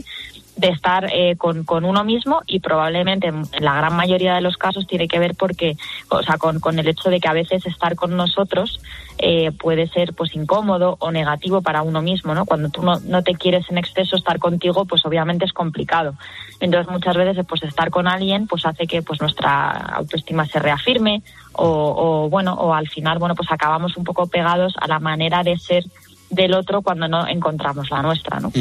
de 0.55 0.69
estar 0.69 1.09
eh, 1.11 1.35
con, 1.35 1.63
con, 1.63 1.83
uno 1.83 2.03
mismo 2.03 2.41
y 2.45 2.59
probablemente 2.59 3.27
en 3.27 3.45
la 3.59 3.75
gran 3.75 3.95
mayoría 3.95 4.35
de 4.35 4.41
los 4.41 4.57
casos 4.57 4.85
tiene 4.85 5.07
que 5.07 5.19
ver 5.19 5.35
porque, 5.35 5.77
o 6.09 6.21
sea, 6.21 6.37
con, 6.37 6.59
con 6.59 6.77
el 6.77 6.87
hecho 6.87 7.09
de 7.09 7.19
que 7.19 7.27
a 7.27 7.33
veces 7.33 7.65
estar 7.65 7.95
con 7.95 8.15
nosotros 8.15 8.79
eh, 9.17 9.51
puede 9.51 9.87
ser 9.87 10.13
pues 10.13 10.35
incómodo 10.35 10.97
o 10.99 11.11
negativo 11.11 11.61
para 11.61 11.81
uno 11.81 12.01
mismo, 12.01 12.35
¿no? 12.35 12.45
Cuando 12.45 12.69
tú 12.69 12.83
no, 12.83 12.99
no 12.99 13.23
te 13.23 13.33
quieres 13.33 13.69
en 13.69 13.77
exceso 13.77 14.15
estar 14.15 14.37
contigo, 14.37 14.85
pues 14.85 15.05
obviamente 15.05 15.45
es 15.45 15.53
complicado. 15.53 16.15
Entonces 16.59 16.91
muchas 16.91 17.15
veces 17.17 17.45
pues 17.47 17.63
estar 17.63 17.89
con 17.89 18.07
alguien 18.07 18.47
pues 18.47 18.65
hace 18.65 18.85
que 18.85 19.01
pues 19.01 19.21
nuestra 19.21 19.71
autoestima 19.71 20.45
se 20.45 20.59
reafirme 20.59 21.23
o, 21.53 21.65
o 21.65 22.29
bueno, 22.29 22.53
o 22.53 22.73
al 22.73 22.87
final, 22.89 23.19
bueno, 23.19 23.35
pues 23.35 23.51
acabamos 23.51 23.97
un 23.97 24.03
poco 24.03 24.27
pegados 24.27 24.73
a 24.79 24.87
la 24.87 24.99
manera 24.99 25.43
de 25.43 25.57
ser 25.57 25.83
del 26.33 26.53
otro 26.53 26.81
cuando 26.81 27.07
no 27.07 27.27
encontramos 27.27 27.89
la 27.89 28.01
nuestra, 28.01 28.39
¿no? 28.39 28.51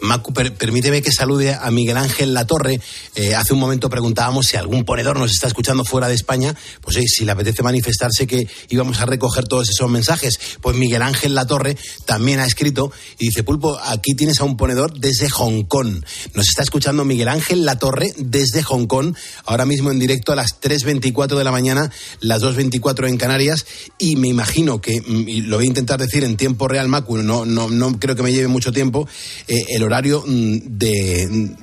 Macu, 0.00 0.32
permíteme 0.32 1.02
que 1.02 1.12
salude 1.12 1.54
a 1.54 1.70
Miguel 1.70 1.96
Ángel 1.96 2.34
Latorre. 2.34 2.80
Eh, 3.14 3.34
hace 3.34 3.54
un 3.54 3.60
momento 3.60 3.88
preguntábamos 3.88 4.46
si 4.46 4.56
algún 4.56 4.84
ponedor 4.84 5.18
nos 5.18 5.32
está 5.32 5.46
escuchando 5.46 5.84
fuera 5.84 6.08
de 6.08 6.14
España, 6.14 6.54
pues 6.80 6.96
si 7.06 7.24
le 7.24 7.32
apetece 7.32 7.62
manifestarse 7.62 8.26
que 8.26 8.48
íbamos 8.68 9.00
a 9.00 9.06
recoger 9.06 9.46
todos 9.48 9.68
esos 9.70 9.90
mensajes. 9.90 10.38
Pues 10.60 10.76
Miguel 10.76 11.02
Ángel 11.02 11.34
Latorre 11.34 11.76
también 12.04 12.40
ha 12.40 12.46
escrito 12.46 12.92
y 13.18 13.26
dice, 13.26 13.42
Pulpo, 13.42 13.78
aquí 13.84 14.14
tienes 14.14 14.40
a 14.40 14.44
un 14.44 14.56
ponedor 14.56 14.98
desde 14.98 15.28
Hong 15.30 15.64
Kong. 15.64 16.04
Nos 16.34 16.48
está 16.48 16.62
escuchando 16.62 17.04
Miguel 17.04 17.28
Ángel 17.28 17.64
Latorre 17.64 18.12
desde 18.16 18.62
Hong 18.62 18.86
Kong, 18.86 19.14
ahora 19.44 19.64
mismo 19.64 19.90
en 19.90 19.98
directo 19.98 20.32
a 20.32 20.36
las 20.36 20.60
3.24 20.60 21.36
de 21.36 21.44
la 21.44 21.50
mañana, 21.50 21.90
las 22.20 22.42
2.24 22.42 23.08
en 23.08 23.16
Canarias, 23.16 23.66
y 23.98 24.16
me 24.16 24.28
imagino 24.28 24.80
que, 24.80 25.00
mm, 25.00 25.28
y 25.28 25.40
lo 25.42 25.56
voy 25.56 25.66
a 25.66 25.68
intentar 25.68 26.00
decir 26.00 26.24
en 26.24 26.36
tiempo 26.36 26.68
real, 26.68 26.75
Macu, 26.88 27.18
no, 27.18 27.44
no, 27.44 27.68
no 27.68 27.98
creo 27.98 28.16
que 28.16 28.22
me 28.22 28.32
lleve 28.32 28.48
mucho 28.48 28.72
tiempo, 28.72 29.08
eh, 29.48 29.64
el 29.70 29.82
horario 29.82 30.22
mm, 30.26 30.58
de 30.62 31.56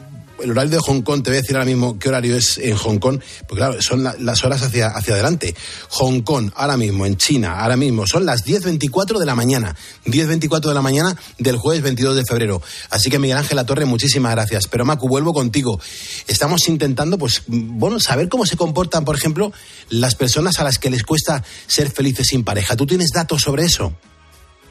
el 0.44 0.52
horario 0.52 0.72
de 0.72 0.80
Hong 0.80 1.02
Kong, 1.02 1.24
te 1.24 1.30
voy 1.30 1.38
a 1.38 1.42
decir 1.42 1.56
ahora 1.56 1.66
mismo 1.66 1.98
qué 1.98 2.10
horario 2.10 2.36
es 2.36 2.58
en 2.58 2.76
Hong 2.76 2.98
Kong, 2.98 3.20
porque 3.48 3.60
claro, 3.60 3.82
son 3.82 4.04
las 4.04 4.44
horas 4.44 4.62
hacia, 4.62 4.88
hacia 4.88 5.14
adelante. 5.14 5.56
Hong 5.90 6.22
Kong, 6.22 6.52
ahora 6.56 6.78
mismo, 6.78 7.06
en 7.06 7.18
China, 7.18 7.60
ahora 7.60 7.78
mismo, 7.78 8.06
son 8.08 8.26
las 8.26 8.46
10.24 8.46 9.20
de 9.20 9.26
la 9.26 9.36
mañana, 9.36 9.76
10.24 10.06 10.68
de 10.68 10.74
la 10.74 10.82
mañana 10.82 11.16
del 11.38 11.58
jueves 11.58 11.84
22 11.84 12.16
de 12.16 12.24
febrero. 12.28 12.62
Así 12.90 13.10
que 13.10 13.20
Miguel 13.20 13.38
Ángel 13.38 13.56
La 13.56 13.66
Torre, 13.66 13.86
muchísimas 13.86 14.34
gracias. 14.34 14.68
Pero 14.68 14.86
Macu, 14.86 15.08
vuelvo 15.08 15.34
contigo. 15.34 15.80
Estamos 16.28 16.68
intentando, 16.68 17.18
pues, 17.18 17.44
bueno, 17.48 18.00
saber 18.00 18.30
cómo 18.30 18.46
se 18.46 18.58
comportan, 18.58 19.06
por 19.06 19.16
ejemplo, 19.16 19.52
las 19.90 20.16
personas 20.16 20.60
a 20.60 20.64
las 20.64 20.78
que 20.78 20.90
les 20.90 21.04
cuesta 21.04 21.44
ser 21.68 21.90
felices 21.90 22.28
sin 22.28 22.44
pareja. 22.44 22.76
¿Tú 22.76 22.86
tienes 22.86 23.10
datos 23.14 23.42
sobre 23.42 23.66
eso? 23.66 23.94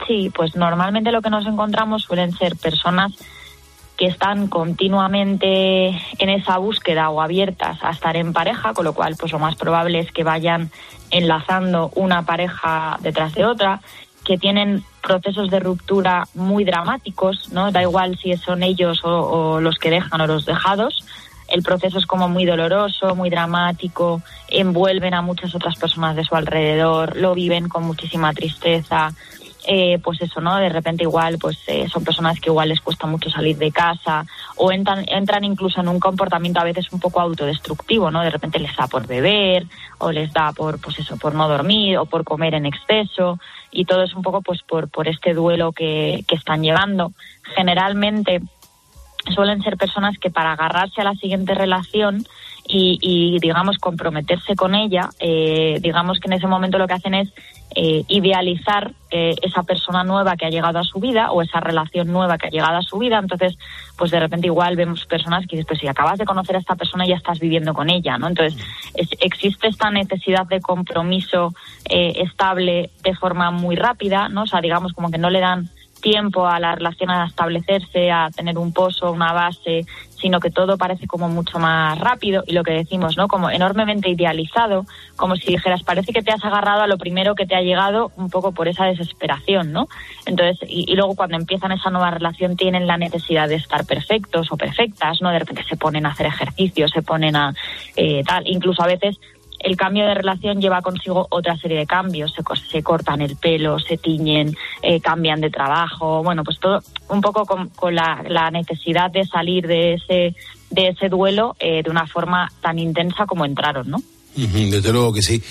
Sí, 0.06 0.30
pues 0.34 0.56
normalmente 0.56 1.12
lo 1.12 1.22
que 1.22 1.30
nos 1.30 1.46
encontramos 1.46 2.02
suelen 2.02 2.32
ser 2.32 2.56
personas 2.56 3.12
que 3.96 4.06
están 4.06 4.48
continuamente 4.48 5.88
en 6.18 6.28
esa 6.28 6.58
búsqueda 6.58 7.10
o 7.10 7.20
abiertas 7.20 7.78
a 7.82 7.90
estar 7.90 8.16
en 8.16 8.32
pareja, 8.32 8.72
con 8.72 8.84
lo 8.84 8.94
cual 8.94 9.16
pues 9.18 9.32
lo 9.32 9.38
más 9.38 9.54
probable 9.54 10.00
es 10.00 10.10
que 10.10 10.24
vayan 10.24 10.70
enlazando 11.10 11.90
una 11.94 12.22
pareja 12.22 12.98
detrás 13.00 13.34
de 13.34 13.44
otra, 13.44 13.80
que 14.24 14.38
tienen 14.38 14.82
procesos 15.02 15.50
de 15.50 15.60
ruptura 15.60 16.24
muy 16.34 16.64
dramáticos, 16.64 17.52
¿no? 17.52 17.70
Da 17.70 17.82
igual 17.82 18.18
si 18.18 18.36
son 18.36 18.62
ellos 18.62 19.04
o, 19.04 19.10
o 19.10 19.60
los 19.60 19.78
que 19.78 19.90
dejan 19.90 20.20
o 20.20 20.26
los 20.26 20.46
dejados, 20.46 21.04
el 21.52 21.62
proceso 21.62 21.98
es 21.98 22.06
como 22.06 22.28
muy 22.28 22.46
doloroso, 22.46 23.14
muy 23.14 23.28
dramático, 23.28 24.22
envuelven 24.48 25.12
a 25.12 25.20
muchas 25.20 25.54
otras 25.54 25.76
personas 25.76 26.16
de 26.16 26.24
su 26.24 26.34
alrededor, 26.34 27.16
lo 27.16 27.34
viven 27.34 27.68
con 27.68 27.84
muchísima 27.84 28.32
tristeza, 28.32 29.12
eh, 29.64 29.98
pues 30.02 30.20
eso, 30.20 30.40
¿no? 30.40 30.56
De 30.56 30.68
repente 30.68 31.04
igual, 31.04 31.38
pues 31.38 31.58
eh, 31.68 31.88
son 31.88 32.04
personas 32.04 32.40
que 32.40 32.50
igual 32.50 32.68
les 32.68 32.80
cuesta 32.80 33.06
mucho 33.06 33.30
salir 33.30 33.56
de 33.56 33.70
casa 33.70 34.26
o 34.56 34.72
entran, 34.72 35.04
entran 35.08 35.44
incluso 35.44 35.80
en 35.80 35.88
un 35.88 36.00
comportamiento 36.00 36.60
a 36.60 36.64
veces 36.64 36.92
un 36.92 37.00
poco 37.00 37.20
autodestructivo, 37.20 38.10
¿no? 38.10 38.22
De 38.22 38.30
repente 38.30 38.58
les 38.58 38.74
da 38.76 38.86
por 38.88 39.06
beber 39.06 39.66
o 39.98 40.10
les 40.10 40.32
da 40.32 40.52
por, 40.52 40.80
pues 40.80 40.98
eso, 40.98 41.16
por 41.16 41.34
no 41.34 41.48
dormir 41.48 41.98
o 41.98 42.06
por 42.06 42.24
comer 42.24 42.54
en 42.54 42.66
exceso 42.66 43.38
y 43.70 43.84
todo 43.84 44.02
es 44.02 44.14
un 44.14 44.22
poco 44.22 44.42
pues 44.42 44.62
por, 44.62 44.88
por 44.88 45.06
este 45.06 45.32
duelo 45.32 45.72
que, 45.72 46.24
que 46.26 46.34
están 46.34 46.62
llevando. 46.62 47.12
Generalmente 47.54 48.40
suelen 49.34 49.62
ser 49.62 49.76
personas 49.76 50.18
que 50.18 50.30
para 50.30 50.52
agarrarse 50.52 51.00
a 51.00 51.04
la 51.04 51.14
siguiente 51.14 51.54
relación 51.54 52.24
y, 52.64 53.38
digamos, 53.40 53.78
comprometerse 53.78 54.54
con 54.54 54.74
ella, 54.74 55.10
eh, 55.18 55.78
digamos 55.80 56.20
que 56.20 56.28
en 56.28 56.34
ese 56.34 56.46
momento 56.46 56.78
lo 56.78 56.86
que 56.86 56.94
hacen 56.94 57.14
es 57.14 57.28
eh, 57.74 58.04
idealizar 58.08 58.92
eh, 59.10 59.34
esa 59.42 59.62
persona 59.62 60.04
nueva 60.04 60.36
que 60.36 60.46
ha 60.46 60.50
llegado 60.50 60.78
a 60.78 60.84
su 60.84 61.00
vida 61.00 61.32
o 61.32 61.42
esa 61.42 61.58
relación 61.58 62.12
nueva 62.12 62.38
que 62.38 62.46
ha 62.46 62.50
llegado 62.50 62.76
a 62.76 62.82
su 62.82 62.98
vida. 62.98 63.18
Entonces, 63.18 63.58
pues 63.96 64.10
de 64.10 64.20
repente 64.20 64.46
igual 64.46 64.76
vemos 64.76 65.04
personas 65.06 65.46
que 65.46 65.56
dicen, 65.56 65.66
pues 65.66 65.80
si 65.80 65.88
acabas 65.88 66.18
de 66.18 66.24
conocer 66.24 66.56
a 66.56 66.60
esta 66.60 66.76
persona 66.76 67.06
ya 67.06 67.16
estás 67.16 67.40
viviendo 67.40 67.74
con 67.74 67.90
ella, 67.90 68.16
¿no? 68.16 68.28
Entonces, 68.28 68.56
existe 69.20 69.68
esta 69.68 69.90
necesidad 69.90 70.46
de 70.46 70.60
compromiso 70.60 71.54
estable 71.88 72.90
de 73.02 73.14
forma 73.16 73.50
muy 73.50 73.76
rápida, 73.76 74.28
¿no? 74.28 74.42
O 74.42 74.46
sea, 74.46 74.60
digamos 74.60 74.92
como 74.92 75.10
que 75.10 75.18
no 75.18 75.30
le 75.30 75.40
dan 75.40 75.68
tiempo 76.02 76.46
a 76.46 76.60
la 76.60 76.74
relación 76.74 77.10
a 77.10 77.26
establecerse, 77.26 78.10
a 78.10 78.28
tener 78.30 78.58
un 78.58 78.74
pozo, 78.74 79.10
una 79.10 79.32
base, 79.32 79.86
sino 80.22 80.38
que 80.38 80.50
todo 80.50 80.76
parece 80.76 81.06
como 81.06 81.28
mucho 81.28 81.58
más 81.58 81.98
rápido 81.98 82.44
y 82.46 82.52
lo 82.52 82.62
que 82.62 82.72
decimos, 82.72 83.16
¿no? 83.16 83.26
Como 83.26 83.50
enormemente 83.50 84.10
idealizado, 84.10 84.84
como 85.16 85.36
si 85.36 85.52
dijeras, 85.52 85.82
parece 85.82 86.12
que 86.12 86.22
te 86.22 86.30
has 86.30 86.44
agarrado 86.44 86.82
a 86.82 86.86
lo 86.86 86.98
primero 86.98 87.34
que 87.34 87.46
te 87.46 87.56
ha 87.56 87.62
llegado 87.62 88.12
un 88.16 88.30
poco 88.30 88.52
por 88.52 88.68
esa 88.68 88.84
desesperación, 88.84 89.72
¿no? 89.72 89.88
Entonces, 90.26 90.58
y, 90.68 90.94
luego 90.94 91.16
cuando 91.16 91.36
empiezan 91.36 91.72
esa 91.72 91.90
nueva 91.90 92.10
relación 92.10 92.56
tienen 92.56 92.86
la 92.86 92.98
necesidad 92.98 93.48
de 93.48 93.56
estar 93.56 93.86
perfectos 93.86 94.52
o 94.52 94.56
perfectas, 94.56 95.22
¿no? 95.22 95.30
De 95.30 95.38
repente 95.38 95.64
se 95.68 95.76
ponen 95.76 96.06
a 96.06 96.10
hacer 96.10 96.26
ejercicio, 96.26 96.86
se 96.88 97.02
ponen 97.02 97.34
a 97.34 97.54
eh, 97.96 98.22
tal, 98.24 98.46
incluso 98.46 98.82
a 98.82 98.86
veces 98.86 99.18
el 99.62 99.76
cambio 99.76 100.04
de 100.06 100.14
relación 100.14 100.60
lleva 100.60 100.82
consigo 100.82 101.26
otra 101.30 101.56
serie 101.56 101.78
de 101.78 101.86
cambios. 101.86 102.32
Se, 102.34 102.42
se 102.70 102.82
cortan 102.82 103.20
el 103.20 103.36
pelo, 103.36 103.78
se 103.78 103.96
tiñen, 103.96 104.54
eh, 104.82 105.00
cambian 105.00 105.40
de 105.40 105.50
trabajo. 105.50 106.22
Bueno, 106.22 106.42
pues 106.44 106.58
todo 106.60 106.80
un 107.08 107.20
poco 107.20 107.44
con, 107.44 107.94
la, 107.94 108.50
necesidad 108.50 109.10
de 109.10 109.24
salir 109.24 109.66
de 109.66 109.94
ese, 109.94 110.34
de 110.70 110.88
ese 110.88 111.08
duelo 111.08 111.56
eh, 111.58 111.82
de 111.82 111.90
una 111.90 112.06
forma 112.06 112.50
tan 112.60 112.78
intensa 112.78 113.26
como 113.26 113.44
entraron, 113.44 113.90
¿no? 113.90 114.02
Desde 114.34 114.92
luego 114.92 115.12
que 115.12 115.20
sí. 115.20 115.42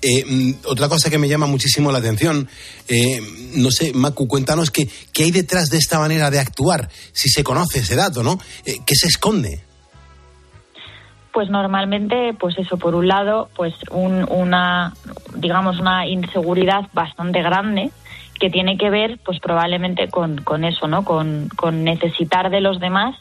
Eh, 0.00 0.24
mm, 0.24 0.52
otra 0.66 0.88
cosa 0.88 1.10
que 1.10 1.18
me 1.18 1.28
llama 1.28 1.46
muchísimo 1.46 1.90
la 1.90 1.98
atención, 1.98 2.48
no 3.54 3.70
sé, 3.72 3.92
Macu, 3.92 4.28
cuéntanos 4.28 4.70
qué, 4.70 4.88
hay 5.16 5.30
detrás 5.32 5.70
de 5.70 5.78
esta 5.78 5.98
manera 5.98 6.30
de 6.30 6.38
actuar, 6.38 6.88
si 7.12 7.28
se 7.28 7.42
conoce 7.42 7.80
ese 7.80 7.96
dato, 7.96 8.22
¿no? 8.22 8.38
¿Qué 8.64 8.94
se 8.94 9.08
esconde? 9.08 9.67
Pues 11.32 11.50
normalmente, 11.50 12.34
pues 12.38 12.58
eso, 12.58 12.78
por 12.78 12.94
un 12.94 13.08
lado, 13.08 13.48
pues 13.54 13.74
una, 13.90 14.92
digamos, 15.34 15.78
una 15.78 16.06
inseguridad 16.06 16.88
bastante 16.92 17.42
grande 17.42 17.90
que 18.38 18.50
tiene 18.50 18.76
que 18.76 18.90
ver, 18.90 19.18
pues 19.24 19.40
probablemente 19.40 20.08
con, 20.08 20.38
con 20.38 20.64
eso, 20.64 20.86
¿no? 20.86 21.04
Con, 21.04 21.48
con 21.56 21.84
necesitar 21.84 22.50
de 22.50 22.60
los 22.60 22.78
demás 22.80 23.16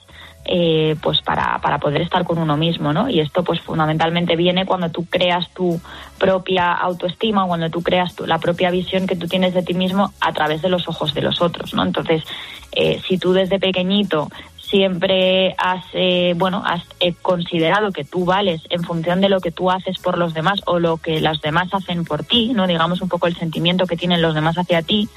eh, 0.49 0.95
pues 1.01 1.22
para, 1.22 1.60
para 1.62 1.78
poder 1.78 2.01
estar 2.01 2.24
con 2.24 2.38
uno 2.38 2.55
mismo, 2.55 2.93
¿no? 2.93 3.10
Y 3.10 3.20
esto 3.20 3.43
pues 3.43 3.60
fundamentalmente 3.60 4.38
viene 4.38 4.66
cuando 4.66 4.89
tú 4.89 5.05
creas 5.05 5.49
tu 5.53 5.82
propia 6.18 6.72
autoestima, 6.72 7.45
cuando 7.45 7.70
tú 7.70 7.84
creas 7.84 8.16
tu, 8.16 8.26
la 8.26 8.39
propia 8.39 8.72
visión 8.72 9.08
que 9.08 9.18
tú 9.18 9.28
tienes 9.28 9.53
de 9.53 9.64
ti 9.64 9.74
mismo 9.74 10.14
a 10.22 10.32
través 10.32 10.62
de 10.62 10.70
los 10.70 10.88
ojos 10.88 11.14
de 11.14 11.22
los 11.22 11.41
otros, 11.41 11.74
¿no? 11.74 11.84
Entonces, 11.84 12.24
eh, 12.72 13.01
si 13.05 13.18
tú 13.18 13.34
desde 13.34 13.60
pequeñito 13.60 14.30
siempre 14.70 15.55
has, 15.57 15.86
eh, 15.93 16.34
bueno, 16.36 16.61
has 16.65 16.84
eh, 16.99 17.13
considerado 17.22 17.91
que 17.91 18.03
tú 18.03 18.26
vales 18.26 18.61
en 18.70 18.84
función 18.84 19.22
de 19.22 19.30
lo 19.30 19.39
que 19.39 19.51
tú 19.51 19.72
haces 19.72 19.97
por 19.99 20.18
los 20.18 20.34
demás 20.34 20.61
o 20.65 20.80
lo 20.80 20.97
que 20.97 21.22
los 21.22 21.41
demás 21.41 21.74
hacen 21.74 22.03
por 22.03 22.24
ti, 22.24 22.51
¿no? 22.53 22.68
Digamos 22.68 23.01
un 23.01 23.09
poco 23.09 23.28
el 23.28 23.36
sentimiento 23.36 23.88
que 23.88 23.95
tienen 23.95 24.22
los 24.22 24.36
demás 24.36 24.57
hacia 24.57 24.82
ti, 24.82 25.07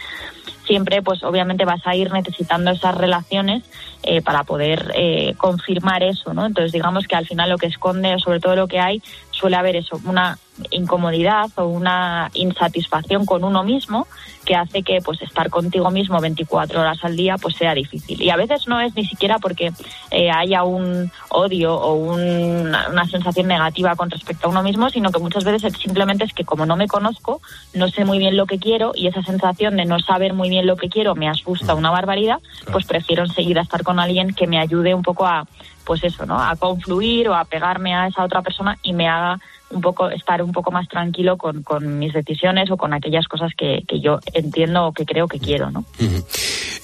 siempre 0.67 1.03
pues 1.03 1.25
obviamente 1.25 1.65
vas 1.65 1.85
a 1.85 1.97
ir 1.97 2.13
necesitando 2.13 2.71
esas 2.71 2.95
relaciones 2.95 3.65
eh, 4.05 4.23
para 4.23 4.45
poder 4.45 4.95
confirmar 5.37 6.03
eso, 6.03 6.33
¿no? 6.33 6.47
Entonces 6.47 6.73
digamos 6.73 7.07
que 7.07 7.17
al 7.17 7.27
final 7.27 7.51
lo 7.51 7.59
que 7.59 7.67
esconde, 7.67 8.19
sobre 8.19 8.41
todo 8.41 8.55
lo 8.55 8.69
que 8.69 8.79
hay, 8.79 9.03
suele 9.41 9.57
haber 9.57 9.77
eso, 9.77 10.01
una 10.05 10.39
incomodidad 10.71 11.51
o 11.57 11.67
una 11.67 12.31
insatisfacción 12.35 13.25
con 13.25 13.45
uno 13.45 13.65
mismo 13.65 14.07
que 14.45 14.55
hace 14.55 14.83
que 14.83 15.01
pues 15.01 15.21
estar 15.23 15.49
contigo 15.51 15.91
mismo 15.91 16.21
24 16.21 16.81
horas 16.81 16.99
al 17.03 17.17
día 17.17 17.37
pues 17.39 17.57
sea 17.57 17.75
difícil. 17.75 18.21
Y 18.21 18.31
a 18.31 18.37
veces 18.37 18.67
no 18.67 18.81
es 18.81 18.95
ni 18.95 19.07
siquiera 19.07 19.39
porque 19.39 19.73
eh, 20.11 20.31
haya 20.31 20.65
un 20.65 21.11
odio 21.29 21.75
o 21.75 21.95
una 21.95 23.07
sensación 23.07 23.47
negativa 23.47 23.95
con 23.97 24.11
respecto 24.11 24.47
a 24.47 24.51
uno 24.51 24.63
mismo 24.63 24.91
sino 24.91 25.11
que 25.11 25.19
muchas 25.19 25.45
veces 25.45 25.73
simplemente 25.81 26.25
es 26.25 26.33
que 26.33 26.45
como 26.45 26.67
no 26.67 26.77
me 26.77 26.89
conozco 26.89 27.41
no 27.75 27.89
sé 27.89 28.05
muy 28.05 28.19
bien 28.19 28.37
lo 28.37 28.47
que 28.47 28.59
quiero 28.59 28.93
y 28.95 29.07
esa 29.07 29.23
sensación 29.23 29.77
de 29.77 29.85
no 29.85 29.99
saber 30.01 30.35
muy 30.35 30.49
bien 30.49 30.67
lo 30.67 30.77
que 30.77 30.89
quiero 30.89 31.15
me 31.15 31.29
asusta 31.29 31.75
una 31.75 31.91
barbaridad 31.91 32.39
pues 32.73 32.87
prefiero 32.87 33.27
seguir 33.27 33.59
a 33.59 33.63
estar 33.63 33.83
con 33.83 33.99
alguien 33.99 34.35
que 34.35 34.47
me 34.47 34.59
ayude 34.59 34.95
un 34.95 35.03
poco 35.03 35.27
a 35.27 35.47
pues 35.85 36.05
eso, 36.05 36.27
¿no? 36.27 36.41
A 36.41 36.57
confluir 36.57 37.29
o 37.29 37.35
a 37.35 37.45
pegarme 37.45 37.95
a 37.95 38.07
esa 38.07 38.25
otra 38.25 38.43
persona 38.43 38.79
y 38.83 38.93
me 38.93 39.09
haga 39.09 39.39
un 39.71 39.81
poco 39.81 40.11
estar 40.11 40.43
un 40.43 40.53
poco 40.53 40.71
más 40.71 40.89
tranquilo 40.89 41.37
con, 41.37 41.99
mis 41.99 42.13
decisiones 42.13 42.71
o 42.71 42.77
con 42.77 42.93
aquellas 42.93 43.27
cosas 43.27 43.53
que, 43.57 43.83
yo 44.01 44.19
entiendo 44.33 44.87
o 44.87 44.93
que 44.93 45.05
creo 45.05 45.29
que 45.29 45.39
quiero, 45.39 45.71
¿no? 45.71 45.85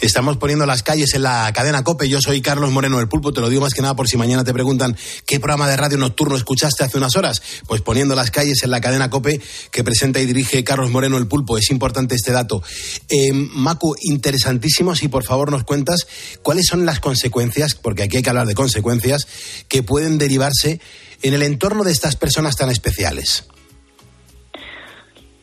Estamos 0.00 0.36
poniendo 0.36 0.66
las 0.66 0.82
calles 0.82 1.14
en 1.14 1.22
la 1.22 1.50
cadena 1.54 1.82
COPE. 1.82 2.08
Yo 2.08 2.20
soy 2.20 2.42
Carlos 2.42 2.70
Moreno 2.70 2.98
del 2.98 3.08
Pulpo. 3.08 3.32
Te 3.32 3.40
lo 3.40 3.48
digo 3.48 3.62
más 3.62 3.72
que 3.72 3.80
nada 3.80 3.96
por 3.96 4.08
si 4.08 4.16
mañana 4.16 4.44
te 4.44 4.52
preguntan 4.52 4.96
qué 5.26 5.40
programa 5.40 5.68
de 5.68 5.76
radio 5.76 5.96
nocturno 5.96 6.36
escuchaste 6.36 6.84
hace 6.84 6.98
unas 6.98 7.16
horas. 7.16 7.42
Pues 7.66 7.80
poniendo 7.80 8.14
las 8.14 8.30
calles 8.30 8.62
en 8.62 8.70
la 8.70 8.80
cadena 8.80 9.10
COPE 9.10 9.40
que 9.70 9.84
presenta 9.84 10.20
y 10.20 10.26
dirige 10.26 10.64
Carlos 10.64 10.90
Moreno 10.90 11.16
del 11.16 11.26
Pulpo. 11.26 11.56
Es 11.56 11.70
importante 11.70 12.14
este 12.14 12.32
dato. 12.32 12.62
Eh, 13.08 13.32
Macu, 13.32 13.96
interesantísimo 14.02 14.94
si 14.94 15.08
por 15.08 15.24
favor 15.24 15.50
nos 15.50 15.64
cuentas 15.64 16.06
cuáles 16.42 16.66
son 16.66 16.84
las 16.84 17.00
consecuencias, 17.00 17.74
porque 17.74 18.02
aquí 18.02 18.18
hay 18.18 18.22
que 18.22 18.30
hablar 18.30 18.46
de 18.46 18.54
consecuencias, 18.54 19.26
que 19.68 19.82
pueden 19.82 20.18
derivarse 20.18 20.80
en 21.28 21.34
el 21.34 21.42
entorno 21.42 21.84
de 21.84 21.92
estas 21.92 22.16
personas 22.16 22.56
tan 22.56 22.70
especiales? 22.70 23.48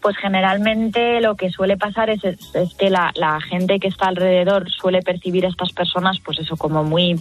pues 0.04 0.18
generalmente 0.18 1.22
lo 1.22 1.36
que 1.36 1.50
suele 1.50 1.78
pasar 1.78 2.10
es, 2.10 2.22
es, 2.26 2.38
es 2.54 2.74
que 2.74 2.90
la, 2.90 3.12
la, 3.16 3.40
gente 3.40 3.80
que 3.80 3.88
está 3.88 4.08
alrededor 4.08 4.70
suele 4.70 5.02
percibir 5.02 5.46
a 5.46 5.48
estas 5.48 5.72
personas, 5.72 6.18
pues 6.26 6.40
eso, 6.40 6.58
como 6.58 6.84
muy 6.84 7.18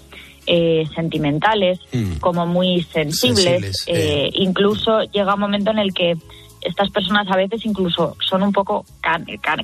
eh, 0.47 0.85
sentimentales, 0.93 1.79
mm. 1.93 2.17
como 2.17 2.45
muy 2.45 2.83
sensibles. 2.83 3.45
sensibles 3.45 3.85
eh, 3.87 4.29
incluso 4.33 5.03
llega 5.13 5.35
un 5.35 5.41
momento 5.41 5.71
en 5.71 5.79
el 5.79 5.95
que 5.95 6.17
estas 6.63 6.91
personas 6.91 7.27
a 7.31 7.37
veces 7.37 7.65
incluso 7.67 8.17
son 8.21 8.43
un 8.43 8.53
poco 8.53 8.85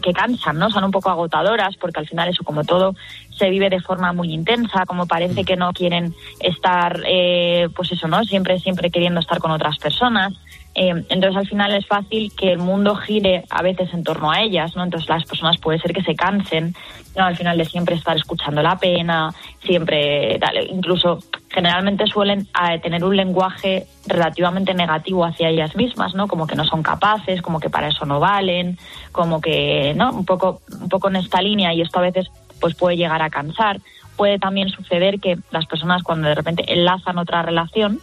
que 0.02 0.12
cansan, 0.12 0.58
¿no? 0.58 0.70
Son 0.70 0.84
un 0.84 0.90
poco 0.90 1.10
agotadoras 1.10 1.76
porque 1.76 2.00
al 2.00 2.08
final 2.08 2.28
eso 2.28 2.44
como 2.44 2.64
todo 2.64 2.94
se 3.36 3.50
vive 3.50 3.70
de 3.70 3.80
forma 3.80 4.12
muy 4.12 4.32
intensa, 4.32 4.84
como 4.84 5.06
parece 5.06 5.44
que 5.44 5.56
no 5.56 5.72
quieren 5.72 6.14
estar, 6.40 7.00
eh, 7.06 7.68
pues 7.74 7.92
eso, 7.92 8.08
¿no? 8.08 8.24
Siempre, 8.24 8.58
siempre 8.58 8.90
queriendo 8.90 9.20
estar 9.20 9.38
con 9.38 9.52
otras 9.52 9.78
personas. 9.78 10.34
Eh, 10.74 10.90
entonces 11.08 11.36
al 11.36 11.48
final 11.48 11.72
es 11.74 11.86
fácil 11.86 12.32
que 12.36 12.52
el 12.52 12.58
mundo 12.58 12.94
gire 12.94 13.44
a 13.50 13.62
veces 13.62 13.92
en 13.94 14.04
torno 14.04 14.30
a 14.30 14.42
ellas, 14.42 14.76
¿no? 14.76 14.84
Entonces 14.84 15.08
las 15.08 15.24
personas 15.24 15.56
puede 15.58 15.78
ser 15.78 15.92
que 15.92 16.02
se 16.02 16.14
cansen, 16.14 16.74
¿no? 17.16 17.24
Al 17.24 17.36
final 17.36 17.56
de 17.58 17.64
siempre 17.64 17.94
estar 17.94 18.16
escuchando 18.16 18.62
la 18.62 18.78
pena, 18.78 19.32
siempre, 19.64 20.38
dale, 20.38 20.64
incluso 20.64 21.18
generalmente 21.50 22.06
suelen 22.06 22.46
eh, 22.62 22.78
tener 22.80 23.04
un 23.04 23.16
lenguaje 23.16 23.86
relativamente 24.06 24.74
negativo 24.74 25.24
hacia 25.24 25.48
ellas 25.48 25.74
mismas, 25.76 26.14
¿no? 26.14 26.28
Como 26.28 26.46
que 26.46 26.56
no 26.56 26.64
son 26.64 26.82
capaces, 26.82 27.42
como 27.42 27.60
que 27.60 27.70
para 27.70 27.88
eso 27.88 28.04
no 28.04 28.20
valen, 28.20 28.78
como 29.12 29.40
que, 29.40 29.94
¿no? 29.96 30.12
Un 30.12 30.24
poco, 30.24 30.60
un 30.80 30.88
poco 30.88 31.08
en 31.08 31.16
esta 31.16 31.40
línea 31.40 31.72
y 31.72 31.80
esto 31.80 31.98
a 31.98 32.02
veces 32.02 32.30
pues 32.60 32.74
puede 32.74 32.96
llegar 32.96 33.22
a 33.22 33.30
cansar. 33.30 33.80
Puede 34.16 34.38
también 34.38 34.68
suceder 34.68 35.20
que 35.20 35.38
las 35.50 35.66
personas 35.66 36.02
cuando 36.02 36.28
de 36.28 36.34
repente 36.34 36.64
enlazan 36.72 37.18
otra 37.18 37.42
relación 37.42 38.00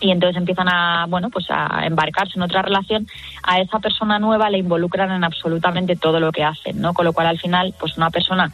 y 0.00 0.10
entonces 0.10 0.36
empiezan 0.36 0.68
a 0.68 1.06
bueno 1.08 1.28
pues 1.30 1.46
a 1.50 1.86
embarcarse 1.86 2.32
en 2.36 2.42
otra 2.42 2.62
relación 2.62 3.06
a 3.42 3.60
esa 3.60 3.80
persona 3.80 4.18
nueva 4.18 4.48
le 4.48 4.58
involucran 4.58 5.10
en 5.12 5.24
absolutamente 5.24 5.94
todo 5.94 6.20
lo 6.20 6.32
que 6.32 6.42
hacen 6.42 6.80
no 6.80 6.94
con 6.94 7.04
lo 7.04 7.12
cual 7.12 7.26
al 7.26 7.38
final 7.38 7.74
pues 7.78 7.98
una 7.98 8.08
persona 8.10 8.50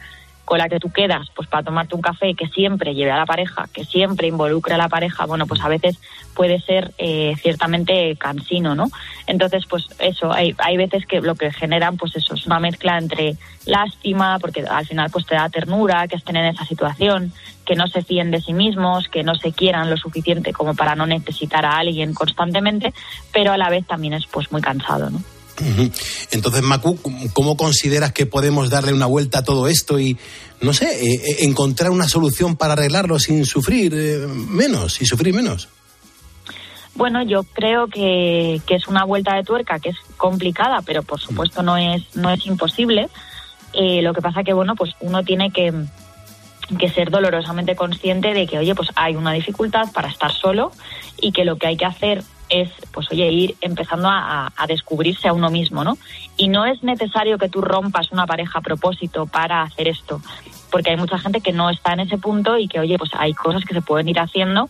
con 0.47 0.59
la 0.59 0.69
que 0.69 0.79
tú 0.79 0.89
quedas 0.93 1.27
pues 1.35 1.49
para 1.49 1.61
tomarte 1.61 1.93
un 1.93 2.01
café 2.01 2.33
que 2.33 2.47
siempre 2.47 2.95
lleve 2.95 3.11
a 3.11 3.17
la 3.17 3.25
pareja, 3.25 3.67
que 3.73 3.83
siempre 3.83 4.29
involucre 4.29 4.75
a 4.75 4.77
la 4.77 4.87
pareja, 4.87 5.25
bueno, 5.25 5.45
pues 5.45 5.59
a 5.59 5.67
veces 5.67 5.99
puede 6.33 6.61
ser 6.61 6.93
eh, 6.97 7.35
ciertamente 7.41 8.15
cansino, 8.15 8.73
¿no? 8.73 8.87
Entonces, 9.27 9.65
pues 9.69 9.89
eso, 9.99 10.31
hay, 10.31 10.55
hay 10.59 10.77
veces 10.77 11.05
que 11.05 11.19
lo 11.19 11.35
que 11.35 11.51
generan, 11.51 11.97
pues 11.97 12.15
eso, 12.15 12.33
es 12.33 12.45
una 12.45 12.61
mezcla 12.61 12.97
entre 12.97 13.35
lástima, 13.65 14.39
porque 14.39 14.63
al 14.63 14.85
final 14.85 15.09
pues 15.11 15.25
te 15.25 15.35
da 15.35 15.49
ternura 15.49 16.07
que 16.07 16.15
estén 16.15 16.37
en 16.37 16.45
esa 16.45 16.63
situación, 16.63 17.33
que 17.65 17.75
no 17.75 17.87
se 17.87 18.01
fíen 18.01 18.31
de 18.31 18.39
sí 18.39 18.53
mismos, 18.53 19.09
que 19.09 19.23
no 19.23 19.35
se 19.35 19.51
quieran 19.51 19.89
lo 19.89 19.97
suficiente 19.97 20.53
como 20.53 20.75
para 20.75 20.95
no 20.95 21.05
necesitar 21.05 21.65
a 21.65 21.77
alguien 21.77 22.13
constantemente, 22.13 22.93
pero 23.33 23.51
a 23.51 23.57
la 23.57 23.69
vez 23.69 23.85
también 23.85 24.13
es 24.13 24.25
pues 24.27 24.49
muy 24.49 24.61
cansado, 24.61 25.09
¿no? 25.09 25.21
Entonces, 26.31 26.61
Macu, 26.61 26.99
¿cómo 27.33 27.57
consideras 27.57 28.11
que 28.11 28.25
podemos 28.25 28.69
darle 28.69 28.93
una 28.93 29.05
vuelta 29.05 29.39
a 29.39 29.43
todo 29.43 29.67
esto 29.67 29.99
y, 29.99 30.17
no 30.61 30.73
sé, 30.73 30.85
eh, 30.85 31.13
eh, 31.13 31.35
encontrar 31.39 31.91
una 31.91 32.07
solución 32.07 32.55
para 32.55 32.73
arreglarlo 32.73 33.19
sin 33.19 33.45
sufrir 33.45 33.93
eh, 33.95 34.27
menos 34.27 35.01
y 35.01 35.05
sufrir 35.05 35.33
menos? 35.33 35.69
Bueno, 36.95 37.21
yo 37.21 37.43
creo 37.43 37.87
que, 37.87 38.59
que, 38.65 38.75
es 38.75 38.87
una 38.87 39.03
vuelta 39.03 39.35
de 39.35 39.43
tuerca 39.43 39.77
que 39.77 39.89
es 39.89 39.97
complicada, 40.17 40.81
pero 40.83 41.03
por 41.03 41.19
supuesto 41.19 41.61
no 41.61 41.77
es, 41.77 42.03
no 42.15 42.31
es 42.31 42.43
imposible. 42.47 43.07
Eh, 43.73 44.01
lo 44.01 44.13
que 44.13 44.21
pasa 44.21 44.43
que, 44.43 44.53
bueno, 44.53 44.75
pues 44.75 44.93
uno 45.01 45.23
tiene 45.23 45.51
que, 45.51 45.71
que 46.79 46.89
ser 46.89 47.11
dolorosamente 47.11 47.75
consciente 47.75 48.33
de 48.33 48.47
que, 48.47 48.57
oye, 48.57 48.73
pues 48.73 48.89
hay 48.95 49.15
una 49.15 49.31
dificultad 49.33 49.91
para 49.93 50.09
estar 50.09 50.31
solo 50.31 50.71
y 51.21 51.31
que 51.31 51.45
lo 51.45 51.57
que 51.57 51.67
hay 51.67 51.77
que 51.77 51.85
hacer 51.85 52.23
es, 52.49 52.69
pues 52.91 53.11
oye, 53.11 53.31
ir 53.31 53.55
empezando 53.61 54.07
a, 54.07 54.51
a, 54.55 54.67
descubrirse 54.67 55.27
a 55.27 55.33
uno 55.33 55.49
mismo, 55.49 55.83
¿no? 55.83 55.97
Y 56.37 56.47
no 56.47 56.65
es 56.65 56.83
necesario 56.83 57.37
que 57.37 57.49
tú 57.49 57.61
rompas 57.61 58.11
una 58.11 58.25
pareja 58.25 58.59
a 58.59 58.61
propósito 58.61 59.25
para 59.25 59.61
hacer 59.61 59.87
esto, 59.87 60.21
porque 60.71 60.91
hay 60.91 60.97
mucha 60.97 61.17
gente 61.19 61.41
que 61.41 61.53
no 61.53 61.69
está 61.69 61.93
en 61.93 62.01
ese 62.01 62.17
punto 62.17 62.57
y 62.57 62.67
que, 62.67 62.79
oye, 62.79 62.97
pues 62.97 63.11
hay 63.17 63.33
cosas 63.33 63.63
que 63.65 63.73
se 63.73 63.81
pueden 63.81 64.09
ir 64.09 64.19
haciendo 64.19 64.69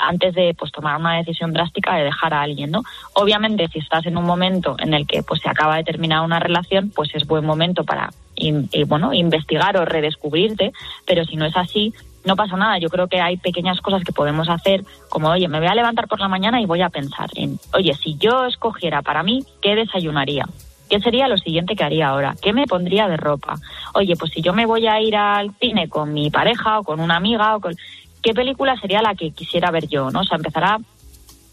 antes 0.00 0.34
de 0.34 0.54
pues 0.54 0.72
tomar 0.72 0.96
una 0.96 1.16
decisión 1.16 1.52
drástica 1.52 1.96
de 1.96 2.04
dejar 2.04 2.32
a 2.32 2.42
alguien, 2.42 2.70
¿no? 2.70 2.82
Obviamente, 3.14 3.68
si 3.68 3.80
estás 3.80 4.06
en 4.06 4.16
un 4.16 4.24
momento 4.24 4.76
en 4.78 4.94
el 4.94 5.06
que 5.06 5.22
pues 5.22 5.40
se 5.40 5.48
acaba 5.48 5.76
de 5.76 5.84
terminar 5.84 6.24
una 6.24 6.38
relación, 6.38 6.90
pues 6.90 7.10
es 7.14 7.26
buen 7.26 7.44
momento 7.44 7.84
para 7.84 8.10
y, 8.40 8.84
bueno, 8.84 9.12
investigar 9.12 9.76
o 9.76 9.84
redescubrirte, 9.84 10.72
pero 11.06 11.24
si 11.24 11.34
no 11.34 11.46
es 11.46 11.56
así, 11.56 11.92
no 12.24 12.36
pasa 12.36 12.56
nada. 12.56 12.78
Yo 12.78 12.88
creo 12.88 13.08
que 13.08 13.20
hay 13.20 13.36
pequeñas 13.36 13.80
cosas 13.80 14.02
que 14.04 14.12
podemos 14.12 14.48
hacer, 14.48 14.84
como, 15.08 15.28
oye, 15.28 15.48
me 15.48 15.58
voy 15.58 15.68
a 15.68 15.74
levantar 15.74 16.08
por 16.08 16.20
la 16.20 16.28
mañana 16.28 16.60
y 16.60 16.66
voy 16.66 16.82
a 16.82 16.90
pensar 16.90 17.30
en, 17.34 17.58
oye, 17.72 17.94
si 17.94 18.16
yo 18.16 18.44
escogiera 18.44 19.02
para 19.02 19.22
mí, 19.22 19.44
¿qué 19.62 19.74
desayunaría? 19.74 20.46
¿Qué 20.88 21.00
sería 21.00 21.28
lo 21.28 21.36
siguiente 21.36 21.76
que 21.76 21.84
haría 21.84 22.08
ahora? 22.08 22.34
¿Qué 22.40 22.52
me 22.52 22.66
pondría 22.66 23.08
de 23.08 23.18
ropa? 23.18 23.56
Oye, 23.94 24.16
pues 24.16 24.32
si 24.32 24.40
yo 24.40 24.54
me 24.54 24.66
voy 24.66 24.86
a 24.86 25.00
ir 25.00 25.16
al 25.16 25.52
cine 25.60 25.88
con 25.88 26.14
mi 26.14 26.30
pareja 26.30 26.80
o 26.80 26.84
con 26.84 27.00
una 27.00 27.16
amiga, 27.16 27.56
o 27.56 27.60
con... 27.60 27.74
¿qué 28.22 28.34
película 28.34 28.78
sería 28.80 29.02
la 29.02 29.14
que 29.14 29.30
quisiera 29.30 29.70
ver 29.70 29.86
yo? 29.88 30.10
¿no? 30.10 30.20
O 30.20 30.24
sea, 30.24 30.36
empezará 30.36 30.78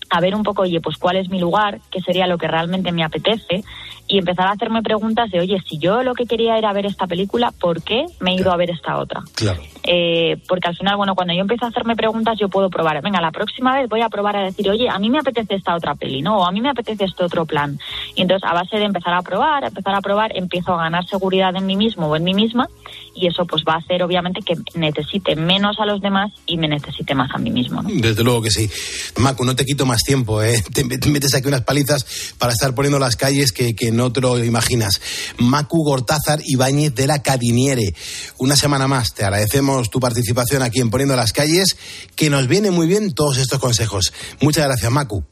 a 0.09 0.21
ver 0.21 0.35
un 0.35 0.43
poco, 0.43 0.63
oye, 0.63 0.79
pues 0.81 0.97
cuál 0.97 1.17
es 1.17 1.29
mi 1.29 1.39
lugar, 1.39 1.79
qué 1.91 2.01
sería 2.01 2.27
lo 2.27 2.37
que 2.37 2.47
realmente 2.47 2.91
me 2.91 3.03
apetece 3.03 3.63
y 4.07 4.19
empezar 4.19 4.47
a 4.47 4.51
hacerme 4.51 4.83
preguntas 4.83 5.31
de, 5.31 5.39
oye, 5.39 5.57
si 5.67 5.77
yo 5.77 6.03
lo 6.03 6.13
que 6.13 6.25
quería 6.25 6.57
era 6.57 6.73
ver 6.73 6.85
esta 6.85 7.07
película, 7.07 7.51
¿por 7.51 7.81
qué 7.81 8.05
me 8.19 8.31
he 8.31 8.35
ido 8.35 8.51
a 8.51 8.57
ver 8.57 8.69
esta 8.69 8.97
otra? 8.97 9.23
Claro. 9.33 9.61
Eh, 9.83 10.37
porque 10.47 10.67
al 10.67 10.75
final, 10.75 10.97
bueno, 10.97 11.15
cuando 11.15 11.33
yo 11.33 11.41
empiezo 11.41 11.65
a 11.65 11.69
hacerme 11.69 11.95
preguntas, 11.95 12.37
yo 12.39 12.49
puedo 12.49 12.69
probar, 12.69 13.01
venga, 13.01 13.19
la 13.21 13.31
próxima 13.31 13.75
vez 13.75 13.89
voy 13.89 14.01
a 14.01 14.09
probar 14.09 14.35
a 14.37 14.43
decir, 14.43 14.69
oye, 14.69 14.89
a 14.89 14.99
mí 14.99 15.09
me 15.09 15.19
apetece 15.19 15.55
esta 15.55 15.75
otra 15.75 15.95
peli, 15.95 16.21
¿no? 16.21 16.39
O 16.39 16.45
a 16.45 16.51
mí 16.51 16.61
me 16.61 16.69
apetece 16.69 17.05
este 17.05 17.23
otro 17.23 17.45
plan. 17.45 17.79
Y 18.15 18.21
entonces, 18.21 18.47
a 18.47 18.53
base 18.53 18.77
de 18.77 18.85
empezar 18.85 19.13
a 19.13 19.21
probar, 19.21 19.63
a 19.63 19.67
empezar 19.67 19.95
a 19.95 20.01
probar, 20.01 20.35
empiezo 20.35 20.73
a 20.73 20.83
ganar 20.83 21.05
seguridad 21.07 21.55
en 21.55 21.65
mí 21.65 21.75
mismo 21.75 22.07
o 22.07 22.15
en 22.15 22.23
mí 22.23 22.33
misma 22.33 22.69
y 23.15 23.27
eso 23.27 23.45
pues 23.45 23.63
va 23.67 23.73
a 23.73 23.77
hacer, 23.77 24.03
obviamente, 24.03 24.41
que 24.41 24.55
necesite 24.77 25.35
menos 25.35 25.79
a 25.79 25.85
los 25.85 26.01
demás 26.01 26.31
y 26.45 26.57
me 26.57 26.67
necesite 26.67 27.15
más 27.15 27.31
a 27.33 27.37
mí 27.37 27.49
mismo, 27.49 27.81
¿no? 27.81 27.89
Desde 27.89 28.23
luego 28.23 28.41
que 28.41 28.51
sí. 28.51 28.69
Macu, 29.17 29.45
no 29.45 29.55
te 29.55 29.65
quito 29.65 29.85
más 29.85 30.01
tiempo, 30.03 30.43
¿eh? 30.43 30.61
Te 30.73 30.83
metes 30.83 31.33
aquí 31.33 31.47
unas 31.47 31.61
palizas 31.61 32.35
para 32.37 32.51
estar 32.51 32.75
poniendo 32.75 32.99
las 32.99 33.15
calles 33.15 33.51
que, 33.51 33.73
que 33.73 33.91
no 33.95 34.11
te 34.11 34.21
lo 34.21 34.43
imaginas. 34.43 35.01
Macu 35.37 35.83
Gortázar 35.83 36.39
Ibáñez 36.43 36.93
de 36.95 37.07
la 37.07 37.21
Cadiniere. 37.21 37.95
Una 38.37 38.55
semana 38.55 38.87
más 38.87 39.13
te 39.13 39.23
agradecemos 39.23 39.89
tu 39.89 39.99
participación 39.99 40.61
aquí 40.61 40.79
en 40.79 40.89
Poniendo 40.89 41.15
las 41.15 41.33
Calles, 41.33 41.77
que 42.15 42.29
nos 42.29 42.47
viene 42.47 42.71
muy 42.71 42.87
bien 42.87 43.13
todos 43.13 43.37
estos 43.37 43.59
consejos. 43.59 44.13
Muchas 44.41 44.65
gracias, 44.65 44.91
Macu. 44.91 45.23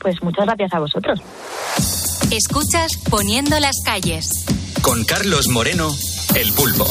Pues 0.00 0.16
muchas 0.22 0.46
gracias 0.46 0.72
a 0.72 0.78
vosotros. 0.78 1.20
Escuchas 2.30 2.92
Poniendo 3.10 3.58
las 3.58 3.76
Calles. 3.84 4.28
Con 4.82 5.04
Carlos 5.04 5.48
Moreno, 5.48 5.94
El 6.34 6.52
Pulpo. 6.52 6.86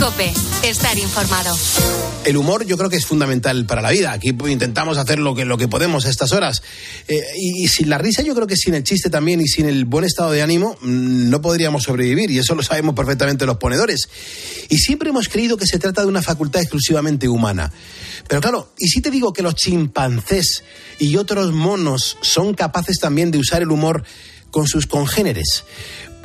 Cope, 0.00 0.32
estar 0.64 0.98
informado. 0.98 1.56
El 2.24 2.36
humor 2.36 2.64
yo 2.66 2.76
creo 2.76 2.90
que 2.90 2.96
es 2.96 3.06
fundamental 3.06 3.64
para 3.66 3.80
la 3.82 3.90
vida. 3.90 4.12
Aquí 4.12 4.34
intentamos 4.48 4.98
hacer 4.98 5.18
lo 5.18 5.34
que, 5.34 5.44
lo 5.44 5.56
que 5.56 5.68
podemos 5.68 6.06
a 6.06 6.10
estas 6.10 6.32
horas. 6.32 6.62
Eh, 7.06 7.22
y, 7.36 7.64
y, 7.64 7.68
sin 7.68 7.88
la 7.88 7.98
risa 7.98 8.22
yo 8.22 8.34
creo 8.34 8.46
que 8.46 8.56
sin 8.56 8.74
el 8.74 8.82
chiste 8.82 9.10
también 9.10 9.40
y 9.40 9.46
sin 9.46 9.66
el 9.66 9.84
buen 9.84 10.04
estado 10.04 10.32
de 10.32 10.42
ánimo 10.42 10.76
mmm, 10.80 11.30
no 11.30 11.40
podríamos 11.40 11.84
sobrevivir. 11.84 12.30
Y 12.30 12.38
eso 12.38 12.54
lo 12.54 12.62
sabemos 12.62 12.94
perfectamente 12.94 13.46
los 13.46 13.58
ponedores. 13.58 14.08
Y 14.68 14.78
siempre 14.78 15.10
hemos 15.10 15.28
creído 15.28 15.56
que 15.56 15.66
se 15.66 15.78
trata 15.78 16.02
de 16.02 16.08
una 16.08 16.22
facultad 16.22 16.62
exclusivamente 16.62 17.28
humana. 17.28 17.72
Pero 18.28 18.40
claro, 18.40 18.72
¿y 18.78 18.88
si 18.88 19.00
te 19.00 19.10
digo 19.10 19.32
que 19.32 19.42
los 19.42 19.54
chimpancés 19.54 20.64
y 20.98 21.16
otros 21.16 21.52
monos 21.52 22.16
son 22.22 22.54
capaces 22.54 22.98
también 22.98 23.30
de 23.30 23.38
usar 23.38 23.62
el 23.62 23.70
humor 23.70 24.04
con 24.50 24.66
sus 24.66 24.86
congéneres? 24.86 25.64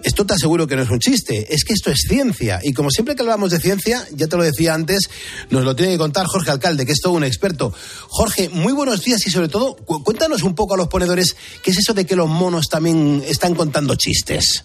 Esto 0.03 0.25
te 0.25 0.33
aseguro 0.33 0.67
que 0.67 0.75
no 0.75 0.83
es 0.83 0.89
un 0.89 0.99
chiste, 0.99 1.53
es 1.53 1.63
que 1.63 1.73
esto 1.73 1.91
es 1.91 2.01
ciencia. 2.07 2.59
Y 2.63 2.73
como 2.73 2.89
siempre 2.89 3.15
que 3.15 3.21
hablamos 3.21 3.51
de 3.51 3.59
ciencia, 3.59 4.05
ya 4.13 4.27
te 4.27 4.37
lo 4.37 4.43
decía 4.43 4.73
antes, 4.73 5.09
nos 5.49 5.63
lo 5.63 5.75
tiene 5.75 5.93
que 5.93 5.97
contar 5.97 6.25
Jorge 6.25 6.51
Alcalde, 6.51 6.85
que 6.85 6.91
es 6.91 6.99
todo 7.01 7.13
un 7.13 7.23
experto. 7.23 7.73
Jorge, 8.07 8.49
muy 8.49 8.73
buenos 8.73 9.03
días 9.03 9.25
y 9.27 9.31
sobre 9.31 9.49
todo, 9.49 9.75
cuéntanos 9.75 10.43
un 10.43 10.55
poco 10.55 10.73
a 10.73 10.77
los 10.77 10.87
ponedores 10.87 11.35
qué 11.63 11.71
es 11.71 11.77
eso 11.77 11.93
de 11.93 12.05
que 12.05 12.15
los 12.15 12.29
monos 12.29 12.67
también 12.67 13.23
están 13.27 13.55
contando 13.55 13.95
chistes. 13.95 14.63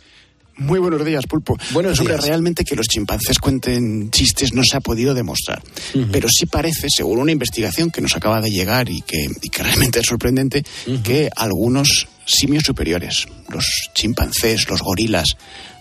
Muy 0.57 0.79
buenos 0.79 1.05
días, 1.05 1.27
Pulpo. 1.27 1.57
Buenos 1.73 1.99
días. 1.99 2.23
realmente 2.23 2.65
que 2.65 2.77
los 2.77 2.87
chimpancés 2.87 3.39
cuenten 3.39 4.11
chistes 4.11 4.53
no 4.53 4.63
se 4.63 4.77
ha 4.77 4.81
podido 4.81 5.13
demostrar. 5.13 5.63
Uh 5.95 5.99
-huh. 5.99 6.09
Pero 6.13 6.29
sí 6.29 6.47
parece, 6.47 6.87
según 6.95 7.19
una 7.19 7.33
investigación 7.33 7.91
que 7.91 8.01
nos 8.01 8.15
acaba 8.15 8.41
de 8.41 8.51
llegar 8.51 8.89
y 8.89 9.03
que, 9.03 9.27
y 9.43 9.49
que 9.49 9.63
realmente 9.65 9.99
es 9.99 10.07
sorprendente, 10.07 10.63
uh 10.87 10.91
-huh. 10.91 11.03
que 11.03 11.31
algunos 11.35 12.07
simios 12.27 12.65
superiores, 12.65 13.27
los 13.49 13.91
chimpancés, 13.95 14.69
los 14.69 14.83
gorilas, 14.83 15.37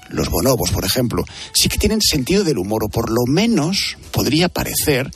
los 0.10 0.30
bonobos, 0.30 0.72
por 0.72 0.86
ejemplo, 0.86 1.24
sí 1.54 1.70
que 1.70 1.78
tienen 1.78 2.02
sentido 2.02 2.44
del 2.44 2.58
humor, 2.58 2.84
o 2.84 2.90
por 2.90 3.10
lo 3.10 3.26
menos 3.28 3.98
podría 4.12 4.50
parecer 4.50 5.10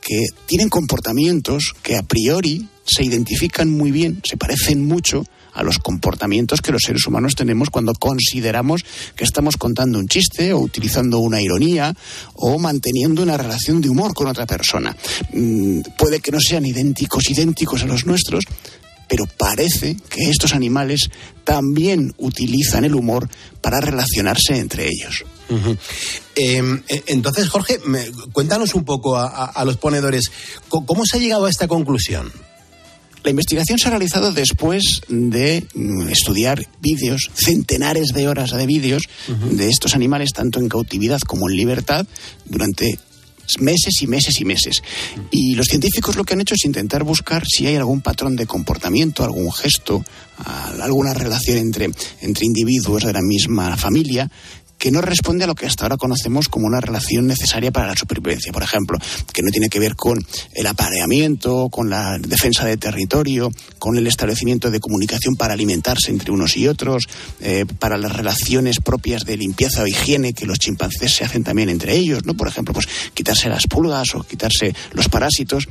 que 0.00 0.26
tienen 0.46 0.68
comportamientos 0.68 1.74
que 1.82 1.96
a 1.96 2.02
priori 2.02 2.68
se 2.84 3.04
identifican 3.04 3.70
muy 3.70 3.92
bien, 3.92 4.20
se 4.24 4.36
parecen 4.36 4.86
mucho 4.86 5.24
a 5.54 5.62
los 5.62 5.78
comportamientos 5.78 6.60
que 6.60 6.72
los 6.72 6.82
seres 6.84 7.06
humanos 7.06 7.34
tenemos 7.34 7.70
cuando 7.70 7.92
consideramos 7.94 8.84
que 9.14 9.24
estamos 9.24 9.56
contando 9.56 9.98
un 9.98 10.08
chiste 10.08 10.52
o 10.52 10.58
utilizando 10.58 11.18
una 11.18 11.40
ironía 11.40 11.94
o 12.34 12.58
manteniendo 12.58 13.22
una 13.22 13.36
relación 13.36 13.80
de 13.80 13.90
humor 13.90 14.14
con 14.14 14.26
otra 14.26 14.46
persona. 14.46 14.96
Mm, 15.32 15.80
puede 15.98 16.20
que 16.20 16.32
no 16.32 16.40
sean 16.40 16.64
idénticos, 16.64 17.30
idénticos 17.30 17.82
a 17.82 17.86
los 17.86 18.06
nuestros, 18.06 18.44
pero 19.12 19.26
parece 19.26 19.94
que 20.08 20.30
estos 20.30 20.54
animales 20.54 21.10
también 21.44 22.14
utilizan 22.16 22.86
el 22.86 22.94
humor 22.94 23.28
para 23.60 23.78
relacionarse 23.78 24.56
entre 24.56 24.88
ellos. 24.88 25.26
Em, 26.34 26.82
e, 26.88 27.02
entonces, 27.08 27.46
Jorge, 27.50 27.78
cuéntanos 28.32 28.74
un 28.74 28.86
poco 28.86 29.18
a, 29.18 29.62
los 29.66 29.76
ponedores, 29.76 30.32
¿cómo 30.70 31.04
se 31.04 31.18
ha 31.18 31.20
llegado 31.20 31.44
a 31.44 31.50
esta 31.50 31.68
conclusión? 31.68 32.32
La 33.22 33.28
investigación 33.28 33.78
se 33.78 33.88
ha 33.88 33.90
realizado 33.90 34.32
después 34.32 35.02
de 35.08 35.66
mm, 35.74 36.08
estudiar 36.08 36.66
vídeos, 36.80 37.30
centenares 37.34 38.14
de 38.14 38.28
horas 38.28 38.52
de 38.52 38.64
vídeos 38.64 39.02
de 39.28 39.68
estos 39.68 39.94
animales, 39.94 40.32
tanto 40.32 40.58
en 40.58 40.70
cautividad 40.70 41.20
como 41.20 41.50
en 41.50 41.56
libertad, 41.56 42.06
durante 42.46 42.98
meses 43.60 44.02
y 44.02 44.06
meses 44.06 44.40
y 44.40 44.44
meses. 44.44 44.82
Y 45.30 45.54
los 45.54 45.66
científicos 45.66 46.16
lo 46.16 46.24
que 46.24 46.34
han 46.34 46.40
hecho 46.40 46.54
es 46.54 46.64
intentar 46.64 47.04
buscar 47.04 47.44
si 47.46 47.66
hay 47.66 47.76
algún 47.76 48.00
patrón 48.00 48.36
de 48.36 48.46
comportamiento, 48.46 49.24
algún 49.24 49.52
gesto, 49.52 50.04
alguna 50.80 51.14
relación 51.14 51.58
entre, 51.58 51.90
entre 52.20 52.46
individuos 52.46 53.04
de 53.04 53.12
la 53.12 53.22
misma 53.22 53.76
familia 53.76 54.30
que 54.82 54.90
no 54.90 55.00
responde 55.00 55.44
a 55.44 55.46
lo 55.46 55.54
que 55.54 55.66
hasta 55.66 55.84
ahora 55.84 55.96
conocemos 55.96 56.48
como 56.48 56.66
una 56.66 56.80
relación 56.80 57.28
necesaria 57.28 57.70
para 57.70 57.86
la 57.86 57.94
supervivencia. 57.94 58.50
Por 58.50 58.64
ejemplo, 58.64 58.98
que 59.32 59.40
no 59.40 59.52
tiene 59.52 59.68
que 59.68 59.78
ver 59.78 59.94
con 59.94 60.18
el 60.54 60.66
apareamiento, 60.66 61.68
con 61.70 61.88
la 61.88 62.18
defensa 62.18 62.64
de 62.64 62.76
territorio, 62.76 63.48
con 63.78 63.96
el 63.96 64.08
establecimiento 64.08 64.72
de 64.72 64.80
comunicación 64.80 65.36
para 65.36 65.54
alimentarse 65.54 66.10
entre 66.10 66.32
unos 66.32 66.56
y 66.56 66.66
otros, 66.66 67.04
eh, 67.38 67.64
para 67.78 67.96
las 67.96 68.10
relaciones 68.10 68.80
propias 68.80 69.24
de 69.24 69.36
limpieza 69.36 69.84
o 69.84 69.86
higiene 69.86 70.32
que 70.32 70.46
los 70.46 70.58
chimpancés 70.58 71.14
se 71.14 71.22
hacen 71.22 71.44
también 71.44 71.68
entre 71.68 71.94
ellos, 71.94 72.24
¿no? 72.24 72.34
Por 72.34 72.48
ejemplo, 72.48 72.74
pues 72.74 72.88
quitarse 73.14 73.48
las 73.48 73.68
pulgas 73.68 74.16
o 74.16 74.24
quitarse 74.24 74.74
los 74.94 75.08
parásitos 75.08 75.68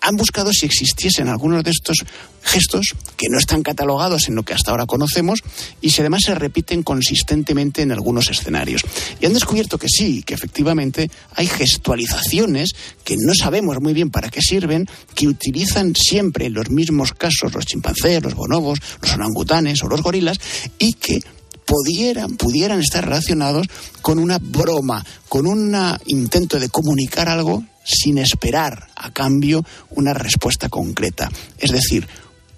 han 0.00 0.16
buscado 0.16 0.52
si 0.52 0.66
existiesen 0.66 1.28
algunos 1.28 1.64
de 1.64 1.70
estos 1.70 2.04
gestos 2.42 2.94
que 3.16 3.28
no 3.28 3.38
están 3.38 3.62
catalogados 3.62 4.28
en 4.28 4.34
lo 4.34 4.42
que 4.42 4.54
hasta 4.54 4.70
ahora 4.70 4.86
conocemos 4.86 5.40
y 5.80 5.90
si 5.90 6.00
además 6.00 6.22
se 6.24 6.34
repiten 6.34 6.82
consistentemente 6.82 7.82
en 7.82 7.92
algunos 7.92 8.30
escenarios. 8.30 8.82
Y 9.20 9.26
han 9.26 9.34
descubierto 9.34 9.78
que 9.78 9.88
sí, 9.88 10.22
que 10.22 10.34
efectivamente 10.34 11.10
hay 11.34 11.46
gestualizaciones 11.46 12.70
que 13.04 13.16
no 13.18 13.34
sabemos 13.34 13.80
muy 13.80 13.92
bien 13.92 14.10
para 14.10 14.30
qué 14.30 14.40
sirven, 14.40 14.88
que 15.14 15.28
utilizan 15.28 15.94
siempre 15.94 16.46
en 16.46 16.54
los 16.54 16.70
mismos 16.70 17.12
casos 17.12 17.52
los 17.54 17.66
chimpancés, 17.66 18.22
los 18.22 18.34
bonobos, 18.34 18.80
los 19.02 19.12
orangutanes 19.12 19.82
o 19.82 19.88
los 19.88 20.02
gorilas 20.02 20.38
y 20.78 20.94
que 20.94 21.20
pudieran, 21.66 22.36
pudieran 22.36 22.80
estar 22.80 23.04
relacionados 23.04 23.66
con 24.00 24.18
una 24.18 24.38
broma, 24.38 25.04
con 25.28 25.46
un 25.46 25.76
intento 26.06 26.58
de 26.58 26.70
comunicar 26.70 27.28
algo 27.28 27.62
sin 27.88 28.18
esperar 28.18 28.88
a 28.94 29.10
cambio 29.12 29.64
una 29.90 30.12
respuesta 30.12 30.68
concreta. 30.68 31.30
Es 31.58 31.70
decir, 31.70 32.06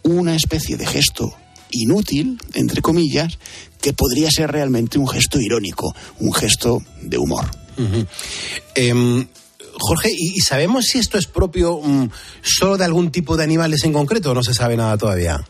una 0.02 0.34
especie 0.34 0.76
de 0.76 0.86
gesto 0.86 1.32
inútil, 1.70 2.40
entre 2.54 2.82
comillas, 2.82 3.38
que 3.80 3.92
podría 3.92 4.30
ser 4.30 4.50
realmente 4.50 4.98
un 4.98 5.08
gesto 5.08 5.40
irónico, 5.40 5.94
un 6.18 6.32
gesto 6.32 6.82
de 7.00 7.18
humor. 7.18 7.50
Em, 8.74 9.26
Jorge, 9.78 10.10
¿y 10.14 10.40
sabemos 10.40 10.86
si 10.86 10.98
esto 10.98 11.16
es 11.16 11.26
propio 11.26 11.80
mm, 11.80 12.10
solo 12.42 12.76
de 12.76 12.84
algún 12.84 13.10
tipo 13.10 13.36
de 13.36 13.44
animales 13.44 13.84
en 13.84 13.92
concreto 13.92 14.32
o 14.32 14.34
no 14.34 14.42
se 14.42 14.52
sabe 14.52 14.76
nada 14.76 14.98
todavía? 14.98 15.42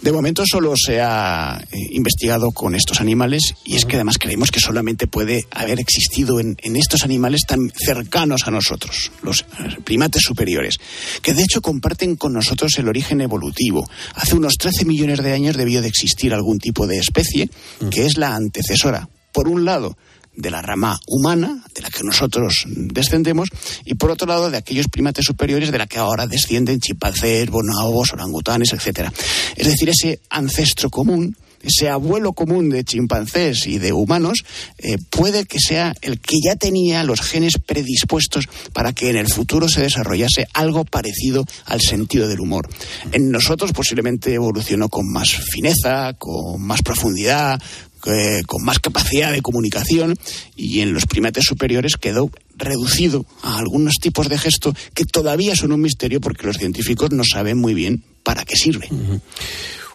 De 0.00 0.12
momento 0.12 0.44
solo 0.46 0.74
se 0.76 1.00
ha 1.00 1.60
eh, 1.72 1.76
investigado 1.90 2.52
con 2.52 2.76
estos 2.76 3.00
animales 3.00 3.56
y 3.64 3.74
es 3.74 3.84
que 3.84 3.96
además 3.96 4.16
creemos 4.18 4.52
que 4.52 4.60
solamente 4.60 5.08
puede 5.08 5.46
haber 5.50 5.80
existido 5.80 6.38
en, 6.38 6.56
estos 6.76 7.02
animales 7.02 7.42
tan 7.46 7.72
cercanos 7.74 8.46
a 8.46 8.52
nosotros, 8.52 9.10
los 9.22 9.40
eh, 9.40 9.76
primates 9.84 10.22
superiores, 10.22 10.76
que 11.20 11.34
de 11.34 11.42
hecho 11.42 11.60
comparten 11.60 12.14
con 12.14 12.32
nosotros 12.32 12.78
el 12.78 12.88
origen 12.88 13.20
evolutivo. 13.20 13.88
Hace 14.14 14.36
unos 14.36 14.54
13 14.54 14.84
millones 14.84 15.20
de 15.20 15.32
años 15.32 15.56
debió 15.56 15.82
de 15.82 15.88
existir 15.88 16.32
algún 16.32 16.58
tipo 16.58 16.86
de 16.86 16.98
especie 16.98 17.50
que 17.90 18.06
es 18.06 18.16
la 18.16 18.36
antecesora, 18.36 19.08
por 19.32 19.48
un 19.48 19.64
lado, 19.64 19.96
de 20.38 20.50
la 20.50 20.62
rama 20.62 21.00
humana, 21.08 21.64
de 21.74 21.82
la 21.82 21.90
que 21.90 22.04
nosotros 22.04 22.64
descendemos, 22.68 23.48
y 23.84 23.94
por 23.94 24.10
otro 24.10 24.28
lado 24.28 24.50
de 24.50 24.56
aquellos 24.56 24.86
primates 24.88 25.24
superiores 25.24 25.72
de 25.72 25.78
la 25.78 25.88
que 25.88 25.98
ahora 25.98 26.28
descienden 26.28 26.80
chimpancés, 26.80 27.50
bonobos, 27.50 28.12
orangutanes, 28.12 28.72
etc. 28.72 29.10
Es 29.56 29.66
decir, 29.66 29.88
ese 29.88 30.20
ancestro 30.30 30.90
común 30.90 31.36
ese 31.62 31.88
abuelo 31.88 32.32
común 32.32 32.70
de 32.70 32.84
chimpancés 32.84 33.66
y 33.66 33.78
de 33.78 33.92
humanos 33.92 34.44
eh, 34.78 34.98
puede 35.10 35.44
que 35.44 35.58
sea 35.58 35.94
el 36.02 36.20
que 36.20 36.36
ya 36.44 36.56
tenía 36.56 37.02
los 37.04 37.20
genes 37.20 37.54
predispuestos 37.64 38.44
para 38.72 38.92
que 38.92 39.10
en 39.10 39.16
el 39.16 39.28
futuro 39.28 39.68
se 39.68 39.82
desarrollase 39.82 40.46
algo 40.54 40.84
parecido 40.84 41.44
al 41.66 41.80
sentido 41.80 42.28
del 42.28 42.40
humor. 42.40 42.68
En 43.12 43.30
nosotros 43.30 43.72
posiblemente 43.72 44.34
evolucionó 44.34 44.88
con 44.88 45.10
más 45.10 45.30
fineza, 45.30 46.14
con 46.14 46.62
más 46.62 46.82
profundidad, 46.82 47.60
eh, 48.06 48.42
con 48.46 48.64
más 48.64 48.78
capacidad 48.78 49.32
de 49.32 49.42
comunicación 49.42 50.14
y 50.56 50.80
en 50.80 50.92
los 50.92 51.06
primates 51.06 51.44
superiores 51.44 51.96
quedó 51.96 52.30
reducido 52.56 53.26
a 53.42 53.58
algunos 53.58 53.94
tipos 54.00 54.28
de 54.28 54.38
gesto 54.38 54.74
que 54.94 55.04
todavía 55.04 55.56
son 55.56 55.72
un 55.72 55.80
misterio 55.80 56.20
porque 56.20 56.46
los 56.46 56.56
científicos 56.56 57.10
no 57.12 57.22
saben 57.24 57.58
muy 57.58 57.74
bien 57.74 58.02
para 58.22 58.44
qué 58.44 58.56
sirve. 58.56 58.88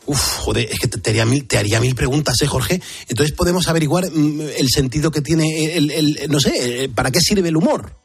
Uf, 0.06 0.20
joder, 0.40 0.68
es 0.70 0.80
que 0.80 0.88
te 0.88 1.10
haría 1.10 1.26
mil, 1.26 1.46
te 1.46 1.58
haría 1.58 1.80
mil 1.80 1.96
preguntas, 1.96 2.42
¿eh, 2.42 2.48
Jorge? 2.48 2.82
Entonces 3.08 3.34
podemos 3.34 3.68
averiguar 3.68 4.10
mm, 4.12 4.42
el 4.58 4.70
sentido 4.70 5.12
que 5.12 5.22
tiene, 5.22 5.76
el, 5.76 6.20
no 6.30 6.40
sé, 6.40 6.84
eh, 6.84 6.90
¿para 6.90 7.10
qué 7.10 7.22
sirve 7.22 7.50
el 7.50 7.56
humor? 7.56 8.03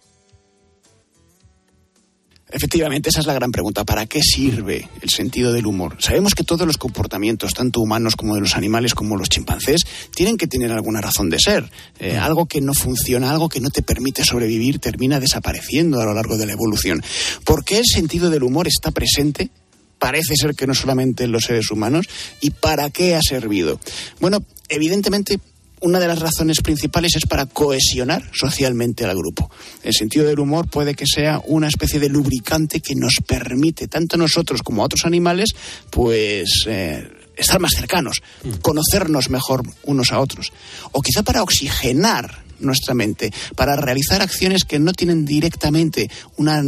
Efectivamente, 2.51 3.11
esa 3.11 3.21
es 3.21 3.27
la 3.27 3.35
gran 3.35 3.53
pregunta. 3.53 3.85
¿Para 3.85 4.07
qué 4.07 4.23
sirve 4.23 4.89
el 5.03 5.11
sentido 5.11 5.53
del 5.53 5.67
humor? 5.67 5.97
Sabemos 6.01 6.35
que 6.35 6.45
todos 6.45 6.67
los 6.67 6.79
comportamientos, 6.79 7.53
tanto 7.53 7.81
humanos 7.81 8.17
como 8.17 8.35
de 8.35 8.41
los 8.41 8.57
animales, 8.57 8.95
como 8.95 9.17
los 9.17 9.29
chimpancés, 9.29 9.83
tienen 10.15 10.39
que 10.39 10.47
tener 10.47 10.73
alguna 10.73 11.01
razón 11.01 11.29
de 11.29 11.39
ser. 11.39 11.71
Eh, 11.99 12.17
algo 12.17 12.47
que 12.47 12.63
no 12.63 12.73
funciona, 12.73 13.31
algo 13.31 13.49
que 13.49 13.61
no 13.61 13.71
te 13.71 13.83
permite 13.83 14.25
sobrevivir, 14.25 14.79
termina 14.79 15.21
desapareciendo 15.21 16.01
a 16.01 16.07
lo 16.07 16.15
largo 16.15 16.39
de 16.39 16.47
la 16.47 16.53
evolución. 16.53 17.03
¿Por 17.45 17.65
qué 17.65 17.79
el 17.79 17.87
sentido 17.87 18.31
del 18.31 18.43
humor 18.43 18.67
está 18.67 18.93
presente? 18.93 19.51
Parece 19.99 20.37
ser 20.37 20.55
que 20.55 20.67
no 20.67 20.75
solamente 20.75 21.25
en 21.25 21.33
los 21.33 21.45
seres 21.45 21.71
humanos. 21.71 22.07
¿Y 22.41 22.51
para 22.51 22.89
qué 22.91 23.15
ha 23.15 23.21
servido? 23.21 23.79
Bueno, 24.21 24.43
evidentemente 24.69 25.39
una 25.81 25.99
de 25.99 26.09
las 26.09 26.19
razones 26.19 26.61
principales 26.61 27.17
es 27.17 27.27
para 27.27 27.47
cohesionar 27.47 28.23
socialmente 28.33 29.05
al 29.05 29.17
grupo. 29.17 29.51
El 29.83 29.95
sentido 29.95 30.27
del 30.27 30.39
humor 30.39 30.69
puede 30.69 30.95
que 30.95 31.07
sea 31.07 31.41
una 31.47 31.69
especie 31.69 32.01
de 32.01 32.09
lubricante 32.09 32.81
que 32.81 32.95
nos 32.95 33.17
permite, 33.27 33.89
tanto 33.89 34.17
a 34.17 34.19
nosotros 34.19 34.63
como 34.63 34.83
a 34.83 34.87
otros 34.87 35.05
animales, 35.05 35.51
pues 35.91 36.65
eh, 36.67 37.09
estar 37.37 37.61
más 37.61 37.73
cercanos, 37.75 38.21
mm. 38.43 38.51
conocernos 38.61 39.31
mejor 39.31 39.63
unos 39.85 40.13
a 40.13 40.21
otros. 40.21 40.53
O 40.93 41.03
quizá 41.03 41.23
para 41.23 41.43
oxigenar 41.43 42.48
nuestra 42.61 42.95
mente 42.95 43.33
para 43.57 43.77
realizar 43.77 44.23
acciones 44.23 44.65
que 44.65 44.79
no 44.79 44.93
tienen 44.93 45.25
directamente 45.25 46.11
una, 46.37 46.63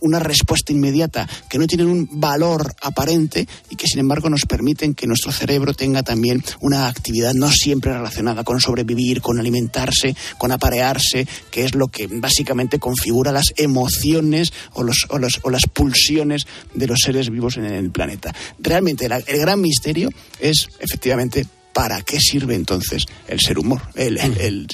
una 0.00 0.18
respuesta 0.18 0.72
inmediata, 0.72 1.28
que 1.48 1.58
no 1.58 1.66
tienen 1.66 1.88
un 1.88 2.08
valor 2.20 2.74
aparente 2.80 3.46
y 3.70 3.76
que 3.76 3.86
sin 3.86 4.00
embargo 4.00 4.30
nos 4.30 4.46
permiten 4.46 4.94
que 4.94 5.06
nuestro 5.06 5.32
cerebro 5.32 5.74
tenga 5.74 6.02
también 6.02 6.42
una 6.60 6.88
actividad 6.88 7.34
no 7.34 7.50
siempre 7.50 7.92
relacionada 7.92 8.44
con 8.44 8.60
sobrevivir, 8.60 9.20
con 9.20 9.38
alimentarse, 9.38 10.14
con 10.38 10.52
aparearse, 10.52 11.26
que 11.50 11.64
es 11.64 11.74
lo 11.74 11.88
que 11.88 12.06
básicamente 12.06 12.78
configura 12.78 13.32
las 13.32 13.52
emociones 13.56 14.52
o, 14.72 14.82
los, 14.82 15.06
o, 15.10 15.50
las 15.50 15.66
pulsiones 15.72 16.46
de 16.74 16.86
los 16.86 17.00
seres 17.00 17.30
vivos 17.30 17.56
en 17.56 17.64
el 17.64 17.90
planeta. 17.90 18.34
Realmente 18.58 19.06
el 19.06 19.38
gran 19.38 19.60
misterio 19.60 20.10
es 20.40 20.68
efectivamente 20.80 21.46
¿para 21.72 22.02
qué 22.02 22.18
sirve 22.18 22.54
entonces 22.54 23.06
el 23.28 23.40
ser 23.40 23.58
humor, 23.58 23.80
el, 23.94 24.18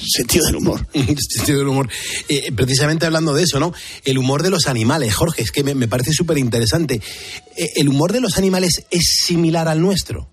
sentido 0.05 0.47
del 0.47 0.57
humor? 0.57 0.87
el 0.93 1.17
sentido 1.19 1.59
del 1.59 1.69
humor. 1.69 1.89
Eh, 2.29 2.51
precisamente 2.53 3.07
hablando 3.07 3.35
de 3.35 3.45
eso, 3.45 3.61
¿no? 3.61 3.73
El 4.05 4.19
humor 4.19 4.43
de 4.43 4.51
los 4.51 4.67
animales, 4.67 5.15
Jorge, 5.15 5.43
es 5.43 5.53
que 5.53 5.63
me, 5.63 5.75
me 5.75 5.87
parece 5.87 6.13
súper 6.13 6.39
interesante. 6.39 7.01
Eh, 7.57 7.73
¿El 7.77 7.89
humor 7.89 8.13
de 8.13 8.21
los 8.21 8.37
animales 8.37 8.85
es 8.91 9.21
similar 9.25 9.69
al 9.69 9.81
nuestro? 9.81 10.29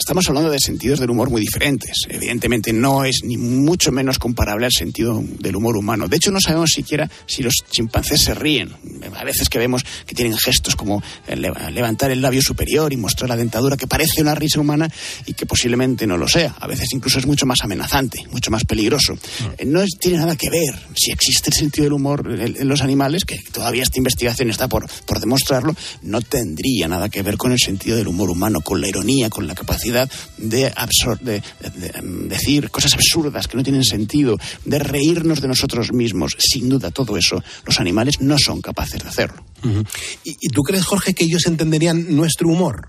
Estamos 0.00 0.26
hablando 0.28 0.50
de 0.50 0.58
sentidos 0.58 0.98
del 0.98 1.10
humor 1.10 1.28
muy 1.28 1.42
diferentes. 1.42 2.06
Evidentemente 2.08 2.72
no 2.72 3.04
es 3.04 3.20
ni 3.22 3.36
mucho 3.36 3.92
menos 3.92 4.18
comparable 4.18 4.64
al 4.64 4.72
sentido 4.72 5.22
del 5.22 5.56
humor 5.56 5.76
humano. 5.76 6.08
De 6.08 6.16
hecho, 6.16 6.30
no 6.30 6.40
sabemos 6.40 6.70
siquiera 6.74 7.08
si 7.26 7.42
los 7.42 7.52
chimpancés 7.70 8.22
se 8.22 8.34
ríen. 8.34 8.72
A 9.14 9.24
veces 9.24 9.50
que 9.50 9.58
vemos 9.58 9.84
que 10.06 10.14
tienen 10.14 10.36
gestos 10.38 10.74
como 10.74 11.02
levantar 11.28 12.10
el 12.10 12.22
labio 12.22 12.40
superior 12.40 12.94
y 12.94 12.96
mostrar 12.96 13.28
la 13.28 13.36
dentadura 13.36 13.76
que 13.76 13.86
parece 13.86 14.22
una 14.22 14.34
risa 14.34 14.58
humana 14.58 14.90
y 15.26 15.34
que 15.34 15.44
posiblemente 15.44 16.06
no 16.06 16.16
lo 16.16 16.26
sea. 16.26 16.56
A 16.58 16.66
veces 16.66 16.88
incluso 16.92 17.18
es 17.18 17.26
mucho 17.26 17.44
más 17.44 17.58
amenazante, 17.62 18.24
mucho 18.30 18.50
más 18.50 18.64
peligroso. 18.64 19.12
Mm. 19.14 19.70
No 19.70 19.84
tiene 20.00 20.16
nada 20.16 20.34
que 20.34 20.48
ver 20.48 20.80
si 20.96 21.12
existe 21.12 21.50
el 21.50 21.56
sentido 21.56 21.84
del 21.84 21.92
humor 21.92 22.26
en, 22.26 22.66
los 22.66 22.80
animales, 22.80 23.26
que 23.26 23.38
todavía 23.52 23.82
esta 23.82 23.98
investigación 23.98 24.48
está 24.48 24.66
por, 24.66 24.88
por 25.04 25.20
demostrarlo, 25.20 25.76
no 26.00 26.22
tendría 26.22 26.88
nada 26.88 27.10
que 27.10 27.22
ver 27.22 27.36
con 27.36 27.52
el 27.52 27.58
sentido 27.58 27.98
del 27.98 28.08
humor 28.08 28.30
humano, 28.30 28.62
con 28.62 28.80
la 28.80 28.88
ironía, 28.88 29.28
con 29.28 29.46
la 29.46 29.54
capacidad 29.54 29.89
de, 29.92 30.08
de, 30.38 31.42
decir 32.28 32.70
cosas 32.70 32.94
absurdas 32.94 33.48
que 33.48 33.56
no 33.56 33.62
tienen 33.62 33.84
sentido, 33.84 34.38
de 34.64 34.78
reírnos 34.78 35.40
de 35.40 35.48
nosotros 35.48 35.92
mismos. 35.92 36.36
Sin 36.38 36.68
duda, 36.68 36.90
todo 36.90 37.16
eso 37.16 37.42
los 37.66 37.80
animales 37.80 38.20
no 38.20 38.38
son 38.38 38.60
capaces 38.60 39.02
de 39.02 39.08
hacerlo. 39.08 39.44
¿Y, 40.24 40.48
tú 40.48 40.62
crees, 40.62 40.84
Jorge, 40.84 41.14
que 41.14 41.24
ellos 41.24 41.46
entenderían 41.46 42.14
nuestro 42.14 42.48
humor? 42.48 42.88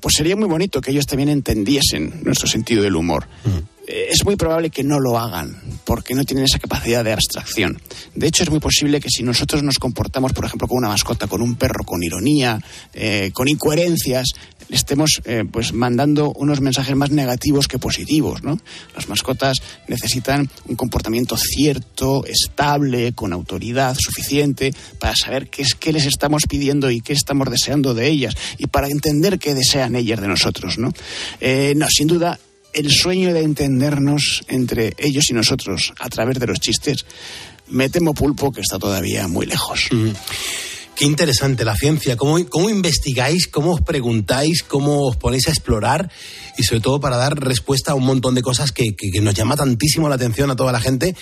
pues 0.00 0.14
sería 0.14 0.36
muy 0.36 0.46
bonito 0.46 0.80
que 0.80 0.92
ellos 0.92 1.06
también 1.06 1.28
entendiesen 1.28 2.20
nuestro 2.22 2.46
sentido 2.46 2.82
del 2.82 2.94
humor. 2.96 3.26
Eh, 3.86 4.08
Es 4.10 4.24
muy 4.24 4.36
probable 4.36 4.70
que 4.70 4.84
no 4.84 5.00
lo 5.00 5.18
hagan, 5.18 5.60
porque 5.84 6.14
no 6.14 6.24
tienen 6.24 6.44
esa 6.44 6.58
capacidad 6.58 7.02
de 7.02 7.12
abstracción. 7.12 7.80
De 8.14 8.28
hecho, 8.28 8.44
es 8.44 8.50
muy 8.50 8.60
posible 8.60 9.00
que 9.00 9.08
si 9.10 9.22
nosotros 9.22 9.62
nos 9.62 9.78
comportamos, 9.78 10.32
por 10.32 10.44
ejemplo, 10.44 10.68
con 10.68 10.78
una 10.78 10.88
mascota, 10.88 11.26
con 11.26 11.42
un 11.42 11.56
perro, 11.56 11.84
con 11.84 12.02
ironía, 12.02 12.60
eh, 12.92 13.30
con 13.32 13.48
incoherencias, 13.48 14.28
le 14.68 14.76
estemos 14.76 15.20
eh, 15.24 15.44
pues 15.50 15.72
mandando 15.72 16.32
unos 16.32 16.60
mensajes 16.60 16.94
más 16.94 17.10
negativos 17.10 17.68
que 17.68 17.78
positivos, 17.78 18.42
¿no? 18.42 18.58
Las 18.94 19.08
mascotas 19.08 19.58
necesitan 19.86 20.48
un 20.66 20.76
comportamiento 20.76 21.36
cierto, 21.36 22.24
estable, 22.26 23.12
con 23.12 23.32
autoridad 23.32 23.96
suficiente 23.98 24.72
para 24.98 25.14
saber 25.14 25.48
qué 25.48 25.62
es 25.62 25.74
qué 25.74 25.92
les 25.92 26.06
estamos 26.06 26.44
pidiendo 26.48 26.90
y 26.90 27.00
qué 27.00 27.12
estamos 27.12 27.50
deseando 27.50 27.94
de 27.94 28.08
ellas 28.08 28.34
y 28.58 28.66
para 28.66 28.88
entender 28.88 29.38
qué 29.38 29.54
desean 29.54 29.96
ellas 29.96 30.20
de 30.20 30.28
nosotros, 30.28 30.78
¿no? 30.78 30.92
Eh, 31.40 31.74
no, 31.76 31.86
sin 31.88 32.08
duda 32.08 32.38
el 32.72 32.90
sueño 32.90 33.32
de 33.32 33.42
entendernos 33.42 34.44
entre 34.48 34.94
ellos 34.98 35.30
y 35.30 35.34
nosotros 35.34 35.92
a 35.98 36.08
través 36.08 36.38
de 36.38 36.46
los 36.46 36.60
chistes, 36.60 37.06
me 37.68 37.88
temo 37.88 38.14
pulpo 38.14 38.52
que 38.52 38.60
está 38.60 38.78
todavía 38.78 39.28
muy 39.28 39.46
lejos. 39.46 39.88
Qué 40.98 41.04
interesante 41.04 41.64
la 41.64 41.76
ciencia. 41.76 42.16
¿Cómo, 42.16 42.44
¿Cómo 42.48 42.68
investigáis? 42.68 43.46
¿Cómo 43.46 43.74
os 43.74 43.82
preguntáis? 43.82 44.64
¿Cómo 44.64 45.06
os 45.06 45.16
ponéis 45.16 45.46
a 45.46 45.52
explorar? 45.52 46.10
Y 46.56 46.64
sobre 46.64 46.80
todo 46.80 46.98
para 46.98 47.16
dar 47.16 47.38
respuesta 47.38 47.92
a 47.92 47.94
un 47.94 48.04
montón 48.04 48.34
de 48.34 48.42
cosas 48.42 48.72
que, 48.72 48.96
nos 49.22 49.32
llama 49.32 49.54
tantísimo 49.54 50.08
la 50.08 50.16
atención 50.16 50.50
a 50.50 50.56
toda 50.56 50.72
la 50.72 50.80
gente. 50.80 51.14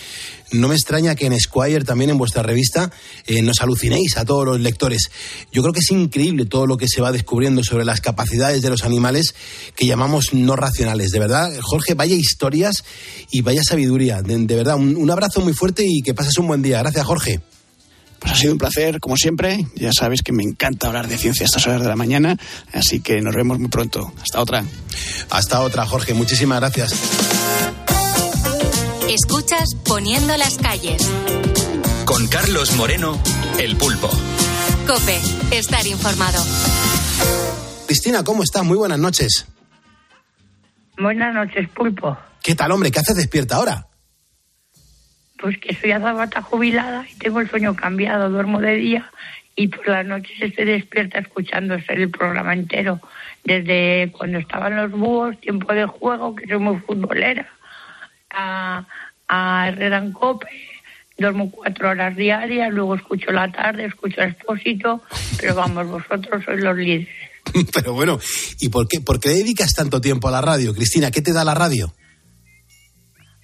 No 0.51 0.68
me 0.68 0.77
extraña 0.77 1.14
que 1.14 1.27
en 1.27 1.39
Squire, 1.39 1.85
también 1.85 2.09
en 2.09 2.16
vuestra 2.16 2.43
revista, 2.43 2.91
eh, 3.27 3.43
nos 3.43 3.61
alucinéis 3.61 4.16
a 4.16 4.24
todos 4.24 4.47
los 4.47 4.59
lectores. 4.61 5.11
Yo 5.53 5.61
creo 5.61 5.74
que 5.74 5.81
es 5.81 5.91
increíble 5.91 6.47
todo 6.47 6.66
lo 6.66 6.79
que 6.79 6.89
se 6.89 7.03
va 7.03 7.12
descubriendo 7.12 7.62
sobre 7.62 7.85
las 7.85 8.01
capacidades 8.01 8.62
de 8.62 8.70
los 8.70 8.83
animales 8.83 9.35
que 9.74 9.85
llamamos 9.85 10.33
no 10.33 10.57
racionales. 10.57 11.11
De 11.11 11.18
verdad, 11.18 11.53
Jorge, 11.61 11.93
vaya 11.93 12.14
historias 12.14 12.83
y 13.31 13.43
vaya 13.43 13.62
sabiduría. 13.62 14.22
De, 14.22 14.57
verdad, 14.57 14.77
un 14.77 15.11
abrazo 15.11 15.43
muy 15.43 15.53
fuerte 15.53 15.85
y 15.87 16.01
que 16.01 16.14
pases 16.14 16.39
un 16.39 16.47
buen 16.47 16.62
día. 16.62 16.79
Gracias, 16.79 17.05
Jorge. 17.05 17.43
Pues 18.18 18.32
ha 18.32 18.36
sido 18.36 18.52
un 18.52 18.58
placer, 18.58 19.00
como 19.00 19.16
siempre. 19.16 19.66
Ya 19.74 19.92
sabes 19.92 20.22
que 20.22 20.32
me 20.32 20.42
encanta 20.42 20.88
hablar 20.88 21.08
de 21.08 21.18
ciencia 21.18 21.44
a 21.44 21.46
estas 21.46 21.66
horas 21.66 21.82
de 21.82 21.88
la 21.88 21.96
mañana, 21.96 22.36
así 22.72 23.00
que 23.00 23.20
nos 23.20 23.34
vemos 23.34 23.58
muy 23.58 23.68
pronto. 23.68 24.12
Hasta 24.22 24.40
otra. 24.40 24.64
Hasta 25.30 25.60
otra, 25.60 25.86
Jorge. 25.86 26.14
Muchísimas 26.14 26.60
gracias. 26.60 26.94
Escuchas 29.08 29.74
Poniendo 29.84 30.36
las 30.36 30.58
calles. 30.58 31.02
Con 32.04 32.26
Carlos 32.28 32.76
Moreno, 32.76 33.20
El 33.58 33.76
Pulpo. 33.76 34.10
Cope, 34.86 35.20
estar 35.50 35.86
informado. 35.86 36.42
Cristina, 37.86 38.22
¿cómo 38.24 38.42
estás? 38.42 38.64
Muy 38.64 38.76
buenas 38.76 38.98
noches. 38.98 39.46
Buenas 40.98 41.34
noches, 41.34 41.68
Pulpo. 41.70 42.16
¿Qué 42.42 42.54
tal, 42.54 42.72
hombre? 42.72 42.90
¿Qué 42.90 43.00
haces 43.00 43.16
despierta 43.16 43.56
ahora? 43.56 43.86
Pues 45.39 45.59
que 45.59 45.74
soy 45.74 45.93
azabata 45.93 46.43
jubilada 46.43 47.07
y 47.11 47.14
tengo 47.18 47.41
el 47.41 47.51
sueño 47.51 47.76
cambiado. 47.76 48.30
Duermo 48.30 48.61
de 48.61 48.74
día 48.74 49.11
y 49.57 49.68
por 49.68 49.89
las 49.89 50.07
noches 50.07 50.37
estoy 50.41 50.66
despierta 50.66 51.18
escuchando 51.18 51.74
el 51.74 52.11
programa 52.11 52.53
entero. 52.53 53.01
Desde 53.43 54.12
cuando 54.12 54.39
estaban 54.39 54.76
los 54.76 54.91
búhos, 54.91 55.41
tiempo 55.41 55.72
de 55.72 55.87
juego, 55.87 56.37
que 56.37 56.47
soy 56.47 56.59
muy 56.59 56.78
futbolera, 56.80 57.49
a, 58.30 58.84
a 59.28 59.68
Herrera 59.68 60.05
Cope. 60.12 60.47
Duermo 61.18 61.51
cuatro 61.51 61.89
horas 61.89 62.14
diarias, 62.14 62.70
luego 62.70 62.95
escucho 62.95 63.32
la 63.32 63.51
tarde, 63.51 63.87
escucho 63.87 64.20
el 64.20 64.32
expósito, 64.32 65.03
pero 65.41 65.55
vamos, 65.55 65.87
vosotros 65.87 66.45
sois 66.45 66.61
los 66.61 66.76
líderes. 66.76 67.09
Pero 67.72 67.95
bueno, 67.95 68.18
¿y 68.61 68.68
por 68.68 68.87
qué, 68.87 69.01
por 69.01 69.18
qué 69.18 69.30
dedicas 69.30 69.72
tanto 69.72 70.01
tiempo 70.01 70.28
a 70.28 70.32
la 70.32 70.43
radio? 70.43 70.74
Cristina, 70.74 71.11
¿qué 71.11 71.22
te 71.22 71.32
da 71.32 71.45
la 71.45 71.55
radio? 71.55 71.95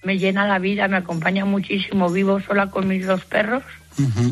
Me 0.03 0.19
llena 0.19 0.47
la 0.47 0.59
vida, 0.59 0.89
me 0.89 0.97
acompaña 0.97 1.45
muchísimo. 1.45 2.11
Vivo 2.11 2.41
sola 2.41 2.71
con 2.71 2.89
mis 2.89 3.07
dos 3.07 3.25
perros, 3.25 3.63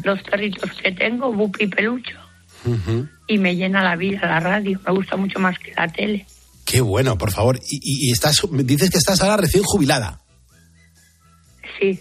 los 0.03 0.23
perritos 0.23 0.71
que 0.83 0.91
tengo, 0.93 1.33
Bupi 1.33 1.65
y 1.65 1.67
Pelucho, 1.69 2.17
y 3.29 3.39
me 3.39 3.55
llena 3.57 3.83
la 3.83 3.95
vida 3.97 4.21
la 4.27 4.41
radio. 4.41 4.81
Me 4.87 4.93
gusta 4.93 5.17
mucho 5.17 5.39
más 5.39 5.59
que 5.59 5.73
la 5.77 5.87
tele. 5.89 6.27
Qué 6.65 6.81
bueno, 6.81 7.17
por 7.19 7.31
favor. 7.31 7.59
Y, 7.69 7.77
y- 7.77 8.09
y 8.09 8.13
estás, 8.13 8.43
dices 8.53 8.91
que 8.91 8.99
estás 8.99 9.21
ahora 9.23 9.37
recién 9.37 9.63
jubilada. 9.65 10.21
Sí. 11.79 12.01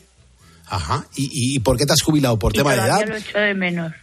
Ajá. 0.67 1.05
¿Y, 1.15 1.55
y 1.55 1.59
por 1.59 1.77
qué 1.77 1.85
te 1.85 1.93
has 1.93 2.01
jubilado? 2.01 2.37
¿Por 2.37 2.53
tema 2.53 2.73
de 2.73 2.79
edad? 2.81 3.07
lo 3.07 3.15
echo 3.15 3.37
de 3.39 3.53
menos. 3.53 3.93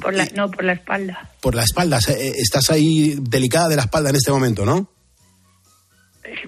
Por 0.00 0.14
la, 0.14 0.26
no, 0.36 0.50
por 0.50 0.64
la 0.64 0.72
espalda. 0.74 1.30
Por 1.40 1.54
la 1.54 1.64
espalda. 1.64 1.98
Eh, 2.08 2.32
Estás 2.36 2.70
ahí 2.70 3.16
delicada 3.20 3.68
de 3.68 3.76
la 3.76 3.82
espalda 3.82 4.10
en 4.10 4.16
este 4.16 4.30
momento, 4.30 4.64
¿no? 4.64 4.90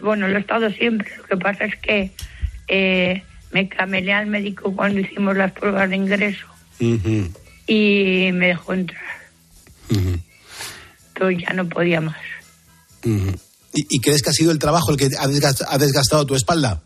Bueno, 0.03 0.29
lo 0.29 0.37
he 0.37 0.41
estado 0.41 0.71
siempre. 0.71 1.11
Lo 1.17 1.25
que 1.25 1.37
pasa 1.37 1.65
es 1.65 1.75
que 1.77 2.13
eh, 2.73 3.23
me 3.51 3.69
camelé 3.69 4.13
al 4.13 4.27
médico 4.29 4.73
cuando 4.75 5.01
hicimos 5.01 5.37
las 5.37 5.51
pruebas 5.53 5.91
de 5.91 5.97
ingreso 5.97 6.47
y 7.67 8.31
me 8.33 8.47
dejó 8.49 8.73
entrar. 8.75 9.03
Pero 11.15 11.31
ya 11.33 11.53
no 11.53 11.69
podía 11.69 12.01
más. 12.01 12.17
¿Y, 13.05 13.87
y 13.97 14.01
crees 14.01 14.23
que 14.23 14.31
ha 14.31 14.33
sido 14.33 14.53
el 14.53 14.59
trabajo 14.59 14.91
el 14.93 14.97
que 14.97 15.07
ha 15.07 15.27
desgast- 15.27 15.67
ha 15.69 15.79
desgastado 15.79 16.25
tu 16.27 16.35
espalda? 16.35 16.81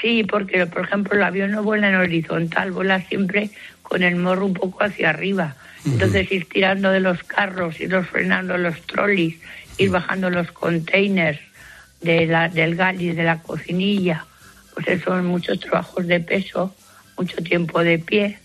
Sí, 0.00 0.24
porque 0.24 0.66
por 0.66 0.82
ejemplo 0.84 1.14
el 1.16 1.22
avión 1.22 1.50
no 1.52 1.62
vuela 1.62 1.88
en 1.88 1.94
horizontal, 1.96 2.72
vuela 2.72 3.00
siempre 3.06 3.50
con 3.82 4.02
el 4.02 4.16
morro 4.16 4.46
un 4.46 4.54
poco 4.54 4.82
hacia 4.84 5.10
arriba. 5.10 5.56
Entonces 5.84 6.30
ir 6.30 6.48
tirando 6.48 6.90
de 6.90 7.00
los 7.00 7.22
carros, 7.24 7.80
ir 7.80 7.92
frenando 8.04 8.56
los 8.56 8.80
trolleys, 8.86 9.34
ir 9.78 9.90
bajando 9.90 10.30
los 10.30 10.50
containers 10.52 11.40
de 12.02 12.26
la, 12.26 12.48
del 12.48 12.76
gali, 12.76 13.12
de 13.12 13.22
la 13.22 13.40
cocinilla, 13.42 14.26
pues 14.74 14.88
eso 14.88 15.04
son 15.10 15.26
muchos 15.26 15.60
trabajos 15.60 16.06
de 16.06 16.20
peso, 16.20 16.74
mucho 17.16 17.36
tiempo 17.38 17.82
de 17.82 17.98
pie, 17.98 18.38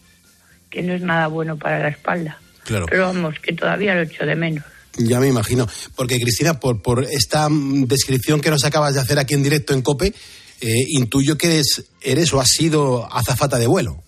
que 0.69 0.81
no 0.81 0.93
es 0.93 1.01
nada 1.01 1.27
bueno 1.27 1.57
para 1.57 1.79
la 1.79 1.89
espalda. 1.89 2.39
Claro. 2.63 2.85
Pero 2.89 3.07
vamos, 3.07 3.39
que 3.39 3.53
todavía 3.53 3.95
lo 3.95 4.01
echo 4.01 4.25
de 4.25 4.35
menos. 4.35 4.63
Ya 4.97 5.19
me 5.19 5.27
imagino. 5.27 5.67
Porque, 5.95 6.19
Cristina, 6.19 6.59
por, 6.59 6.81
por 6.81 7.03
esta 7.03 7.47
mm, 7.49 7.85
descripción 7.85 8.41
que 8.41 8.49
nos 8.49 8.65
acabas 8.65 8.95
de 8.95 9.01
hacer 9.01 9.19
aquí 9.19 9.35
en 9.35 9.43
directo 9.43 9.73
en 9.73 9.81
COPE, 9.81 10.13
eh, 10.59 10.85
intuyo 10.89 11.37
que 11.37 11.47
eres, 11.47 11.85
eres 12.01 12.33
o 12.33 12.41
has 12.41 12.49
sido 12.49 13.11
azafata 13.13 13.59
de 13.59 13.67
vuelo. 13.67 14.03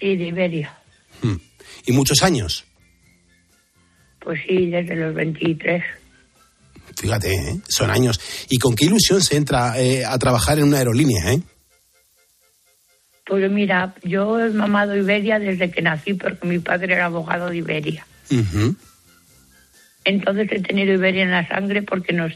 Sí, 0.00 0.16
de 0.16 0.26
Iberia. 0.28 0.76
Y 1.86 1.92
muchos 1.92 2.22
años. 2.22 2.64
Pues 4.18 4.40
sí, 4.46 4.70
desde 4.70 4.96
los 4.96 5.14
23. 5.14 5.82
Fíjate, 6.96 7.34
¿eh? 7.34 7.60
son 7.68 7.90
años. 7.90 8.20
¿Y 8.48 8.58
con 8.58 8.74
qué 8.74 8.86
ilusión 8.86 9.20
se 9.20 9.36
entra 9.36 9.80
eh, 9.80 10.04
a 10.04 10.16
trabajar 10.18 10.58
en 10.58 10.64
una 10.64 10.78
aerolínea? 10.78 11.32
¿eh? 11.32 11.42
Pues 13.26 13.50
mira, 13.50 13.94
yo 14.02 14.38
he 14.38 14.50
mamado 14.50 14.96
Iberia 14.96 15.38
desde 15.38 15.70
que 15.70 15.82
nací 15.82 16.14
porque 16.14 16.46
mi 16.46 16.58
padre 16.58 16.94
era 16.94 17.06
abogado 17.06 17.48
de 17.48 17.56
Iberia. 17.56 18.06
Entonces 20.04 20.48
he 20.50 20.60
tenido 20.60 20.92
Iberia 20.92 21.22
en 21.22 21.30
la 21.30 21.46
sangre 21.46 21.82
porque 21.82 22.12
nos, 22.12 22.32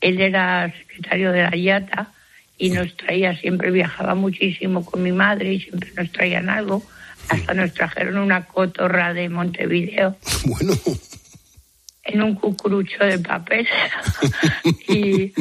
él 0.00 0.20
era 0.20 0.72
secretario 0.72 1.32
de 1.32 1.42
la 1.42 1.56
IATA 1.56 2.12
y 2.56 2.70
nos 2.70 2.96
traía, 2.96 3.36
siempre 3.36 3.70
viajaba 3.70 4.14
muchísimo 4.14 4.84
con 4.84 5.02
mi 5.02 5.12
madre 5.12 5.54
y 5.54 5.60
siempre 5.60 5.92
nos 5.96 6.10
traían 6.12 6.48
algo. 6.48 6.82
Hasta 7.28 7.52
nos 7.52 7.74
trajeron 7.74 8.18
una 8.18 8.46
cotorra 8.46 9.12
de 9.12 9.28
Montevideo. 9.28 10.16
Bueno. 10.44 10.74
En 12.08 12.22
un 12.22 12.34
cucurucho 12.34 13.04
de 13.04 13.18
papel. 13.18 13.68
y, 14.88 15.32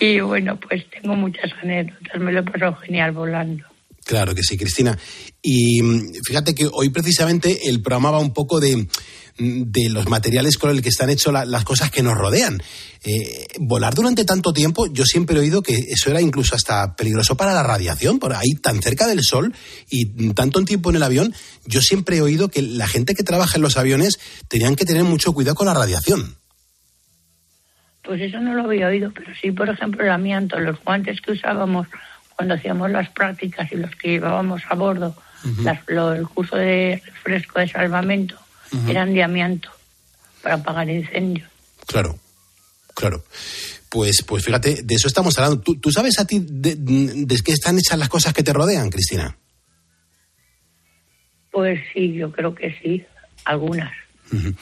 y 0.00 0.20
bueno, 0.20 0.56
pues 0.56 0.88
tengo 0.90 1.14
muchas 1.16 1.52
anécdotas. 1.62 2.20
Me 2.20 2.32
lo 2.32 2.40
he 2.40 2.42
pasado 2.44 2.76
genial 2.76 3.12
volando. 3.12 3.64
Claro 4.04 4.34
que 4.34 4.42
sí, 4.42 4.58
Cristina. 4.58 4.98
Y 5.40 5.80
mm, 5.82 6.12
fíjate 6.26 6.54
que 6.54 6.68
hoy 6.70 6.90
precisamente 6.90 7.68
el 7.70 7.80
programa 7.80 8.10
va 8.10 8.18
un 8.18 8.34
poco 8.34 8.60
de, 8.60 8.76
mm, 8.76 9.62
de 9.70 9.88
los 9.88 10.08
materiales 10.10 10.58
con 10.58 10.70
el 10.70 10.82
que 10.82 10.90
están 10.90 11.08
hechas 11.08 11.32
la- 11.32 11.46
las 11.46 11.64
cosas 11.64 11.90
que 11.90 12.02
nos 12.02 12.14
rodean. 12.16 12.62
Eh, 13.02 13.46
volar 13.60 13.94
durante 13.94 14.24
tanto 14.26 14.52
tiempo, 14.52 14.86
yo 14.92 15.04
siempre 15.06 15.36
he 15.36 15.40
oído 15.40 15.62
que 15.62 15.74
eso 15.88 16.10
era 16.10 16.20
incluso 16.20 16.54
hasta 16.54 16.94
peligroso 16.96 17.36
para 17.36 17.54
la 17.54 17.62
radiación, 17.62 18.18
por 18.18 18.34
ahí 18.34 18.52
tan 18.62 18.82
cerca 18.82 19.06
del 19.06 19.22
sol 19.22 19.54
y 19.88 20.04
mm, 20.06 20.32
tanto 20.32 20.62
tiempo 20.64 20.90
en 20.90 20.96
el 20.96 21.02
avión, 21.02 21.34
yo 21.64 21.80
siempre 21.80 22.18
he 22.18 22.22
oído 22.22 22.48
que 22.48 22.60
la 22.60 22.86
gente 22.86 23.14
que 23.14 23.22
trabaja 23.24 23.56
en 23.56 23.62
los 23.62 23.78
aviones 23.78 24.18
tenían 24.48 24.76
que 24.76 24.84
tener 24.84 25.04
mucho 25.04 25.32
cuidado 25.32 25.54
con 25.56 25.66
la 25.66 25.74
radiación. 25.74 26.36
Pues 28.02 28.20
eso 28.20 28.38
no 28.38 28.52
lo 28.52 28.64
había 28.64 28.88
oído, 28.88 29.10
pero 29.14 29.32
sí, 29.40 29.50
por 29.50 29.66
ejemplo, 29.70 30.04
el 30.04 30.10
amianto, 30.10 30.58
los 30.60 30.78
guantes 30.84 31.22
que 31.22 31.32
usábamos 31.32 31.86
cuando 32.36 32.54
hacíamos 32.54 32.90
las 32.90 33.08
prácticas 33.10 33.70
y 33.72 33.76
los 33.76 33.94
que 33.96 34.08
llevábamos 34.08 34.62
a 34.68 34.74
bordo, 34.74 35.16
las- 35.62 35.80
lo- 35.88 36.12
el 36.14 36.26
curso 36.28 36.56
de 36.56 37.02
refresco 37.06 37.60
de 37.60 37.68
salvamento, 37.68 38.36
eran 38.88 39.12
de 39.14 39.22
amianto 39.22 39.70
para 40.42 40.56
apagar 40.56 40.88
incendios. 40.88 41.48
Claro, 41.86 42.18
claro. 42.94 43.22
Pues, 43.88 44.24
pues 44.26 44.44
fíjate, 44.44 44.82
de 44.82 44.94
eso 44.94 45.06
estamos 45.06 45.38
hablando. 45.38 45.60
¿Tú, 45.60 45.76
tú 45.76 45.92
sabes 45.92 46.18
a 46.18 46.26
ti 46.26 46.44
de, 46.44 46.74
de 46.76 47.36
qué 47.44 47.52
están 47.52 47.78
hechas 47.78 47.98
las 47.98 48.08
cosas 48.08 48.32
que 48.32 48.42
te 48.42 48.52
rodean, 48.52 48.90
Cristina? 48.90 49.36
Pues 51.52 51.78
sí, 51.92 52.14
yo 52.14 52.32
creo 52.32 52.54
que 52.54 52.74
sí, 52.82 53.04
algunas. 53.44 53.92
Ujú. 54.32 54.54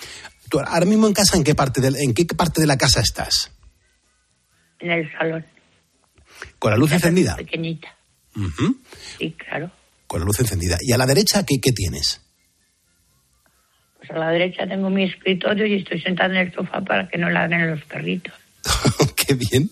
¿Tú 0.51 0.61
ahora 0.61 0.85
mismo 0.85 1.07
en 1.07 1.15
casa, 1.15 1.37
en 1.37 1.45
qué 1.45 1.55
parte 1.55 1.81
de, 1.81 1.89
en 2.03 2.13
qué 2.13 2.27
parte 2.27 2.61
de 2.61 2.67
la 2.67 2.77
casa 2.77 3.01
estás? 3.01 3.51
En 4.81 4.91
el 4.91 5.11
salón, 5.13 5.47
¿Con 6.63 6.71
la 6.71 6.77
luz 6.77 6.93
encendida? 6.93 7.35
pequeñita. 7.35 7.93
Sí, 9.19 9.35
claro. 9.37 9.73
Con 10.07 10.21
la 10.21 10.27
luz 10.27 10.39
encendida. 10.39 10.79
¿Y 10.81 10.93
a 10.93 10.97
la 10.97 11.07
derecha 11.07 11.45
qué, 11.45 11.61
qué 11.61 11.73
tienes? 11.73 12.21
Pues 13.99 14.09
a 14.13 14.15
la 14.17 14.31
derecha 14.31 14.65
tengo 14.69 14.89
mi 14.89 15.03
escritorio 15.03 15.67
y 15.67 15.79
estoy 15.79 16.01
sentada 16.01 16.31
en 16.31 16.47
el 16.47 16.55
sofá 16.55 16.81
para 16.83 17.09
que 17.09 17.19
no 17.19 17.31
ladren 17.31 17.69
los 17.69 17.83
perritos. 17.87 18.33
qué 19.17 19.35
bien. 19.35 19.71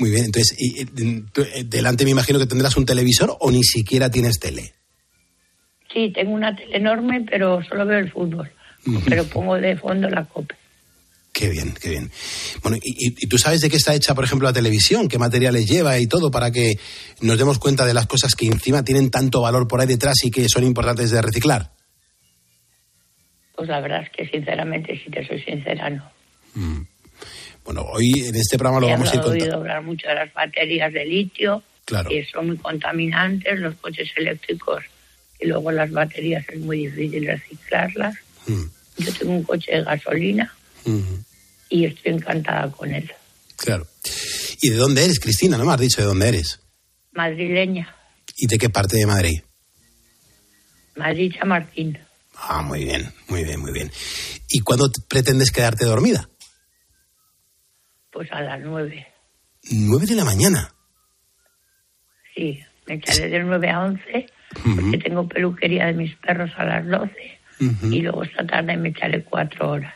Muy 0.00 0.10
bien. 0.10 0.24
Entonces, 0.24 0.56
y, 0.58 0.82
eh, 0.82 1.64
delante 1.64 2.04
me 2.04 2.10
imagino 2.10 2.40
que 2.40 2.46
tendrás 2.46 2.76
un 2.76 2.86
televisor 2.86 3.36
o 3.38 3.52
ni 3.52 3.62
siquiera 3.62 4.10
tienes 4.10 4.40
tele. 4.40 4.72
Sí, 5.92 6.10
tengo 6.12 6.32
una 6.32 6.56
tele 6.56 6.76
enorme, 6.76 7.24
pero 7.30 7.62
solo 7.62 7.86
veo 7.86 8.00
el 8.00 8.10
fútbol. 8.10 8.50
Pero 9.08 9.22
pongo 9.26 9.54
de 9.60 9.76
fondo 9.76 10.10
la 10.10 10.24
copa. 10.24 10.56
Qué 11.38 11.50
bien, 11.50 11.74
qué 11.78 11.90
bien. 11.90 12.10
Bueno, 12.62 12.78
y, 12.82 13.12
y- 13.22 13.26
tú 13.28 13.36
sabes 13.36 13.60
de 13.60 13.68
qué 13.68 13.76
está 13.76 13.94
hecha, 13.94 14.14
por 14.14 14.24
ejemplo, 14.24 14.48
la 14.48 14.54
televisión? 14.54 15.06
¿Qué 15.06 15.18
materiales 15.18 15.68
lleva 15.68 15.98
y 15.98 16.06
todo 16.06 16.30
para 16.30 16.50
que 16.50 16.78
nos 17.20 17.36
demos 17.36 17.58
cuenta 17.58 17.84
de 17.84 17.92
las 17.92 18.06
cosas 18.06 18.34
que 18.34 18.46
encima 18.46 18.82
tienen 18.82 19.10
tanto 19.10 19.42
valor 19.42 19.68
por 19.68 19.80
ahí 19.82 19.86
detrás 19.86 20.14
y 20.24 20.30
que 20.30 20.48
son 20.48 20.64
importantes 20.64 21.10
de 21.10 21.20
reciclar? 21.20 21.72
Pues 23.54 23.68
la 23.68 23.80
verdad 23.80 24.02
es 24.04 24.10
que 24.10 24.26
sinceramente, 24.28 24.98
si 25.04 25.10
te 25.10 25.26
soy 25.26 25.42
sincera, 25.42 25.90
no. 25.90 26.10
Bueno, 27.66 27.82
hoy 27.82 28.12
en 28.28 28.34
este 28.36 28.56
programa 28.56 28.80
lo 28.80 28.88
He 28.88 28.92
vamos 28.92 29.10
a 29.12 29.16
ir 29.16 29.20
contando. 29.20 29.44
oído 29.44 29.56
hablar 29.58 29.82
mucho 29.82 30.08
de 30.08 30.14
las 30.14 30.32
baterías 30.32 30.90
de 30.92 31.04
litio, 31.04 31.62
Claro. 31.84 32.08
que 32.08 32.24
son 32.32 32.46
muy 32.46 32.56
contaminantes, 32.56 33.58
los 33.60 33.74
coches 33.76 34.08
eléctricos, 34.16 34.82
y 35.38 35.46
luego 35.48 35.70
las 35.70 35.90
baterías 35.90 36.48
es 36.48 36.60
muy 36.60 36.86
difícil 36.86 37.26
reciclarlas. 37.26 38.14
Mm. 38.46 38.62
Yo 38.98 39.12
tengo 39.12 39.32
un 39.34 39.42
coche 39.42 39.72
de 39.72 39.82
gasolina 39.84 40.52
Y 41.68 41.84
estoy 41.84 42.12
encantada 42.12 42.70
con 42.70 42.92
él. 42.94 43.10
Claro. 43.56 43.86
¿Y 44.62 44.70
de 44.70 44.76
dónde 44.76 45.04
eres, 45.04 45.18
Cristina? 45.20 45.58
No 45.58 45.64
me 45.64 45.72
has 45.72 45.80
dicho 45.80 46.00
de 46.00 46.06
dónde 46.06 46.28
eres. 46.28 46.60
Madrileña, 47.12 47.94
¿Y 48.38 48.46
de 48.46 48.58
qué 48.58 48.68
parte 48.68 48.96
de 48.98 49.06
Madrid? 49.06 49.40
Madrid 50.96 51.32
Chamartín. 51.38 51.98
Ah, 52.36 52.60
muy 52.62 52.84
bien, 52.84 53.10
muy 53.28 53.44
bien, 53.44 53.60
muy 53.60 53.72
bien. 53.72 53.90
¿Y 54.50 54.60
cuándo 54.60 54.90
pretendes 55.08 55.50
quedarte 55.50 55.86
dormida? 55.86 56.28
Pues 58.12 58.30
a 58.32 58.40
las 58.42 58.60
nueve. 58.60 59.06
Nueve 59.70 60.06
de 60.06 60.14
la 60.14 60.24
mañana. 60.24 60.72
Sí, 62.34 62.60
me 62.86 62.94
echaré 62.94 63.28
de 63.30 63.40
9 63.42 63.70
a 63.70 63.80
11 63.80 64.26
porque 64.76 64.98
tengo 64.98 65.26
peluquería 65.26 65.86
de 65.86 65.94
mis 65.94 66.14
perros 66.16 66.50
a 66.56 66.64
las 66.64 66.86
12 66.86 67.12
Ujú. 67.60 67.86
y 67.92 68.00
luego 68.02 68.22
esta 68.22 68.46
tarde 68.46 68.76
me 68.76 68.90
echaré 68.90 69.24
cuatro 69.24 69.70
horas. 69.70 69.94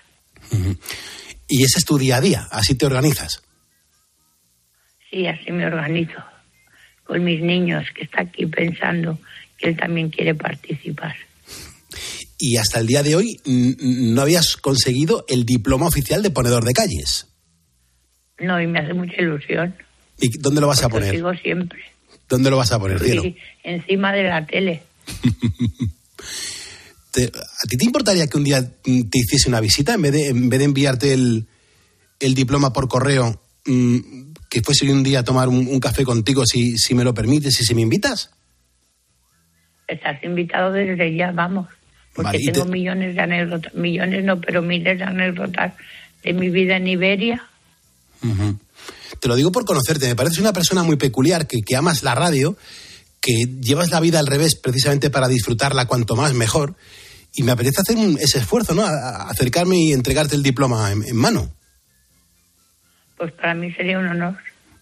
Y 1.49 1.65
ese 1.65 1.79
es 1.79 1.85
tu 1.85 1.99
día 1.99 2.17
a 2.17 2.21
día, 2.21 2.49
así 2.51 2.75
te 2.75 2.87
organizas. 2.87 3.43
Sí, 5.11 5.27
así 5.27 5.51
me 5.51 5.67
organizo 5.67 6.23
con 7.05 7.25
mis 7.25 7.41
niños 7.43 7.85
que 7.95 8.05
está 8.05 8.23
aquí 8.23 8.47
pensando 8.47 9.19
que 9.59 9.69
él 9.71 9.77
también 9.77 10.11
quiere 10.11 10.35
participar. 10.35 11.17
Y 12.39 12.57
hasta 12.57 12.79
el 12.79 12.87
día 12.87 13.03
de 13.03 13.17
hoy 13.17 13.41
no 13.45 14.23
habías 14.23 14.57
conseguido 14.57 15.25
el 15.29 15.45
diploma 15.45 15.87
oficial 15.89 16.23
de 16.23 16.31
ponedor 16.31 16.65
de 16.65 16.73
calles. 16.73 17.27
No, 18.39 18.61
y 18.61 18.67
me 18.67 18.79
hace 18.79 18.95
mucha 18.95 19.21
ilusión. 19.21 19.75
¿Y 20.19 20.39
dónde 20.39 20.61
lo 20.61 20.69
vas 20.69 20.81
a 20.81 20.85
Lo 20.85 20.91
poner? 20.91 21.15
sigo 21.15 21.35
siempre. 21.35 21.81
¿Dónde 22.29 22.49
lo 22.49 22.57
vas 22.57 22.71
a 22.73 22.79
poner, 22.79 23.01
cielo? 23.01 23.25
Y 23.25 23.37
encima 23.65 24.13
de 24.13 24.23
la 24.23 24.47
tele. 24.47 24.83
Te- 27.13 27.33
¿A 27.35 27.67
ti 27.69 27.77
te 27.77 27.85
importaría 27.85 28.27
que 28.27 28.37
un 28.37 28.45
día 28.45 28.63
te 28.83 29.19
hiciese 29.19 29.49
una 29.49 29.61
visita 29.61 29.95
en 29.95 30.03
vez 30.03 30.13
de, 30.13 30.29
en 30.29 30.49
vez 30.49 30.59
de 30.59 30.65
enviarte 30.65 31.13
el, 31.13 31.47
el 32.21 32.35
diploma 32.35 32.73
por 32.73 32.89
correo? 32.89 33.41
mm, 33.67 33.99
que 34.49 34.63
fuese 34.63 34.91
un 34.91 35.03
día 35.05 35.21
a 35.21 35.25
tomar 35.25 35.49
un, 35.49 35.69
un 35.69 35.79
café 35.79 36.03
contigo, 36.05 36.45
si, 36.45 36.77
si 36.77 36.93
me 36.95 37.05
lo 37.05 37.15
permites 37.15 37.61
y 37.61 37.65
si 37.65 37.73
me 37.75 37.83
invitas. 37.83 38.31
Estás 39.87 40.23
invitado 40.25 40.73
desde 40.73 41.15
ya, 41.15 41.31
vamos. 41.33 41.69
Porque 42.15 42.39
Vale, 42.39 42.53
tengo 42.53 42.65
te- 42.67 42.71
millones 42.73 43.15
de 43.15 43.21
anécdotas, 43.21 43.75
millones 43.75 44.25
no, 44.25 44.41
pero 44.41 44.61
miles 44.63 44.99
de 44.99 45.05
anécdotas 45.05 45.75
de 46.25 46.33
mi 46.33 46.51
vida 46.51 46.77
en 46.77 46.89
Iberia. 46.89 47.45
Te 49.21 49.29
lo 49.29 49.37
digo 49.37 49.53
por 49.53 49.65
conocerte. 49.65 50.07
Me 50.09 50.17
pareces 50.17 50.39
una 50.41 50.53
persona 50.53 50.83
muy 50.83 50.97
peculiar, 50.97 51.47
que, 51.47 51.63
que 51.63 51.77
amas 51.77 52.03
la 52.03 52.15
radio, 52.15 52.57
que 53.21 53.33
llevas 53.61 53.91
la 53.91 54.01
vida 54.01 54.19
al 54.19 54.27
revés 54.27 54.55
precisamente 54.57 55.11
para 55.11 55.29
disfrutarla 55.29 55.87
cuanto 55.87 56.17
más 56.17 56.33
mejor. 56.35 56.77
Y 57.35 57.43
me 57.43 57.53
apetece 57.53 57.81
hacer 57.83 57.97
un- 57.97 58.19
ese 58.19 58.39
esfuerzo, 58.39 58.75
¿no? 58.75 58.83
A- 58.83 58.89
a- 58.91 59.31
acercarme 59.31 59.77
y 59.79 59.93
entregarte 59.93 60.35
el 60.35 60.43
diploma 60.43 60.91
en, 60.91 61.05
en 61.07 61.17
mano. 61.17 61.53
Pues 63.17 63.33
para 63.33 63.55
mí 63.55 63.73
sería 63.73 63.99
un 63.99 64.07
honor. 64.07 64.37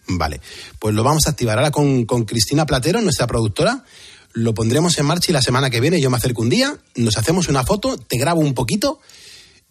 Vale, 0.06 0.40
pues 0.78 0.94
lo 0.94 1.02
vamos 1.02 1.26
a 1.26 1.30
activar 1.30 1.58
ahora 1.58 1.70
con, 1.70 2.06
con 2.06 2.24
Cristina 2.24 2.64
Platero, 2.64 3.00
nuestra 3.02 3.26
productora. 3.26 3.84
Lo 4.32 4.54
pondremos 4.54 4.96
en 4.98 5.06
marcha 5.06 5.30
y 5.30 5.34
la 5.34 5.42
semana 5.42 5.68
que 5.70 5.80
viene 5.80 6.00
yo 6.00 6.08
me 6.10 6.16
acerco 6.16 6.42
un 6.42 6.48
día, 6.48 6.74
nos 6.94 7.16
hacemos 7.18 7.48
una 7.48 7.64
foto, 7.64 7.98
te 7.98 8.16
grabo 8.18 8.40
un 8.40 8.54
poquito 8.54 9.00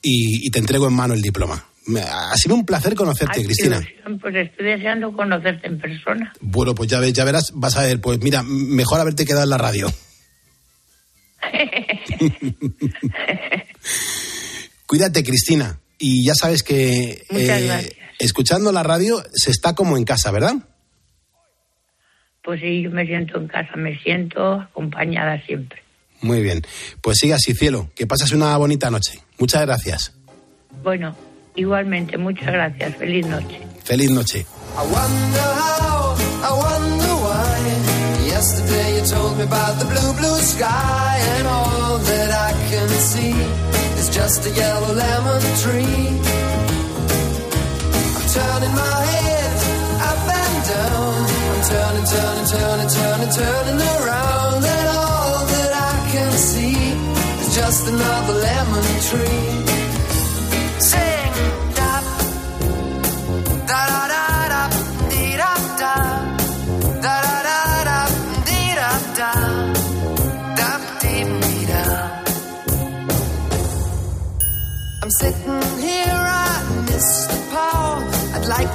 y, 0.01 0.45
y 0.45 0.51
te 0.51 0.59
entrego 0.59 0.87
en 0.87 0.93
mano 0.93 1.13
el 1.13 1.21
diploma. 1.21 1.65
Me- 1.87 2.01
Ha 2.01 2.35
sido 2.35 2.55
un 2.55 2.65
placer 2.65 2.95
conocerte, 2.95 3.39
Ay, 3.39 3.45
Cristina. 3.45 3.77
ilusión, 3.77 4.19
Pues 4.19 4.35
estoy 4.35 4.65
deseando 4.65 5.11
conocerte 5.13 5.67
en 5.67 5.79
persona. 5.79 6.33
Bueno, 6.41 6.75
pues 6.75 6.89
ya, 6.89 6.99
ves, 6.99 7.13
ya 7.13 7.23
verás, 7.25 7.51
vas 7.55 7.77
a 7.77 7.83
ver, 7.83 8.01
pues 8.01 8.19
mira, 8.21 8.43
mejor 8.43 8.99
haberte 8.99 9.25
quedado 9.25 9.43
en 9.43 9.49
la 9.49 9.57
radio. 9.57 9.91
Cuídate, 14.85 15.23
Cristina. 15.23 15.79
Y 15.99 16.25
ya 16.25 16.33
sabes 16.35 16.63
que 16.63 17.25
eh, 17.29 17.95
escuchando 18.19 18.71
la 18.71 18.83
radio 18.83 19.23
se 19.33 19.51
está 19.51 19.73
como 19.73 19.97
en 19.97 20.03
casa, 20.05 20.31
¿verdad? 20.31 20.53
Pues 22.43 22.61
sí, 22.61 22.83
yo 22.83 22.91
me 22.91 23.05
siento 23.05 23.37
en 23.39 23.47
casa, 23.47 23.75
me 23.75 23.97
siento 23.99 24.53
acompañada 24.61 25.41
siempre. 25.45 25.81
Muy 26.21 26.41
bien. 26.41 26.61
Pues 27.01 27.17
sigue 27.19 27.33
así, 27.33 27.53
cielo. 27.53 27.91
Que 27.95 28.07
pases 28.07 28.31
una 28.31 28.55
bonita 28.57 28.89
noche. 28.89 29.19
Muchas 29.37 29.61
gracias. 29.63 30.13
Bueno, 30.83 31.15
igualmente, 31.57 32.17
muchas 32.17 32.47
gracias. 32.47 32.95
Feliz 32.95 33.25
noche. 33.25 33.59
Feliz 33.83 34.09
noche. 34.11 34.45
I 34.77 34.83
wonder 34.83 35.47
how, 35.61 36.15
I 36.43 36.51
wonder 36.65 37.13
why. 37.25 38.27
Yesterday 38.27 38.99
you 38.99 39.03
told 39.07 39.37
me 39.37 39.43
about 39.43 39.79
the 39.79 39.85
blue, 39.85 40.13
blue 40.19 40.39
sky, 40.39 41.17
and 41.35 41.47
all 41.47 41.97
that 41.97 42.29
I 42.31 42.51
can 42.69 42.89
see 42.89 43.33
is 43.99 44.09
just 44.09 44.45
a 44.45 44.51
yellow 44.51 44.93
lemon 44.93 45.41
tree. 45.63 46.07
I'm 48.15 48.25
turning 48.37 48.75
my 48.75 48.99
head 49.13 49.53
up 50.09 50.23
and 50.41 50.57
down. 50.71 51.17
I'm 51.51 51.61
turning, 51.71 52.07
turning, 52.13 52.47
turning, 52.53 52.89
turning, 52.97 53.31
turning 53.33 53.79
around, 53.97 54.61
and 54.63 54.87
all 54.93 55.45
that 55.53 55.71
I 55.73 55.95
can 56.13 56.31
see 56.33 56.77
is 57.41 57.55
just 57.55 57.87
another 57.87 58.33
lemon 58.33 58.85
tree. 59.09 59.76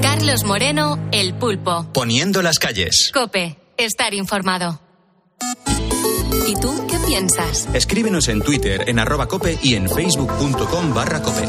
Carlos 0.00 0.44
Moreno, 0.44 0.98
El 1.12 1.34
Pulpo. 1.34 1.86
Poniendo 1.92 2.40
las 2.40 2.58
calles. 2.58 3.10
Cope, 3.12 3.58
estar 3.76 4.14
informado. 4.14 4.80
¿Y 6.46 6.54
tú 6.54 6.86
qué 6.88 6.96
piensas? 7.06 7.68
Escríbenos 7.74 8.28
en 8.28 8.40
Twitter 8.40 8.88
en 8.88 8.98
arroba 8.98 9.28
cope 9.28 9.58
y 9.62 9.74
en 9.74 9.90
facebook.com 9.90 10.94
barra 10.94 11.20
cope. 11.20 11.46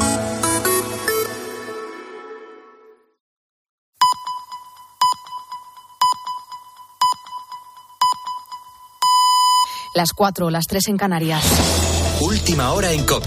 Las 9.93 10.11
cuatro, 10.13 10.49
las 10.49 10.65
tres 10.67 10.89
en 10.89 10.97
Canarias. 10.97 11.45
Última 12.19 12.73
hora 12.73 12.91
en 12.91 13.05
cope. 13.05 13.23